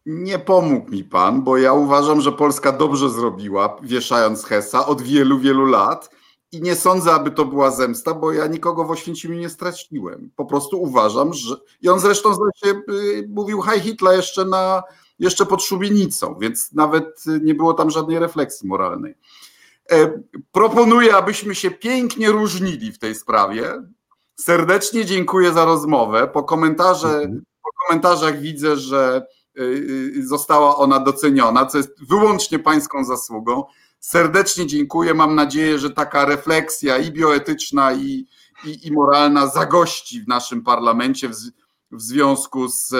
Nie 0.06 0.38
pomógł 0.38 0.90
mi 0.90 1.04
pan, 1.04 1.42
bo 1.42 1.56
ja 1.56 1.72
uważam, 1.72 2.20
że 2.20 2.32
Polska 2.32 2.72
dobrze 2.72 3.10
zrobiła, 3.10 3.76
wieszając 3.82 4.44
Hesa 4.44 4.86
od 4.86 5.02
wielu, 5.02 5.38
wielu 5.38 5.64
lat. 5.64 6.10
I 6.52 6.62
nie 6.62 6.76
sądzę, 6.76 7.12
aby 7.12 7.30
to 7.30 7.44
była 7.44 7.70
zemsta, 7.70 8.14
bo 8.14 8.32
ja 8.32 8.46
nikogo 8.46 8.84
w 8.84 8.90
Oświęcimiu 8.90 9.38
nie 9.38 9.48
straciłem. 9.48 10.30
Po 10.36 10.44
prostu 10.44 10.82
uważam, 10.82 11.32
że. 11.32 11.56
I 11.82 11.88
on 11.88 12.00
zresztą 12.00 12.34
się 12.56 12.70
y, 12.70 13.28
mówił 13.28 13.62
High 13.62 13.82
Hitler 13.82 14.16
jeszcze, 14.16 14.44
na, 14.44 14.82
jeszcze 15.18 15.46
pod 15.46 15.62
szubienicą, 15.62 16.36
więc 16.40 16.72
nawet 16.72 17.24
nie 17.42 17.54
było 17.54 17.74
tam 17.74 17.90
żadnej 17.90 18.18
refleksji 18.18 18.68
moralnej. 18.68 19.14
E, 19.90 20.22
proponuję, 20.52 21.16
abyśmy 21.16 21.54
się 21.54 21.70
pięknie 21.70 22.30
różnili 22.30 22.92
w 22.92 22.98
tej 22.98 23.14
sprawie. 23.14 23.82
Serdecznie 24.40 25.04
dziękuję 25.04 25.52
za 25.52 25.64
rozmowę. 25.64 26.28
Po, 26.32 26.42
komentarze, 26.42 27.08
mhm. 27.08 27.42
po 27.62 27.70
komentarzach 27.86 28.40
widzę, 28.40 28.76
że 28.76 29.22
y, 29.22 29.22
y, 29.22 29.39
została 30.22 30.76
ona 30.76 31.00
doceniona, 31.00 31.66
co 31.66 31.78
jest 31.78 32.08
wyłącznie 32.08 32.58
Pańską 32.58 33.04
zasługą. 33.04 33.64
Serdecznie 34.00 34.66
dziękuję. 34.66 35.14
Mam 35.14 35.34
nadzieję, 35.34 35.78
że 35.78 35.90
taka 35.90 36.24
refleksja 36.24 36.98
i 36.98 37.12
bioetyczna, 37.12 37.92
i, 37.92 38.26
i, 38.64 38.86
i 38.86 38.92
moralna 38.92 39.46
zagości 39.46 40.20
w 40.20 40.28
naszym 40.28 40.62
parlamencie 40.62 41.28
w, 41.28 41.34
w 41.90 42.02
związku 42.02 42.68
z 42.68 42.94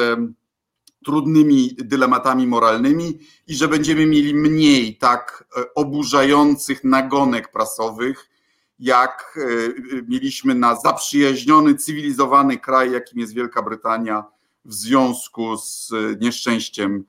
trudnymi 1.05 1.77
dylematami 1.79 2.47
moralnymi 2.47 3.19
i 3.47 3.55
że 3.55 3.69
będziemy 3.69 4.07
mieli 4.07 4.35
mniej 4.35 4.97
tak 4.97 5.45
e, 5.57 5.75
oburzających 5.75 6.85
nagonek 6.85 7.53
prasowych, 7.53 8.31
jak 8.79 9.39
e, 9.39 10.03
mieliśmy 10.09 10.55
na 10.55 10.77
zaprzyjaźniony, 10.77 11.75
cywilizowany 11.75 12.59
kraj, 12.59 12.93
jakim 12.93 13.21
jest 13.21 13.35
Wielka 13.35 13.63
Brytania 13.63 14.25
w 14.65 14.75
związku 14.75 15.57
z 15.57 15.93
nieszczęściem 16.21 17.05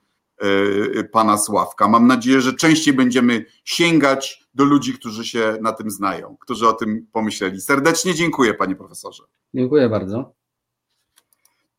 e, 0.98 1.04
pana 1.04 1.38
Sławka. 1.38 1.88
Mam 1.88 2.08
nadzieję, 2.08 2.42
że 2.42 2.54
częściej 2.54 2.94
będziemy 2.94 3.46
sięgać 3.64 4.44
do 4.54 4.64
ludzi, 4.64 4.94
którzy 4.94 5.26
się 5.26 5.58
na 5.62 5.72
tym 5.72 5.92
znają, 5.92 6.38
którzy 6.40 6.68
o 6.68 6.74
tym 6.74 7.08
pomyśleli. 7.12 7.62
Serdecznie 7.62 8.16
dziękuję, 8.16 8.54
panie 8.54 8.76
profesorze. 8.76 9.24
Dziękuję 9.54 9.90
bardzo. 9.90 10.34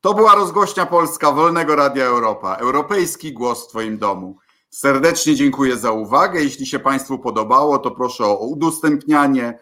To 0.01 0.13
była 0.13 0.35
rozgłośnia 0.35 0.85
Polska 0.85 1.31
Wolnego 1.31 1.75
Radia 1.75 2.05
Europa. 2.05 2.55
Europejski 2.55 3.33
głos 3.33 3.65
w 3.65 3.69
Twoim 3.69 3.97
domu. 3.97 4.37
Serdecznie 4.69 5.35
dziękuję 5.35 5.77
za 5.77 5.91
uwagę. 5.91 6.43
Jeśli 6.43 6.65
się 6.65 6.79
Państwu 6.79 7.19
podobało, 7.19 7.79
to 7.79 7.91
proszę 7.91 8.25
o 8.25 8.37
udostępnianie, 8.37 9.59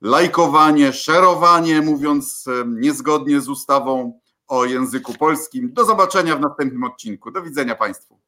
lajkowanie, 0.00 0.92
szerowanie, 0.92 1.80
mówiąc 1.80 2.44
niezgodnie 2.66 3.40
z 3.40 3.48
ustawą 3.48 4.20
o 4.48 4.64
języku 4.64 5.14
polskim. 5.14 5.72
Do 5.72 5.84
zobaczenia 5.84 6.36
w 6.36 6.40
następnym 6.40 6.84
odcinku. 6.84 7.30
Do 7.30 7.42
widzenia 7.42 7.74
Państwu. 7.74 8.23